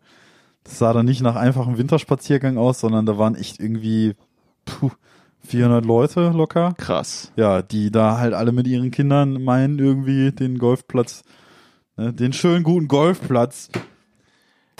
Das 0.64 0.78
sah 0.78 0.93
dann 0.93 1.07
nicht 1.07 1.22
nach 1.22 1.36
einfachem 1.36 1.78
Winterspaziergang 1.78 2.57
aus, 2.57 2.80
sondern 2.80 3.07
da 3.07 3.18
waren 3.18 3.34
echt 3.34 3.61
irgendwie 3.61 4.14
puh, 4.64 4.91
400 5.41 5.84
Leute 5.84 6.30
locker. 6.30 6.74
Krass. 6.78 7.32
Ja, 7.36 7.61
die 7.62 7.91
da 7.91 8.18
halt 8.18 8.34
alle 8.34 8.53
mit 8.53 8.66
ihren 8.66 8.91
Kindern 8.91 9.43
meinen 9.43 9.78
irgendwie 9.78 10.32
den 10.32 10.59
Golfplatz, 10.59 11.24
ne, 11.97 12.12
den 12.12 12.32
schönen 12.32 12.62
guten 12.62 12.88
Golfplatz 12.88 13.68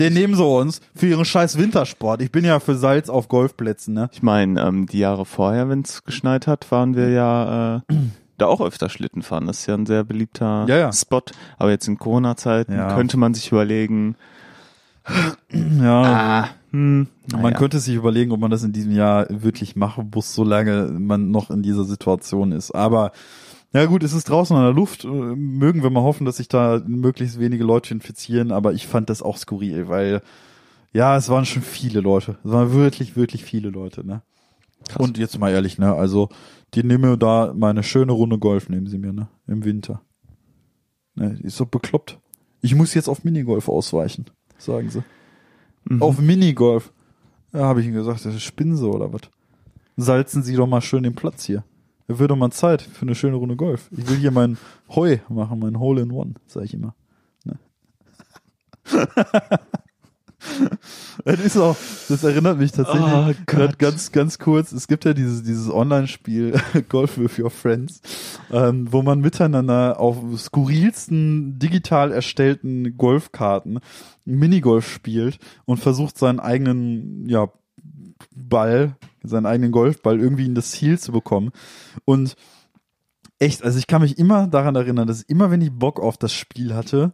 Den 0.01 0.14
nehmen 0.14 0.34
sie 0.34 0.44
uns 0.44 0.80
für 0.96 1.07
ihren 1.07 1.24
scheiß 1.24 1.59
Wintersport. 1.59 2.22
Ich 2.22 2.32
bin 2.32 2.44
ja 2.44 2.59
für 2.59 2.74
Salz 2.74 3.09
auf 3.09 3.28
Golfplätzen, 3.28 3.94
ne? 3.94 4.09
Ich 4.12 4.22
meine, 4.22 4.61
ähm, 4.61 4.86
die 4.86 4.98
Jahre 4.98 5.24
vorher, 5.26 5.68
wenn 5.68 5.82
es 5.82 6.03
geschneit 6.05 6.46
hat, 6.46 6.70
waren 6.72 6.96
wir 6.96 7.11
ja 7.11 7.76
äh, 7.76 7.80
da 8.38 8.46
auch 8.46 8.61
öfter 8.62 8.88
Schlitten 8.88 9.22
fahren. 9.22 9.46
Das 9.46 9.61
ist 9.61 9.66
ja 9.66 9.74
ein 9.74 9.86
sehr 9.86 10.03
beliebter 10.03 10.64
Ja, 10.68 10.76
ja. 10.76 10.92
Spot. 10.92 11.20
Aber 11.59 11.70
jetzt 11.70 11.86
in 11.86 11.98
Corona-Zeiten 11.98 12.72
Ja. 12.74 12.94
könnte 12.96 13.18
man 13.18 13.34
sich 13.34 13.53
überlegen, 13.53 14.16
Ja. 15.53 16.03
ah, 16.03 16.48
hm, 16.70 17.07
Man 17.36 17.55
könnte 17.55 17.78
sich 17.78 17.94
überlegen, 17.94 18.32
ob 18.32 18.40
man 18.40 18.51
das 18.51 18.62
in 18.62 18.72
diesem 18.72 18.92
Jahr 18.92 19.26
wirklich 19.28 19.76
machen 19.76 20.11
muss, 20.14 20.34
solange 20.34 20.86
man 20.98 21.30
noch 21.30 21.51
in 21.51 21.62
dieser 21.62 21.84
Situation 21.84 22.53
ist. 22.53 22.70
Aber 22.70 23.12
ja 23.73 23.87
gut, 23.87 24.03
es 24.03 24.12
ist 24.12 24.29
draußen 24.29 24.57
an 24.57 24.64
der 24.64 24.73
Luft. 24.73 25.05
Mögen 25.05 25.83
wir 25.83 25.91
mal 25.91 26.03
hoffen, 26.03 26.25
dass 26.25 26.39
sich 26.39 26.49
da 26.49 26.83
möglichst 26.87 27.39
wenige 27.39 27.64
Leute 27.64 27.95
infizieren. 27.95 28.53
Aber 28.53 28.73
ich 28.73 28.87
fand 28.87 29.11
das 29.11 29.23
auch 29.23 29.37
skurril, 29.37 29.89
weil 29.89 30.23
ja, 30.93 31.16
es 31.16 31.29
waren 31.29 31.47
schon 31.47 31.62
viele 31.62 32.01
Leute. 32.01 32.39
Es 32.45 32.51
waren 32.51 32.73
wirklich, 32.73 33.16
wirklich 33.16 33.45
viele 33.45 33.71
Leute. 33.71 34.05
Ne? 34.05 34.23
Krass. 34.89 35.01
Und 35.01 35.18
jetzt 35.18 35.39
mal 35.39 35.51
ehrlich, 35.51 35.79
ne? 35.79 35.95
Also 35.95 36.29
die 36.75 36.83
nehmen 36.83 37.11
mir 37.11 37.16
da 37.16 37.53
meine 37.57 37.83
schöne 37.83 38.12
Runde 38.12 38.39
Golf 38.39 38.68
nehmen 38.68 38.87
sie 38.87 38.99
mir, 38.99 39.12
ne? 39.12 39.29
Im 39.47 39.64
Winter. 39.64 40.03
Ne, 41.14 41.39
ist 41.43 41.61
doch 41.61 41.66
bekloppt. 41.66 42.18
Ich 42.62 42.75
muss 42.75 42.95
jetzt 42.95 43.09
auf 43.09 43.25
Minigolf 43.25 43.68
ausweichen, 43.68 44.27
sagen 44.59 44.91
sie. 44.91 45.03
Mhm. 45.85 46.03
Auf 46.03 46.21
Minigolf. 46.21 46.93
Ja, 47.53 47.61
habe 47.61 47.81
ich 47.81 47.87
ihnen 47.87 47.97
gesagt, 47.97 48.25
das 48.25 48.35
ist 48.35 48.43
Spinse 48.43 48.89
oder 48.89 49.12
was. 49.12 49.23
Salzen 49.97 50.43
Sie 50.43 50.55
doch 50.55 50.66
mal 50.66 50.81
schön 50.81 51.03
den 51.03 51.14
Platz 51.14 51.45
hier. 51.45 51.64
Da 52.11 52.18
doch 52.26 52.34
mal 52.34 52.50
Zeit 52.50 52.82
für 52.82 53.02
eine 53.02 53.14
schöne 53.14 53.36
Runde 53.36 53.54
Golf. 53.54 53.88
Ich 53.92 54.08
will 54.08 54.16
hier 54.16 54.32
mein 54.32 54.58
Heu 54.88 55.18
machen, 55.28 55.61
mein 55.61 55.78
Hole 55.78 56.02
in 56.02 56.11
One, 56.11 56.34
sag 56.48 56.64
ich 56.64 56.74
immer. 56.74 56.96
Ne? 57.44 57.56
das 61.24 61.38
ist 61.38 61.56
auch, 61.56 61.76
das 62.08 62.24
erinnert 62.24 62.58
mich 62.58 62.72
tatsächlich 62.72 63.04
Oh 63.04 63.32
ganz, 63.78 64.11
ganz 64.11 64.40
kurz. 64.40 64.72
Es 64.72 64.88
gibt 64.88 65.04
ja 65.04 65.14
dieses, 65.14 65.44
dieses 65.44 65.70
Online-Spiel 65.70 66.61
Golf 66.88 67.16
with 67.16 67.38
Your 67.38 67.50
Friends, 67.50 68.00
ähm, 68.50 68.92
wo 68.92 69.02
man 69.02 69.20
miteinander 69.20 70.00
auf 70.00 70.16
skurrilsten 70.36 71.61
digital 71.61 72.11
erstellten 72.11 72.96
Golfkarten 72.96 73.78
Minigolf 74.24 74.92
spielt 74.92 75.38
und 75.64 75.76
versucht 75.76 76.18
seinen 76.18 76.40
eigenen, 76.40 77.28
ja, 77.28 77.50
Ball, 78.35 78.97
seinen 79.23 79.47
eigenen 79.47 79.73
Golfball 79.73 80.21
irgendwie 80.21 80.47
in 80.47 80.55
das 80.55 80.73
Ziel 80.73 80.99
zu 80.99 81.12
bekommen. 81.12 81.51
Und 82.05 82.37
echt, 83.39 83.62
also 83.64 83.79
ich 83.79 83.87
kann 83.87 84.03
mich 84.03 84.18
immer 84.18 84.47
daran 84.47 84.77
erinnern, 84.77 85.07
dass 85.07 85.23
immer 85.23 85.51
wenn 85.51 85.62
ich 85.62 85.73
Bock 85.73 86.01
auf 86.01 86.16
das 86.16 86.33
Spiel 86.33 86.75
hatte, 86.75 87.12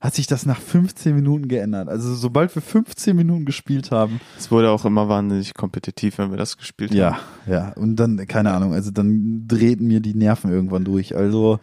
hat 0.00 0.14
sich 0.14 0.26
das 0.26 0.44
nach 0.44 0.60
15 0.60 1.14
Minuten 1.14 1.48
geändert. 1.48 1.88
Also 1.88 2.14
sobald 2.14 2.54
wir 2.54 2.60
15 2.60 3.16
Minuten 3.16 3.46
gespielt 3.46 3.90
haben, 3.90 4.20
Es 4.36 4.50
wurde 4.50 4.70
auch 4.70 4.84
immer 4.84 5.08
wahnsinnig 5.08 5.54
kompetitiv, 5.54 6.18
wenn 6.18 6.30
wir 6.30 6.36
das 6.36 6.58
gespielt 6.58 6.90
haben. 6.90 6.98
ja, 6.98 7.18
ja, 7.46 7.72
und 7.72 7.96
dann, 7.96 8.18
keine 8.26 8.52
Ahnung, 8.52 8.74
also 8.74 8.90
dann 8.90 9.46
drehten 9.48 9.86
mir 9.86 10.00
die 10.00 10.14
Nerven 10.14 10.50
irgendwann 10.50 10.84
durch. 10.84 11.16
Also 11.16 11.58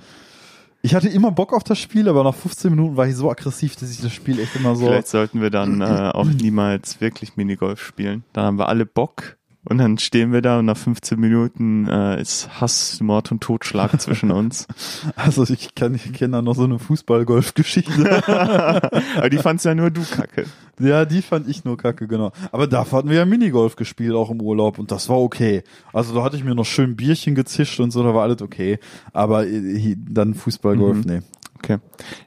ich 0.81 0.95
hatte 0.95 1.09
immer 1.09 1.31
Bock 1.31 1.53
auf 1.53 1.63
das 1.63 1.79
Spiel, 1.79 2.09
aber 2.09 2.23
nach 2.23 2.35
15 2.35 2.71
Minuten 2.71 2.97
war 2.97 3.07
ich 3.07 3.15
so 3.15 3.29
aggressiv, 3.29 3.75
dass 3.75 3.91
ich 3.91 4.01
das 4.01 4.11
Spiel 4.11 4.39
echt 4.39 4.55
immer 4.55 4.75
so. 4.75 4.85
Vielleicht 4.85 5.07
sollten 5.07 5.41
wir 5.41 5.49
dann 5.49 5.81
äh, 5.81 6.11
auch 6.13 6.25
niemals 6.25 7.01
wirklich 7.01 7.37
Minigolf 7.37 7.81
spielen. 7.81 8.23
Dann 8.33 8.45
haben 8.45 8.59
wir 8.59 8.67
alle 8.67 8.85
Bock 8.85 9.37
und 9.65 9.77
dann 9.77 9.97
stehen 9.99 10.31
wir 10.33 10.41
da 10.41 10.59
und 10.59 10.65
nach 10.65 10.77
15 10.77 11.19
Minuten 11.19 11.87
äh, 11.87 12.19
ist 12.21 12.59
Hass, 12.59 12.99
Mord 13.01 13.31
und 13.31 13.41
Totschlag 13.41 13.99
zwischen 14.01 14.31
uns. 14.41 14.67
Also 15.15 15.43
ich 15.43 15.75
kann, 15.75 15.93
ich 15.95 16.11
kenne 16.13 16.37
da 16.37 16.41
noch 16.41 16.55
so 16.55 16.63
eine 16.63 16.79
Fußball-Golf-Geschichte. 16.79 18.27
Aber 19.17 19.29
die 19.29 19.37
fandst 19.37 19.65
ja 19.65 19.75
nur 19.75 19.91
du 19.91 20.01
kacke. 20.03 20.45
ja, 20.79 21.05
die 21.05 21.21
fand 21.21 21.47
ich 21.47 21.63
nur 21.63 21.77
kacke, 21.77 22.07
genau. 22.07 22.31
Aber 22.51 22.65
da 22.67 22.89
hatten 22.91 23.09
wir 23.09 23.17
ja 23.17 23.25
Minigolf 23.25 23.75
gespielt, 23.75 24.13
auch 24.15 24.31
im 24.31 24.41
Urlaub, 24.41 24.79
und 24.79 24.91
das 24.91 25.09
war 25.09 25.19
okay. 25.21 25.63
Also 25.93 26.15
da 26.15 26.23
hatte 26.23 26.35
ich 26.37 26.43
mir 26.43 26.55
noch 26.55 26.65
schön 26.65 26.95
Bierchen 26.95 27.35
gezischt 27.35 27.79
und 27.79 27.91
so, 27.91 28.01
da 28.03 28.13
war 28.15 28.23
alles 28.23 28.41
okay. 28.41 28.79
Aber 29.13 29.45
äh, 29.45 29.95
dann 29.97 30.33
Fußball-Golf, 30.33 30.97
Mhm. 30.97 31.03
nee. 31.05 31.21
Okay. 31.59 31.77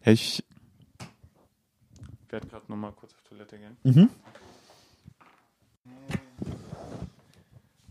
Ja, 0.04 0.12
ich 0.12 0.44
werde 2.30 2.46
gerade 2.46 2.64
nochmal 2.68 2.92
kurz 2.92 3.12
auf 3.12 3.22
Toilette 3.28 3.56
gehen. 3.58 3.76
Mhm. 3.82 4.08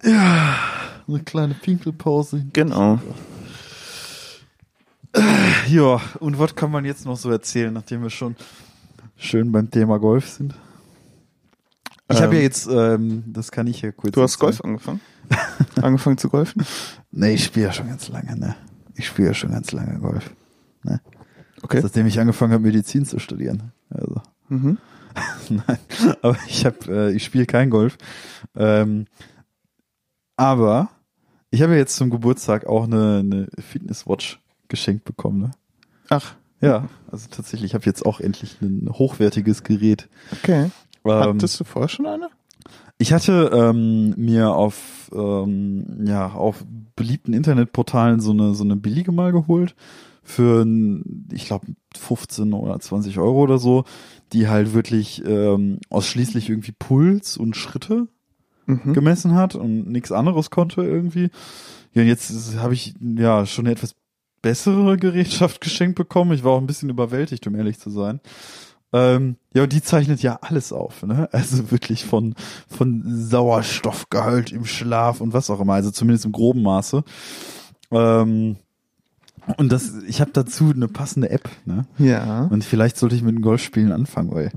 Ja, 0.04 0.58
eine 1.08 1.20
kleine 1.20 1.54
Pinkelpause. 1.54 2.46
Genau. 2.54 3.00
Ja, 5.68 6.02
und 6.20 6.40
was 6.40 6.56
kann 6.56 6.72
man 6.72 6.86
jetzt 6.86 7.06
noch 7.06 7.18
so 7.18 7.30
erzählen, 7.30 7.72
nachdem 7.72 8.02
wir 8.02 8.10
schon 8.10 8.36
schön 9.16 9.52
beim 9.52 9.70
Thema 9.70 10.00
Golf 10.00 10.28
sind? 10.28 10.56
Ich 12.12 12.22
habe 12.22 12.34
ja 12.34 12.40
Ähm, 12.40 12.44
jetzt, 12.44 12.68
ähm, 12.68 13.24
das 13.28 13.52
kann 13.52 13.68
ich 13.68 13.82
ja 13.82 13.92
kurz. 13.92 14.14
Du 14.14 14.22
hast 14.22 14.42
erzählen. 14.42 14.52
Golf 14.52 14.66
angefangen? 14.66 15.00
angefangen 15.82 16.18
zu 16.18 16.30
golfen? 16.30 16.66
Nee, 17.12 17.34
ich 17.36 17.46
spiele 17.46 17.68
ja 17.68 17.74
schon 17.74 17.88
ganz 17.88 18.10
lange, 18.10 18.38
ne? 18.38 18.56
Ich 18.96 19.08
spiele 19.08 19.30
ja 19.30 19.34
schon 19.34 19.52
ganz 19.52 19.72
lange 19.72 20.00
Golf. 20.00 20.32
Ne? 20.84 21.00
Okay. 21.62 21.80
Seitdem 21.82 22.08
ich 22.08 22.20
angefangen 22.20 22.52
habe, 22.54 22.64
Medizin 22.64 23.06
zu 23.06 23.20
studieren. 23.20 23.72
Also. 23.90 24.22
Mhm. 24.50 24.78
Nein, 25.50 25.78
aber 26.22 26.38
ich 26.48 26.66
habe, 26.66 26.78
äh, 26.90 27.12
ich 27.14 27.24
spiele 27.24 27.46
kein 27.46 27.70
Golf. 27.70 27.98
Ähm, 28.56 29.06
aber 30.36 30.90
ich 31.52 31.62
habe 31.62 31.74
ja 31.74 31.80
jetzt 31.80 31.96
zum 31.96 32.10
Geburtstag 32.10 32.66
auch 32.66 32.86
eine, 32.86 33.20
eine 33.20 33.48
Fitnesswatch 33.60 34.40
geschenkt 34.68 35.06
bekommen. 35.06 35.40
Ne? 35.42 35.52
Ach, 36.10 36.36
Ja, 36.62 36.88
also 37.12 37.28
tatsächlich, 37.30 37.72
ich 37.72 37.76
habe 37.76 37.86
jetzt 37.86 38.06
auch 38.06 38.20
endlich 38.20 38.62
ein 38.62 38.90
hochwertiges 38.92 39.64
Gerät. 39.64 40.10
okay. 40.32 40.72
Ähm, 41.06 41.12
Hattest 41.12 41.60
du 41.60 41.64
vorher 41.66 41.90
schon 41.90 42.06
eine? 42.06 42.30
ich 42.98 43.12
hatte 43.12 43.52
ähm, 43.54 44.14
mir 44.16 44.52
auf 44.54 45.12
ähm, 45.14 46.06
ja 46.06 46.32
auf 46.32 46.64
beliebten 46.96 47.34
Internetportalen 47.34 48.22
so 48.22 48.32
eine 48.32 48.54
so 48.56 48.64
eine 48.64 48.78
billige 48.78 49.12
mal 49.12 49.32
geholt 49.34 49.76
für 50.24 50.66
ich 51.34 51.46
glaube 51.46 51.68
15 51.98 52.54
oder 52.54 52.80
20 52.80 53.20
Euro 53.20 53.42
oder 53.42 53.58
so, 53.58 53.84
die 54.32 54.48
halt 54.48 54.74
wirklich 54.74 55.22
ähm, 55.26 55.80
ausschließlich 55.90 56.50
irgendwie 56.50 56.72
Puls 56.72 57.36
und 57.36 57.58
Schritte 57.58 58.08
Mhm. 58.66 58.94
gemessen 58.94 59.36
hat 59.36 59.56
und 59.56 59.90
nichts 59.90 60.12
anderes 60.12 60.50
konnte 60.50 60.84
irgendwie. 60.84 61.30
Ja, 61.94 62.02
und 62.02 62.08
jetzt 62.08 62.58
habe 62.58 62.74
ich 62.74 62.96
ja 63.00 63.46
schon 63.46 63.66
eine 63.66 63.74
etwas 63.74 63.96
bessere 64.42 64.98
Gerätschaft 64.98 65.62
geschenkt 65.62 65.96
bekommen. 65.96 66.34
Ich 66.34 66.44
war 66.44 66.54
auch 66.54 66.62
ein 66.62 66.68
bisschen 66.68 66.90
überwältigt, 66.90 67.46
um 67.48 67.56
ehrlich 67.56 67.80
zu 67.80 67.90
sein. 67.90 68.20
Ähm, 68.94 69.38
ja, 69.56 69.64
und 69.64 69.74
die 69.74 69.82
zeichnet 69.82 70.22
ja 70.22 70.38
alles 70.42 70.72
auf, 70.72 71.04
ne? 71.04 71.28
Also 71.34 71.72
wirklich 71.72 72.06
von, 72.06 72.36
von 72.68 73.04
Sauerstoffgehalt 73.06 74.52
im 74.52 74.66
Schlaf 74.66 75.20
und 75.20 75.34
was 75.34 75.50
auch 75.50 75.60
immer, 75.60 75.74
also 75.74 75.90
zumindest 75.90 76.26
im 76.26 76.32
groben 76.32 76.62
Maße. 76.62 77.04
Ähm, 77.92 78.58
und 79.58 79.72
das, 79.72 79.92
ich 80.08 80.22
habe 80.22 80.32
dazu 80.32 80.72
eine 80.74 80.88
passende 80.88 81.30
App, 81.30 81.50
ne? 81.66 81.86
Ja. 81.98 82.46
Und 82.46 82.64
vielleicht 82.64 82.98
sollte 82.98 83.16
ich 83.16 83.24
mit 83.24 83.36
dem 83.36 83.42
Golfspielen 83.42 83.92
anfangen, 83.92 84.32
weil 84.32 84.52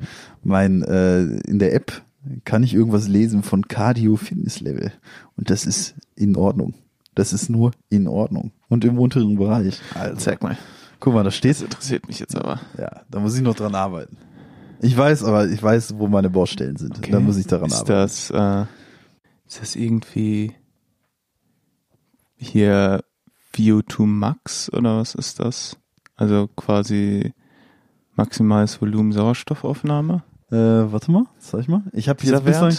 mein 0.44 0.82
äh, 0.82 1.22
in 1.22 1.59
der 1.59 1.74
App 1.74 2.02
kann 2.45 2.62
ich 2.62 2.74
irgendwas 2.74 3.09
lesen 3.09 3.43
von 3.43 3.68
Cardio 3.68 4.16
Fitness 4.16 4.61
Level 4.61 4.93
und 5.37 5.51
das 5.51 5.66
ist 5.66 5.95
in 6.14 6.37
Ordnung. 6.37 6.74
Das 7.14 7.33
ist 7.33 7.49
nur 7.49 7.72
in 7.89 8.09
Ordnung 8.09 8.53
und 8.68 8.85
im 8.85 8.99
unteren 8.99 9.37
Bereich. 9.37 9.81
Also, 9.95 10.16
Zeig 10.16 10.43
mal. 10.43 10.59
guck 11.01 11.14
mal, 11.14 11.24
da 11.24 11.31
steht 11.31 11.53
Das 11.53 11.62
interessiert 11.62 12.09
mich 12.09 12.18
jetzt 12.18 12.37
aber. 12.37 12.61
ja, 12.79 13.03
da 13.11 13.20
muss 13.20 13.35
ich 13.35 13.43
noch 13.43 13.55
dran 13.55 13.74
arbeiten. 13.74 14.16
Ich 14.83 14.97
weiß, 14.97 15.24
aber 15.24 15.49
ich 15.49 15.62
weiß, 15.62 15.99
wo 15.99 16.07
meine 16.09 16.29
Baustellen 16.29 16.77
sind. 16.77 17.01
Da 17.11 17.20
muss 17.20 17.39
ich 17.39 17.47
daran 17.47 17.70
ist 17.70 17.91
arbeiten. 17.91 17.93
Das, 17.93 18.31
äh, 18.31 18.66
ist 19.47 19.62
das 19.62 19.77
irgendwie 19.77 20.53
hier 22.37 23.03
VO2 23.55 24.07
Max 24.07 24.70
oder 24.72 24.99
was 24.99 25.14
ist 25.14 25.41
das? 25.41 25.79
Also 26.16 26.49
quasi 26.49 27.33
maximales 28.14 28.81
Volumen 28.81 29.12
Sauerstoffaufnahme? 29.12 30.22
Äh, 30.51 30.57
warte 30.57 31.11
mal, 31.11 31.24
zeig 31.38 31.62
ich 31.62 31.68
mal. 31.68 31.82
Ich 31.92 32.09
habe 32.09 32.24
jetzt 32.24 32.44
bislang, 32.44 32.76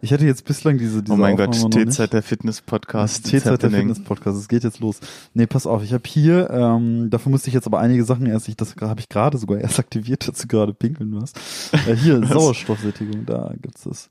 ich 0.00 0.12
hatte 0.12 0.24
jetzt 0.26 0.44
bislang 0.44 0.76
diese, 0.78 1.02
diese 1.02 1.14
Oh 1.14 1.16
mein 1.16 1.34
Aufnahme 1.34 1.60
Gott. 1.62 1.72
T-Zeit 1.72 2.12
der 2.12 2.22
Fitness-Podcast. 2.22 3.24
Das 3.24 3.30
T-Zeit 3.30 3.62
der 3.62 3.70
happening. 3.70 3.88
Fitness-Podcast, 3.88 4.38
es 4.38 4.48
geht 4.48 4.64
jetzt 4.64 4.80
los. 4.80 4.98
Nee, 5.32 5.46
pass 5.46 5.66
auf, 5.66 5.82
ich 5.84 5.92
habe 5.92 6.02
hier, 6.06 6.50
ähm, 6.50 7.08
dafür 7.10 7.30
musste 7.30 7.48
ich 7.48 7.54
jetzt 7.54 7.66
aber 7.66 7.78
einige 7.78 8.04
Sachen 8.04 8.26
erst, 8.26 8.48
ich, 8.48 8.56
das 8.56 8.74
habe 8.80 9.00
ich 9.00 9.08
gerade 9.08 9.38
sogar 9.38 9.58
erst 9.60 9.78
aktiviert, 9.78 10.26
dass 10.26 10.38
du 10.38 10.48
gerade 10.48 10.74
pinkeln 10.74 11.14
warst. 11.14 11.38
Äh, 11.86 11.94
hier, 11.94 12.20
Was? 12.22 12.30
Sauerstoffsättigung, 12.30 13.24
da 13.24 13.52
gibt's 13.60 13.84
das. 13.84 14.10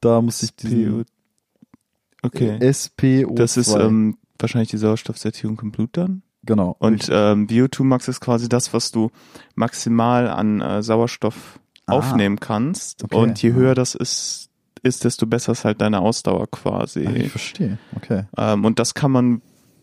Da 0.00 0.20
musste 0.20 0.46
ich 0.46 0.56
diesen 0.56 1.04
Okay. 2.24 2.56
SPO2. 2.60 3.34
Das 3.34 3.56
ist 3.56 3.74
ähm, 3.74 4.16
wahrscheinlich 4.38 4.70
die 4.70 4.76
Sauerstoffsättigung 4.76 5.58
im 5.60 5.72
Blut 5.72 5.90
dann. 5.96 6.22
genau. 6.44 6.76
Und 6.78 7.08
ähm, 7.10 7.46
VO2 7.48 7.82
Max 7.84 8.06
ist 8.08 8.20
quasi 8.20 8.48
das, 8.48 8.72
was 8.72 8.92
du 8.92 9.10
maximal 9.56 10.28
an 10.28 10.60
äh, 10.60 10.82
Sauerstoff 10.82 11.58
Ah. 11.86 11.92
aufnehmen 11.94 12.38
kannst. 12.40 13.04
Okay. 13.04 13.16
Und 13.16 13.42
je 13.42 13.50
Ah. 13.50 13.54
höher 13.54 13.74
das 13.74 13.94
ist, 13.94 14.48
ist, 14.82 15.04
desto 15.04 15.26
besser 15.26 15.52
ist 15.52 15.64
halt 15.64 15.80
deine 15.80 16.00
Ausdauer 16.00 16.50
quasi. 16.50 17.06
Ah, 17.06 17.10
ich 17.14 17.30
verstehe. 17.30 17.78
Okay. 17.96 18.24
Ähm, 18.36 18.64
und 18.64 18.78
das 18.78 18.94
kann 18.94 19.10
man 19.10 19.42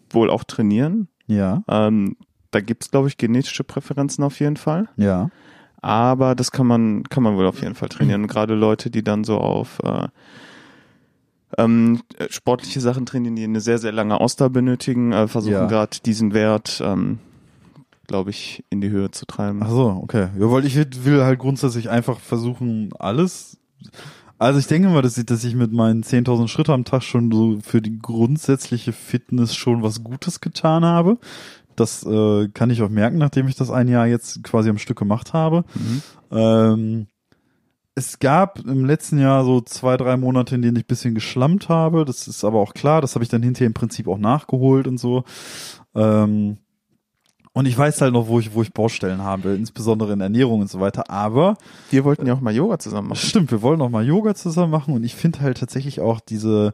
wohl 0.10 0.30
auch 0.30 0.43
trainieren. 0.43 1.08
Ja, 1.28 1.64
Ähm, 1.70 2.16
da 2.52 2.62
gibt's 2.62 2.89
glaube 2.89 3.08
ich, 3.10 3.18
genetische 3.18 3.64
Präferenzen 3.64 4.24
auf 4.24 4.39
jeden 4.39 4.58
Fall. 4.58 4.88
ja. 4.97 5.30
Aber 5.82 6.36
das 6.36 6.52
kann 6.52 6.68
man, 6.68 7.04
kann 7.04 7.24
man 7.24 7.38
wohl 7.38 7.45
auf 7.47 7.62
jeden 7.62 7.74
Fall 7.76 7.88
trainieren. 7.88 8.24
Und 8.24 8.28
gerade 8.32 8.54
Leute, 8.54 8.89
die 8.89 9.02
dann 9.02 9.24
so 9.24 9.38
auf 9.38 9.80
äh, 9.84 10.08
ähm, 11.58 12.02
sportliche 12.30 12.82
Sachen 12.82 13.06
trainieren, 13.06 13.36
die 13.38 13.43
eine 13.45 13.62
sehr, 13.62 13.78
sehr 13.78 13.91
lange 13.93 14.20
Ausdauer 14.20 14.50
benötigen, 14.50 15.12
äh, 15.14 15.28
versuchen 15.30 15.54
Ja. 15.54 15.66
gerade 15.68 15.97
diesen 16.06 16.34
Wert, 16.34 16.82
ähm, 16.84 17.20
glaube 18.10 18.32
ich, 18.32 18.66
in 18.70 18.82
die 18.82 18.89
Höhe 18.89 19.12
zu 19.12 19.26
treiben. 19.26 19.62
Ach 19.64 19.70
so, 19.70 19.99
okay. 20.03 20.30
Ja, 20.38 20.51
weil 20.51 20.66
ich 20.66 20.76
will 21.05 21.24
halt 21.24 21.39
grundsätzlich 21.39 21.89
einfach 21.89 22.20
versuchen, 22.20 22.89
alles. 22.97 23.57
Also 24.39 24.60
ich 24.60 24.68
denke 24.68 24.89
mal, 24.89 25.03
dass 25.03 25.18
ich, 25.18 25.26
dass 25.26 25.43
ich 25.43 25.53
mit 25.53 25.72
meinen 25.72 26.03
10.000 26.03 26.47
Schritte 26.47 26.74
am 26.74 26.86
Tag 26.86 27.03
schon 27.03 27.32
so 27.32 27.60
für 27.62 27.82
die 27.82 27.99
grundsätzliche 27.99 28.93
Fitness 28.93 29.55
schon 29.55 29.84
was 29.84 30.03
Gutes 30.03 30.41
getan 30.41 30.84
habe. 30.84 31.20
Das 31.76 32.03
äh, 32.03 32.49
kann 32.49 32.72
ich 32.72 32.82
auch 32.82 32.89
merken, 32.89 33.20
nachdem 33.20 33.47
ich 33.47 33.55
das 33.55 33.70
ein 33.70 33.88
Jahr 33.88 34.07
jetzt 34.07 34.43
quasi 34.43 34.70
am 34.70 34.80
Stück 34.80 34.97
gemacht 34.97 35.34
habe. 35.34 35.64
Mhm. 35.76 36.01
Ähm, 36.32 37.07
es 37.93 38.18
gab 38.18 38.60
im 38.66 38.86
letzten 38.86 39.20
Jahr 39.20 39.45
so 39.45 39.62
zwei, 39.62 39.97
drei 39.97 40.18
Monate, 40.18 40.55
in 40.55 40.64
denen 40.64 40.78
ich 40.78 40.86
ein 40.86 40.88
bisschen 40.88 41.14
geschlammt 41.14 41.70
habe. 41.70 42.05
Das 42.05 42.28
ist 42.28 42.43
aber 42.43 42.60
auch 42.60 42.74
klar. 42.74 43.01
Das 43.01 43.14
habe 43.14 43.24
ich 43.24 43.30
dann 43.30 43.43
hinterher 43.43 43.68
im 43.68 43.74
Prinzip 43.74 44.07
auch 44.07 44.18
nachgeholt 44.18 44.88
und 44.88 44.97
so. 44.97 45.26
Ähm, 45.93 46.57
und 47.60 47.66
ich 47.66 47.78
weiß 47.78 48.01
halt 48.01 48.14
noch, 48.14 48.28
wo 48.28 48.39
ich, 48.39 48.53
wo 48.53 48.62
ich 48.62 48.74
Baustellen 48.74 49.22
habe, 49.24 49.49
insbesondere 49.53 50.14
in 50.14 50.22
Ernährung 50.22 50.62
und 50.62 50.70
so 50.70 50.80
weiter. 50.80 51.10
Aber 51.10 51.57
Wir 51.91 52.03
wollten 52.05 52.26
ja 52.26 52.34
auch 52.34 52.41
mal 52.41 52.53
Yoga 52.55 52.80
zusammen 52.80 53.10
machen. 53.10 53.20
stimmt, 53.20 53.51
wir 53.51 53.62
wollen 53.62 53.80
noch 53.80 53.89
mal 53.89 54.05
Yoga 54.05 54.34
zusammen 54.36 54.72
machen 54.72 54.93
und 54.93 55.03
ich 55.03 55.16
finde 55.16 55.41
halt 55.41 55.57
tatsächlich 55.60 55.99
auch 56.01 56.20
diese, 56.20 56.74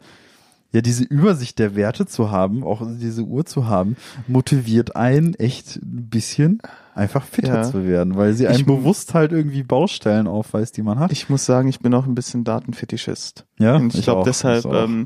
ja, 0.72 0.82
diese 0.82 1.04
Übersicht 1.04 1.60
der 1.60 1.76
Werte 1.76 2.06
zu 2.06 2.32
haben, 2.32 2.64
auch 2.64 2.82
diese 3.00 3.24
Uhr 3.24 3.46
zu 3.46 3.68
haben, 3.68 3.96
motiviert 4.28 4.96
einen 4.96 5.34
echt 5.36 5.78
ein 5.78 6.08
bisschen 6.10 6.62
einfach 6.94 7.24
fitter 7.24 7.56
Ja. 7.56 7.64
zu 7.64 7.86
werden, 7.86 8.16
weil 8.16 8.34
sie 8.34 8.48
einem 8.48 8.58
Ich- 8.60 8.66
bewusst 8.66 9.14
halt 9.14 9.32
irgendwie 9.32 9.64
Baustellen 9.64 10.28
aufweist, 10.28 10.78
die 10.78 10.82
man 10.84 11.00
hat. 11.00 11.12
Ich 11.12 11.30
muss 11.30 11.46
sagen, 11.46 11.68
ich 11.68 11.80
bin 11.80 11.94
auch 11.94 12.06
ein 12.06 12.16
bisschen 12.16 12.44
Datenfetischist. 12.44 13.46
ja, 13.58 13.76
Und 13.76 13.96
ich, 13.96 14.04
glaube, 14.04 14.22
auch, 14.22 14.26
deshalb 14.26 14.60
ich 14.60 14.66
auch. 14.66 14.84
ähm, 14.84 15.06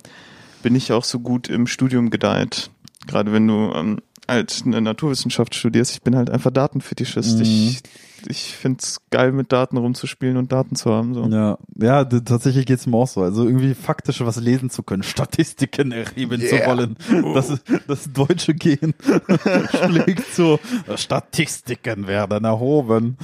bin 0.61 0.75
ich 0.75 0.91
auch 0.91 1.03
so 1.03 1.19
gut 1.19 1.47
im 1.47 1.67
Studium 1.67 2.09
gedeiht. 2.09 2.69
Gerade 3.07 3.31
wenn 3.31 3.47
du 3.47 3.71
ähm, 3.73 3.99
halt 4.29 4.61
eine 4.65 4.81
Naturwissenschaft 4.81 5.55
studierst, 5.55 5.91
ich 5.93 6.01
bin 6.01 6.15
halt 6.15 6.29
einfach 6.29 6.51
Datenfetischist. 6.51 7.37
Mhm. 7.37 7.41
Ich, 7.43 7.81
ich 8.27 8.55
find's 8.55 8.99
geil, 9.11 9.31
mit 9.31 9.51
Daten 9.51 9.77
rumzuspielen 9.77 10.37
und 10.37 10.51
Daten 10.51 10.75
zu 10.75 10.91
haben. 10.91 11.13
So. 11.13 11.25
Ja, 11.27 11.57
ja, 11.75 12.03
tatsächlich 12.05 12.65
geht's 12.65 12.85
mir 12.87 12.97
auch 12.97 13.07
so. 13.07 13.21
Also 13.21 13.45
irgendwie 13.45 13.73
faktisch 13.73 14.19
was 14.21 14.37
lesen 14.37 14.69
zu 14.69 14.83
können, 14.83 15.03
Statistiken 15.03 15.91
erheben 15.91 16.39
zu 16.41 16.55
Yeah. 16.55 16.67
wollen. 16.67 16.95
Das, 17.33 17.59
das 17.87 18.11
deutsche 18.11 18.53
Gen 18.53 18.93
schlägt 19.85 20.33
so. 20.33 20.59
Statistiken 20.95 22.07
werden 22.07 22.43
erhoben. 22.45 23.17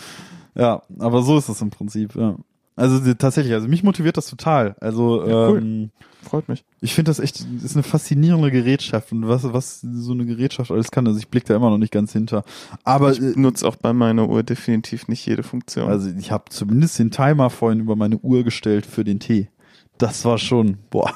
Ja, 0.56 0.82
aber 1.00 1.22
so 1.22 1.38
ist 1.38 1.50
es 1.50 1.62
im 1.62 1.70
Prinzip, 1.70 2.16
ja. 2.16 2.36
Also 2.76 3.00
die, 3.00 3.16
tatsächlich, 3.16 3.54
also 3.54 3.68
mich 3.68 3.84
motiviert 3.84 4.18
das 4.18 4.28
total. 4.28 4.76
Also 4.82 5.26
Ja, 5.26 5.50
cool. 5.50 5.60
ähm, 5.60 5.92
Freut 6.24 6.50
mich. 6.50 6.66
ich 6.82 6.94
finde 6.94 7.10
das 7.10 7.20
echt, 7.20 7.46
ist 7.64 7.76
eine 7.76 7.84
faszinierende 7.84 8.52
Gerätschaft 8.52 9.12
und 9.12 9.28
was, 9.28 9.44
was 9.54 9.80
so 9.82 10.12
eine 10.12 10.26
Gerätschaft 10.26 10.72
alles 10.72 10.92
kann. 10.92 11.06
Also 11.08 11.20
ich 11.20 11.30
blick 11.30 11.46
da 11.46 11.56
immer 11.56 11.70
noch 11.70 11.78
nicht 11.78 11.94
ganz 11.94 12.12
hinter. 12.12 12.44
Aber 12.84 13.12
Ich 13.12 13.22
äh, 13.22 13.34
nutze 13.38 13.66
auch 13.68 13.76
bei 13.78 13.94
meiner 13.94 14.28
Uhr 14.28 14.44
definitiv 14.44 15.08
nicht 15.08 15.26
jede 15.26 15.44
Funktion. 15.44 15.88
also 15.88 16.10
ich 16.10 16.32
habe 16.32 16.46
zumindest 16.50 17.00
den 17.00 17.12
Timer 17.12 17.50
vorhin 17.50 17.80
über 17.80 17.96
meine 17.96 18.18
Uhr 18.18 18.44
gestellt 18.44 18.86
für 18.86 19.04
den 19.04 19.20
Tee. 19.20 19.50
Das 19.98 20.26
war 20.26 20.38
schon, 20.38 20.78
boah. 20.90 21.14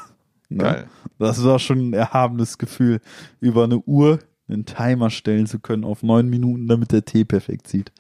ne? 0.50 0.64
Geil. 0.64 0.88
Das 1.18 1.44
war 1.44 1.60
schon 1.60 1.90
ein 1.90 1.94
erhabenes 1.94 2.58
Gefühl, 2.58 3.02
über 3.42 3.66
eine 3.66 3.80
Uhr 3.80 4.20
einen 4.48 4.66
Timer 4.66 5.10
stellen 5.10 5.46
zu 5.48 5.60
können 5.60 5.84
auf 5.84 6.02
neun 6.04 6.30
Minuten, 6.30 6.68
damit 6.68 6.92
der 6.94 7.04
Tee 7.04 7.26
perfekt 7.26 7.68
sieht. 7.68 7.92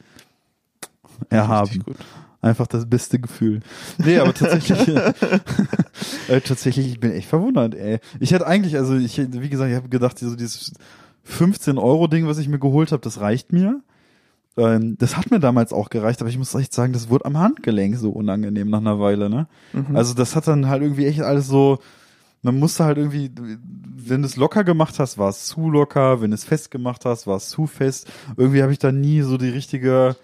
Erhaben. 1.29 1.67
Richtig 1.67 1.85
gut. 1.85 1.97
Einfach 2.41 2.67
das 2.67 2.85
beste 2.85 3.19
Gefühl. 3.19 3.59
Nee, 3.97 4.17
aber 4.19 4.33
tatsächlich, 4.33 4.87
äh, 6.29 6.41
tatsächlich, 6.41 6.87
ich 6.87 6.99
bin 6.99 7.11
echt 7.11 7.27
verwundert, 7.27 7.75
ey. 7.75 7.99
Ich 8.19 8.31
hätte 8.31 8.47
eigentlich, 8.47 8.77
also 8.77 8.95
ich, 8.95 9.17
wie 9.17 9.49
gesagt, 9.49 9.69
ich 9.69 9.75
habe 9.75 9.89
gedacht, 9.89 10.17
so 10.19 10.35
dieses 10.35 10.73
15-Euro-Ding, 11.27 12.27
was 12.27 12.37
ich 12.37 12.47
mir 12.47 12.59
geholt 12.59 12.91
habe, 12.93 13.01
das 13.01 13.19
reicht 13.19 13.51
mir. 13.51 13.81
Ähm, 14.57 14.97
das 14.97 15.17
hat 15.17 15.31
mir 15.31 15.39
damals 15.39 15.73
auch 15.73 15.89
gereicht, 15.89 16.21
aber 16.21 16.29
ich 16.29 16.37
muss 16.37 16.55
echt 16.55 16.73
sagen, 16.73 16.93
das 16.93 17.09
wurde 17.09 17.25
am 17.25 17.37
Handgelenk 17.37 17.97
so 17.97 18.09
unangenehm 18.09 18.69
nach 18.69 18.79
einer 18.79 18.99
Weile, 18.99 19.29
ne? 19.29 19.47
Mhm. 19.73 19.95
Also 19.95 20.13
das 20.13 20.35
hat 20.35 20.47
dann 20.47 20.67
halt 20.67 20.81
irgendwie 20.81 21.05
echt 21.05 21.21
alles 21.21 21.47
so, 21.47 21.79
man 22.41 22.57
musste 22.57 22.85
halt 22.85 22.97
irgendwie, 22.97 23.31
wenn 23.35 24.21
du 24.21 24.27
es 24.27 24.37
locker 24.37 24.63
gemacht 24.63 24.99
hast, 24.99 25.17
war 25.17 25.29
es 25.29 25.45
zu 25.45 25.69
locker, 25.69 26.21
wenn 26.21 26.31
du 26.31 26.35
es 26.35 26.45
fest 26.45 26.71
gemacht 26.71 27.05
hast, 27.05 27.27
war 27.27 27.37
es 27.37 27.49
zu 27.49 27.67
fest. 27.67 28.09
Irgendwie 28.37 28.61
habe 28.61 28.71
ich 28.71 28.79
da 28.79 28.91
nie 28.91 29.21
so 29.21 29.37
die 29.37 29.49
richtige, 29.49 30.15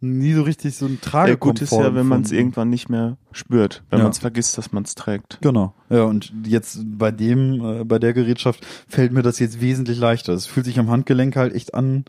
nie 0.00 0.32
so 0.32 0.42
richtig 0.42 0.76
so 0.76 0.86
ja, 0.86 0.94
Tragekomfort. 1.00 1.40
gut 1.40 1.62
ist 1.62 1.72
ja, 1.72 1.94
wenn 1.94 2.06
man 2.06 2.22
es 2.22 2.32
irgendwann 2.32 2.70
nicht 2.70 2.88
mehr 2.88 3.16
spürt, 3.32 3.82
wenn 3.90 3.98
Ja. 3.98 4.04
man 4.04 4.12
es 4.12 4.18
vergisst, 4.18 4.56
dass 4.58 4.72
man 4.72 4.82
es 4.84 4.94
trägt. 4.94 5.38
Genau. 5.42 5.74
Ja, 5.90 6.04
und 6.04 6.32
jetzt 6.46 6.80
bei 6.98 7.10
dem, 7.10 7.64
äh, 7.64 7.84
bei 7.84 7.98
der 7.98 8.12
Gerätschaft 8.12 8.64
fällt 8.88 9.12
mir 9.12 9.22
das 9.22 9.38
jetzt 9.38 9.60
wesentlich 9.60 9.98
leichter. 9.98 10.32
Es 10.32 10.46
fühlt 10.46 10.66
sich 10.66 10.78
am 10.78 10.88
Handgelenk 10.90 11.36
halt 11.36 11.54
echt 11.54 11.74
an, 11.74 12.04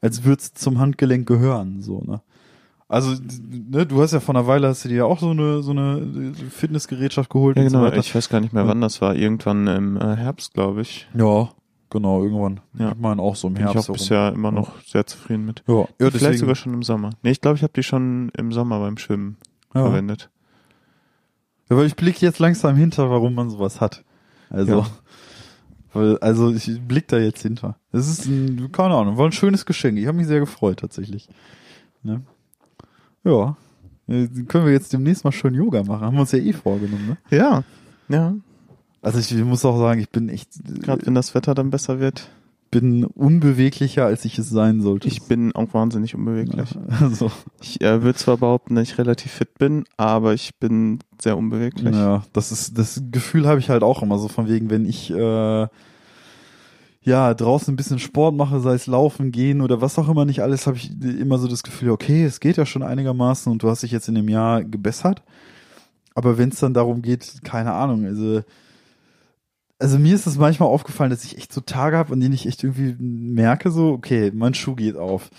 als 0.00 0.24
würde 0.24 0.42
es 0.42 0.54
zum 0.54 0.78
Handgelenk 0.78 1.26
gehören, 1.26 1.82
so, 1.82 2.00
ne? 2.02 2.20
Also, 2.88 3.16
ne, 3.50 3.84
du 3.84 4.00
hast 4.00 4.12
ja 4.12 4.20
vor 4.20 4.36
einer 4.36 4.46
Weile 4.46 4.68
hast 4.68 4.84
du 4.84 4.88
dir 4.88 4.98
ja 4.98 5.04
auch 5.06 5.18
so 5.18 5.30
eine, 5.30 5.60
so 5.62 5.72
eine 5.72 6.32
Fitnessgerätschaft 6.50 7.30
geholt 7.30 7.56
Ja, 7.56 7.64
so 7.64 7.70
genau. 7.70 7.82
weiter. 7.82 7.98
Ich 7.98 8.14
weiß 8.14 8.28
gar 8.28 8.40
nicht 8.40 8.52
mehr, 8.52 8.62
Ja. 8.62 8.68
wann 8.68 8.80
das 8.80 9.00
war. 9.00 9.16
Irgendwann 9.16 9.66
im 9.66 9.96
äh, 9.96 10.14
Herbst, 10.16 10.54
glaube 10.54 10.82
ich. 10.82 11.08
ja, 11.14 11.48
genau, 11.90 12.22
irgendwann. 12.22 12.60
Ja. 12.78 12.92
Ich 12.92 12.98
meine 12.98 13.22
auch 13.22 13.36
so 13.36 13.48
im 13.48 13.54
Bin 13.54 13.66
ich 13.66 13.74
Herbst. 13.74 13.84
auch 13.90 13.94
herum. 13.94 13.98
bisher 13.98 14.32
immer 14.32 14.52
noch 14.52 14.80
sehr 14.82 15.06
zufrieden 15.06 15.44
mit. 15.46 15.62
Ja, 15.66 15.74
ja 15.74 15.86
Vielleicht 15.98 16.14
deswegen, 16.14 16.38
sogar 16.38 16.54
schon 16.54 16.74
im 16.74 16.82
Sommer. 16.82 17.10
Nee, 17.22 17.30
ich 17.30 17.40
glaube, 17.40 17.56
ich 17.56 17.62
habe 17.62 17.72
die 17.74 17.82
schon 17.82 18.30
im 18.36 18.52
Sommer 18.52 18.80
beim 18.80 18.98
Schwimmen 18.98 19.36
ja. 19.74 19.82
verwendet. 19.82 20.30
Ja, 21.70 21.76
weil 21.76 21.86
ich 21.86 21.96
blicke 21.96 22.24
jetzt 22.24 22.38
langsam 22.38 22.76
hinter, 22.76 23.10
warum 23.10 23.34
man 23.34 23.50
sowas 23.50 23.80
hat. 23.80 24.04
Also, 24.50 24.80
Ja. 24.80 24.86
weil, 25.92 26.18
also 26.18 26.52
ich 26.52 26.80
blick 26.80 27.08
da 27.08 27.18
jetzt 27.18 27.42
hinter. 27.42 27.76
Das 27.92 28.08
ist 28.08 28.26
ein, 28.26 28.70
keine 28.72 28.94
Ahnung, 28.94 29.16
war 29.16 29.26
ein 29.26 29.32
schönes 29.32 29.66
Geschenk. 29.66 29.98
Ich 29.98 30.06
habe 30.06 30.16
mich 30.16 30.26
sehr 30.26 30.40
gefreut 30.40 30.80
tatsächlich. 30.80 31.28
Ne? 32.02 32.22
Ja. 33.24 33.56
Äh, 34.06 34.28
Können 34.46 34.66
wir 34.66 34.72
jetzt 34.72 34.92
demnächst 34.92 35.24
mal 35.24 35.32
schön 35.32 35.54
Yoga 35.54 35.82
machen? 35.82 36.02
Haben 36.02 36.14
wir 36.14 36.20
uns 36.20 36.32
ja 36.32 36.38
eh 36.38 36.52
vorgenommen, 36.52 37.06
ne? 37.08 37.36
Ja. 37.36 37.64
Ja. 38.08 38.34
Also 39.06 39.20
ich 39.20 39.44
muss 39.44 39.64
auch 39.64 39.78
sagen, 39.78 40.00
ich 40.00 40.10
bin 40.10 40.28
echt, 40.28 40.48
Gerade 40.82 41.06
wenn 41.06 41.14
das 41.14 41.32
Wetter 41.32 41.54
dann 41.54 41.70
besser 41.70 42.00
wird. 42.00 42.28
bin 42.72 43.04
unbeweglicher, 43.04 44.04
als 44.04 44.24
ich 44.24 44.36
es 44.36 44.50
sein 44.50 44.80
sollte. 44.80 45.06
Ich 45.06 45.22
bin 45.22 45.54
auch 45.54 45.72
wahnsinnig 45.74 46.16
unbeweglich. 46.16 46.70
also, 47.00 47.30
Ich 47.62 47.80
äh, 47.80 48.02
würde 48.02 48.18
zwar 48.18 48.36
behaupten, 48.36 48.74
dass 48.74 48.88
ich 48.88 48.98
relativ 48.98 49.30
fit 49.30 49.58
bin, 49.58 49.84
aber 49.96 50.34
ich 50.34 50.56
bin 50.56 50.98
sehr 51.22 51.38
unbeweglich. 51.38 51.94
Ja, 51.94 52.24
das 52.32 52.50
ist 52.50 52.76
das 52.76 53.00
Gefühl 53.12 53.46
habe 53.46 53.60
ich 53.60 53.70
halt 53.70 53.84
auch 53.84 54.02
immer 54.02 54.18
so 54.18 54.26
von 54.26 54.48
wegen, 54.48 54.70
wenn 54.70 54.84
ich 54.84 55.12
äh, 55.12 55.68
ja 57.02 57.32
draußen 57.32 57.72
ein 57.72 57.76
bisschen 57.76 58.00
Sport 58.00 58.34
mache, 58.34 58.58
sei 58.58 58.74
es 58.74 58.88
Laufen, 58.88 59.30
Gehen 59.30 59.60
oder 59.60 59.80
was 59.80 60.00
auch 60.00 60.08
immer 60.08 60.24
nicht 60.24 60.42
alles, 60.42 60.66
habe 60.66 60.78
ich 60.78 60.90
immer 61.00 61.38
so 61.38 61.46
das 61.46 61.62
Gefühl, 61.62 61.90
okay, 61.90 62.24
es 62.24 62.40
geht 62.40 62.56
ja 62.56 62.66
schon 62.66 62.82
einigermaßen 62.82 63.52
und 63.52 63.62
du 63.62 63.70
hast 63.70 63.84
dich 63.84 63.92
jetzt 63.92 64.08
in 64.08 64.16
dem 64.16 64.28
Jahr 64.28 64.64
gebessert. 64.64 65.22
Aber 66.16 66.38
wenn 66.38 66.48
es 66.48 66.58
dann 66.58 66.74
darum 66.74 67.02
geht, 67.02 67.44
keine 67.44 67.72
Ahnung, 67.72 68.04
also 68.04 68.42
also 69.78 69.98
mir 69.98 70.14
ist 70.14 70.26
es 70.26 70.38
manchmal 70.38 70.68
aufgefallen, 70.68 71.10
dass 71.10 71.24
ich 71.24 71.36
echt 71.36 71.52
so 71.52 71.60
Tage 71.60 71.96
habe, 71.96 72.12
an 72.12 72.20
denen 72.20 72.34
ich 72.34 72.46
echt 72.46 72.64
irgendwie 72.64 72.96
merke, 72.98 73.70
so, 73.70 73.90
okay, 73.92 74.32
mein 74.34 74.54
Schuh 74.54 74.74
geht 74.74 74.96
auf. 74.96 75.30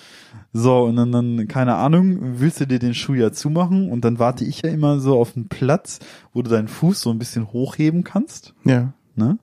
So, 0.53 0.83
und 0.83 0.95
dann, 0.95 1.11
dann, 1.11 1.47
keine 1.47 1.75
Ahnung, 1.75 2.17
willst 2.39 2.59
du 2.59 2.67
dir 2.67 2.79
den 2.79 2.93
Schuh 2.93 3.15
ja 3.15 3.31
zumachen 3.31 3.91
und 3.91 4.05
dann 4.05 4.19
warte 4.19 4.45
ich 4.45 4.61
ja 4.61 4.69
immer 4.69 4.99
so 4.99 5.19
auf 5.19 5.35
einen 5.35 5.47
Platz, 5.47 5.99
wo 6.33 6.41
du 6.41 6.49
deinen 6.49 6.67
Fuß 6.67 7.01
so 7.01 7.09
ein 7.09 7.19
bisschen 7.19 7.51
hochheben 7.51 8.03
kannst, 8.03 8.53
Ja. 8.63 8.93
ne? 9.15 9.37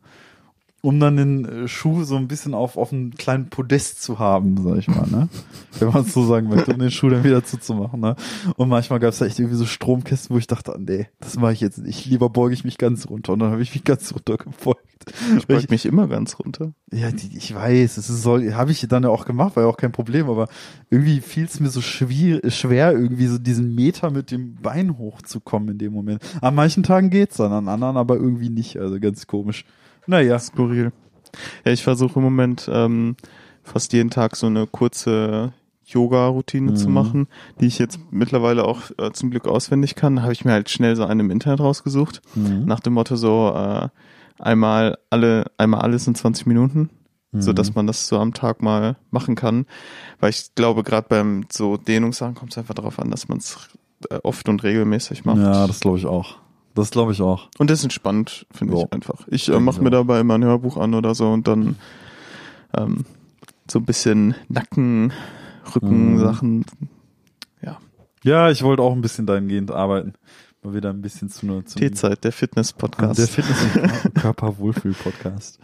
Um 0.84 1.00
dann 1.00 1.16
den 1.16 1.44
äh, 1.46 1.68
Schuh 1.68 2.04
so 2.04 2.16
ein 2.16 2.28
bisschen 2.28 2.52
auf, 2.52 2.76
auf 2.76 2.92
einen 2.92 3.14
kleinen 3.14 3.48
Podest 3.48 4.02
zu 4.02 4.18
haben, 4.18 4.62
sag 4.62 4.76
ich 4.76 4.88
mal, 4.88 5.06
ne? 5.10 5.28
Wenn 5.78 5.88
man 5.88 6.02
es 6.02 6.12
so 6.12 6.26
sagen 6.26 6.48
möchte, 6.48 6.74
um 6.74 6.78
den 6.78 6.90
Schuh 6.90 7.08
dann 7.08 7.24
wieder 7.24 7.42
zuzumachen, 7.42 8.00
ne? 8.00 8.16
Und 8.56 8.68
manchmal 8.68 9.00
gab 9.00 9.10
es 9.10 9.18
da 9.18 9.24
echt 9.24 9.38
irgendwie 9.38 9.56
so 9.56 9.64
Stromkästen, 9.64 10.34
wo 10.34 10.38
ich 10.38 10.46
dachte, 10.46 10.74
ah, 10.74 10.78
nee, 10.78 11.08
das 11.20 11.36
mache 11.36 11.54
ich 11.54 11.60
jetzt 11.60 11.78
nicht. 11.78 12.04
Lieber 12.04 12.28
beuge 12.28 12.52
ich 12.52 12.64
mich 12.64 12.76
ganz 12.76 13.08
runter. 13.08 13.32
Und 13.32 13.38
dann 13.38 13.50
habe 13.50 13.62
ich 13.62 13.72
mich 13.72 13.84
ganz 13.84 14.12
runter 14.12 14.36
gebeugt. 14.36 14.84
Ich 15.36 15.46
beug 15.46 15.70
mich 15.70 15.86
immer 15.86 16.06
ganz 16.06 16.38
runter. 16.38 16.72
Ja, 16.92 17.10
die, 17.10 17.36
ich 17.36 17.54
weiß, 17.54 17.96
es 17.96 18.06
soll, 18.06 18.52
habe 18.52 18.72
ich 18.72 18.86
dann 18.86 19.02
ja 19.02 19.08
auch 19.08 19.24
gemacht, 19.24 19.56
war 19.56 19.64
ja 19.64 19.68
auch 19.68 19.76
kein 19.76 19.92
Problem, 19.92 20.28
aber 20.28 20.48
irgendwie 20.90 21.20
fiel 21.20 21.44
es 21.44 21.60
mir 21.60 21.70
so 21.70 21.80
schwer, 21.80 22.40
schwer, 22.50 22.92
irgendwie 22.92 23.26
so 23.26 23.38
diesen 23.38 23.74
Meter 23.74 24.10
mit 24.10 24.30
dem 24.30 24.56
Bein 24.56 24.98
hochzukommen 24.98 25.70
in 25.70 25.78
dem 25.78 25.92
Moment. 25.92 26.22
An 26.40 26.54
manchen 26.54 26.82
Tagen 26.82 27.10
geht's 27.10 27.36
dann, 27.36 27.52
an 27.52 27.68
anderen 27.68 27.96
aber 27.96 28.16
irgendwie 28.16 28.50
nicht, 28.50 28.78
also 28.78 29.00
ganz 29.00 29.26
komisch. 29.26 29.64
Naja, 30.06 30.38
Skurril. 30.38 30.92
Ja, 31.64 31.72
ich 31.72 31.82
versuche 31.82 32.18
im 32.18 32.24
Moment 32.24 32.68
ähm, 32.72 33.16
fast 33.62 33.92
jeden 33.92 34.10
Tag 34.10 34.36
so 34.36 34.46
eine 34.46 34.66
kurze 34.66 35.52
Yoga-Routine 35.86 36.74
zu 36.74 36.88
Mhm. 36.88 36.94
machen, 36.94 37.28
die 37.60 37.66
ich 37.66 37.78
jetzt 37.78 37.98
mittlerweile 38.10 38.64
auch 38.64 38.82
äh, 38.98 39.12
zum 39.12 39.30
Glück 39.30 39.46
auswendig 39.46 39.94
kann. 39.96 40.22
Habe 40.22 40.32
ich 40.32 40.44
mir 40.44 40.52
halt 40.52 40.70
schnell 40.70 40.96
so 40.96 41.04
eine 41.04 41.22
im 41.22 41.30
Internet 41.30 41.60
rausgesucht. 41.60 42.22
Mhm. 42.34 42.64
Nach 42.64 42.80
dem 42.80 42.94
Motto 42.94 43.16
so 43.16 43.52
äh, 43.54 43.88
einmal 44.38 44.98
alle, 45.10 45.46
einmal 45.58 45.80
alles 45.82 46.06
in 46.06 46.14
20 46.14 46.46
Minuten. 46.46 46.90
so 47.36 47.50
Mhm. 47.50 47.54
dass 47.56 47.74
man 47.74 47.86
das 47.88 48.06
so 48.06 48.18
am 48.20 48.32
Tag 48.32 48.62
mal 48.62 48.96
machen 49.10 49.34
kann. 49.34 49.66
Weil 50.20 50.30
ich 50.30 50.54
glaube, 50.54 50.84
gerade 50.84 51.08
beim 51.08 51.44
so 51.50 51.76
Dehnungssachen 51.76 52.36
kommt 52.36 52.52
es 52.52 52.58
einfach 52.58 52.74
darauf 52.74 53.00
an, 53.00 53.10
dass 53.10 53.26
man 53.28 53.38
es 53.38 53.68
oft 54.22 54.48
und 54.48 54.62
regelmäßig 54.62 55.24
macht. 55.24 55.38
Ja, 55.38 55.66
das 55.66 55.80
glaube 55.80 55.98
ich 55.98 56.06
auch. 56.06 56.36
Das 56.74 56.90
glaube 56.90 57.12
ich 57.12 57.22
auch. 57.22 57.48
Und 57.58 57.70
das 57.70 57.78
ist 57.78 57.84
entspannt, 57.84 58.46
finde 58.52 58.74
Ja. 58.76 58.80
ich 58.84 58.92
einfach. 58.92 59.26
Ich 59.28 59.48
äh, 59.48 59.60
mache 59.60 59.76
ich 59.76 59.82
mir 59.82 59.90
dabei 59.90 60.20
immer 60.20 60.34
ein 60.34 60.44
Hörbuch 60.44 60.76
an 60.76 60.94
oder 60.94 61.14
so 61.14 61.30
und 61.30 61.46
dann 61.46 61.76
ähm, 62.76 63.04
so 63.70 63.78
ein 63.78 63.84
bisschen 63.84 64.34
Nacken, 64.48 65.12
Rücken, 65.74 66.14
Mhm. 66.14 66.18
Sachen. 66.18 66.64
Ja, 68.26 68.48
ich 68.48 68.62
wollte 68.62 68.82
auch 68.82 68.92
ein 68.94 69.02
bisschen 69.02 69.26
dahingehend 69.26 69.70
arbeiten. 69.70 70.14
Mal 70.62 70.72
wieder 70.72 70.88
ein 70.88 71.02
bisschen 71.02 71.28
zu 71.28 71.44
einer 71.46 71.62
T-Zeit, 71.62 72.24
der 72.24 72.32
Fitness-Podcast. 72.32 73.18
Der 73.18 73.28
Fitness- 73.28 74.04
und 74.06 74.14
Körperwohlfühl-Podcast. 74.22 75.58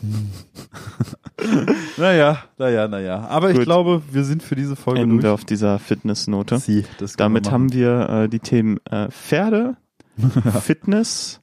naja, 1.98 2.38
naja, 2.56 2.88
naja. 2.88 3.26
Aber 3.28 3.50
ich 3.50 3.56
Gut. 3.56 3.64
glaube, 3.66 4.02
wir 4.10 4.24
sind 4.24 4.42
für 4.42 4.54
diese 4.54 4.74
Folge 4.74 5.00
Enden 5.00 5.16
wir 5.16 5.22
durch. 5.22 5.32
auf 5.34 5.44
dieser 5.44 5.78
Fitnessnote. 5.78 6.58
Sie, 6.58 6.84
das 6.98 7.14
Damit 7.16 7.44
wir 7.46 7.52
haben 7.52 7.72
wir 7.74 8.08
äh, 8.08 8.28
die 8.30 8.40
Themen 8.40 8.78
äh, 8.90 9.10
Pferde, 9.10 9.76
Fitness, 10.60 11.40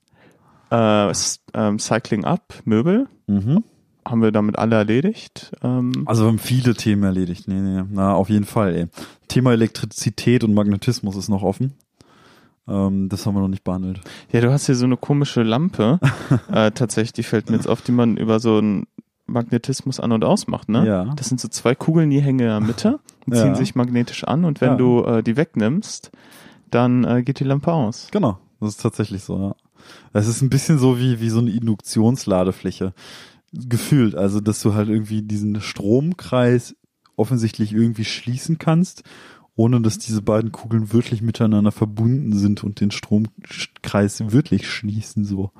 äh, 0.71 1.11
ähm, 1.53 1.79
Cycling 1.79 2.25
Up, 2.25 2.53
Möbel. 2.65 3.07
Mhm. 3.27 3.63
Haben 4.07 4.21
wir 4.21 4.31
damit 4.31 4.59
alle 4.59 4.75
erledigt. 4.75 5.51
Ähm, 5.63 5.91
Also 6.05 6.23
wir 6.23 6.27
haben 6.27 6.37
viele 6.39 6.75
Themen 6.75 7.03
erledigt. 7.03 7.47
Nee, 7.47 7.59
nee, 7.59 7.83
na, 7.89 8.13
auf 8.13 8.29
jeden 8.29 8.45
Fall, 8.45 8.75
ey. 8.75 8.87
Thema 9.27 9.51
Elektrizität 9.53 10.43
und 10.43 10.53
Magnetismus 10.53 11.15
ist 11.15 11.27
noch 11.29 11.41
offen. 11.41 11.73
Ähm, 12.67 13.09
das 13.09 13.25
haben 13.25 13.33
wir 13.35 13.41
noch 13.41 13.47
nicht 13.47 13.63
behandelt. 13.63 14.01
ja, 14.31 14.41
du 14.41 14.51
hast 14.51 14.65
hier 14.67 14.75
so 14.75 14.85
eine 14.85 14.97
komische 14.97 15.41
Lampe. 15.43 15.99
äh, 16.51 16.71
tatsächlich, 16.71 17.13
die 17.13 17.23
fällt 17.23 17.49
mir 17.49 17.55
jetzt 17.55 17.67
auf, 17.67 17.81
die 17.81 17.91
man 17.91 18.17
über 18.17 18.39
so 18.39 18.57
einen 18.57 18.85
Magnetismus 19.27 19.99
an- 19.99 20.11
und 20.11 20.23
ausmacht, 20.23 20.69
ne? 20.69 20.85
Ja. 20.85 21.05
Das 21.15 21.27
sind 21.29 21.39
so 21.41 21.47
zwei 21.47 21.73
Kugeln, 21.73 22.11
die 22.11 22.21
hängen 22.21 22.39
in 22.41 22.45
der 22.47 22.59
Mitte 22.59 22.99
und 23.25 23.33
Ja. 23.35 23.41
ziehen 23.41 23.55
sich 23.55 23.73
magnetisch 23.73 24.23
an 24.23 24.45
und 24.45 24.61
wenn 24.61 24.71
Ja. 24.73 24.75
du 24.77 25.03
äh, 25.03 25.23
die 25.23 25.35
wegnimmst, 25.35 26.11
dann 26.69 27.03
äh, 27.05 27.23
geht 27.23 27.39
die 27.39 27.43
Lampe 27.43 27.71
aus. 27.73 28.07
Genau, 28.11 28.37
das 28.65 28.75
ist 28.75 28.81
tatsächlich 28.81 29.23
so, 29.23 29.39
ja. 29.39 29.55
Es 30.13 30.27
ist 30.27 30.41
ein 30.41 30.49
bisschen 30.49 30.79
so 30.79 30.99
wie, 30.99 31.19
wie 31.19 31.29
so 31.29 31.39
eine 31.39 31.51
Induktionsladefläche. 31.51 32.93
Gefühlt, 33.53 34.15
also 34.15 34.41
dass 34.41 34.61
du 34.61 34.73
halt 34.73 34.89
irgendwie 34.89 35.21
diesen 35.21 35.61
Stromkreis 35.61 36.75
offensichtlich 37.15 37.71
irgendwie 37.71 38.03
schließen 38.03 38.57
kannst, 38.57 39.03
ohne 39.55 39.79
dass 39.79 39.97
diese 39.97 40.21
beiden 40.21 40.51
Kugeln 40.51 40.91
wirklich 40.91 41.21
miteinander 41.21 41.71
verbunden 41.71 42.33
sind 42.37 42.63
und 42.63 42.81
den 42.81 42.91
Stromkreis 42.91 44.31
wirklich 44.31 44.67
schließen 44.67 45.23
so. 45.23 45.51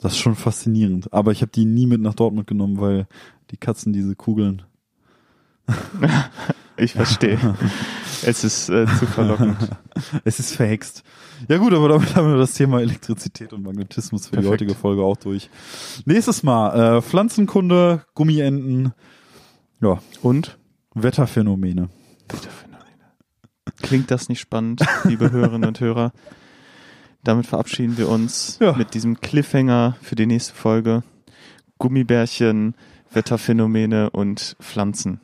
Das 0.00 0.12
ist 0.12 0.18
schon 0.18 0.34
faszinierend. 0.34 1.12
Aber 1.12 1.32
ich 1.32 1.40
habe 1.40 1.52
die 1.52 1.64
nie 1.64 1.86
mit 1.86 2.00
nach 2.00 2.14
Dortmund 2.14 2.46
genommen, 2.46 2.80
weil 2.80 3.06
die 3.50 3.56
Katzen 3.56 3.92
diese 3.92 4.16
Kugeln. 4.16 4.62
Ich 6.78 6.94
verstehe. 6.94 7.38
es 8.24 8.44
ist 8.44 8.68
äh, 8.68 8.86
zu 8.98 9.06
verlockend. 9.06 9.56
Es 10.24 10.38
ist 10.40 10.54
verhext. 10.54 11.02
Ja 11.48 11.58
gut, 11.58 11.72
aber 11.74 11.88
damit 11.88 12.14
haben 12.16 12.28
wir 12.32 12.38
das 12.38 12.54
Thema 12.54 12.80
Elektrizität 12.80 13.52
und 13.52 13.62
Magnetismus 13.62 14.26
für 14.26 14.30
die 14.32 14.42
Perfekt. 14.42 14.52
heutige 14.52 14.74
Folge 14.74 15.02
auch 15.02 15.16
durch. 15.16 15.50
Nächstes 16.06 16.42
Mal 16.42 16.98
äh, 16.98 17.02
Pflanzenkunde, 17.02 18.04
Gummienten, 18.14 18.92
ja, 19.80 20.00
Und? 20.22 20.58
Wetterphänomene. 20.94 21.88
Klingt 23.82 24.10
das 24.10 24.28
nicht 24.28 24.40
spannend, 24.40 24.80
liebe 25.04 25.30
Hörerinnen 25.30 25.68
und 25.68 25.80
Hörer? 25.80 26.12
Damit 27.24 27.46
verabschieden 27.46 27.96
wir 27.98 28.08
uns 28.08 28.58
Ja. 28.60 28.72
mit 28.72 28.94
diesem 28.94 29.20
Cliffhanger 29.20 29.96
für 30.02 30.14
die 30.14 30.26
nächste 30.26 30.54
Folge. 30.54 31.02
Gummibärchen, 31.78 32.74
Wetterphänomene 33.12 34.10
und 34.10 34.56
Pflanzen. 34.60 35.20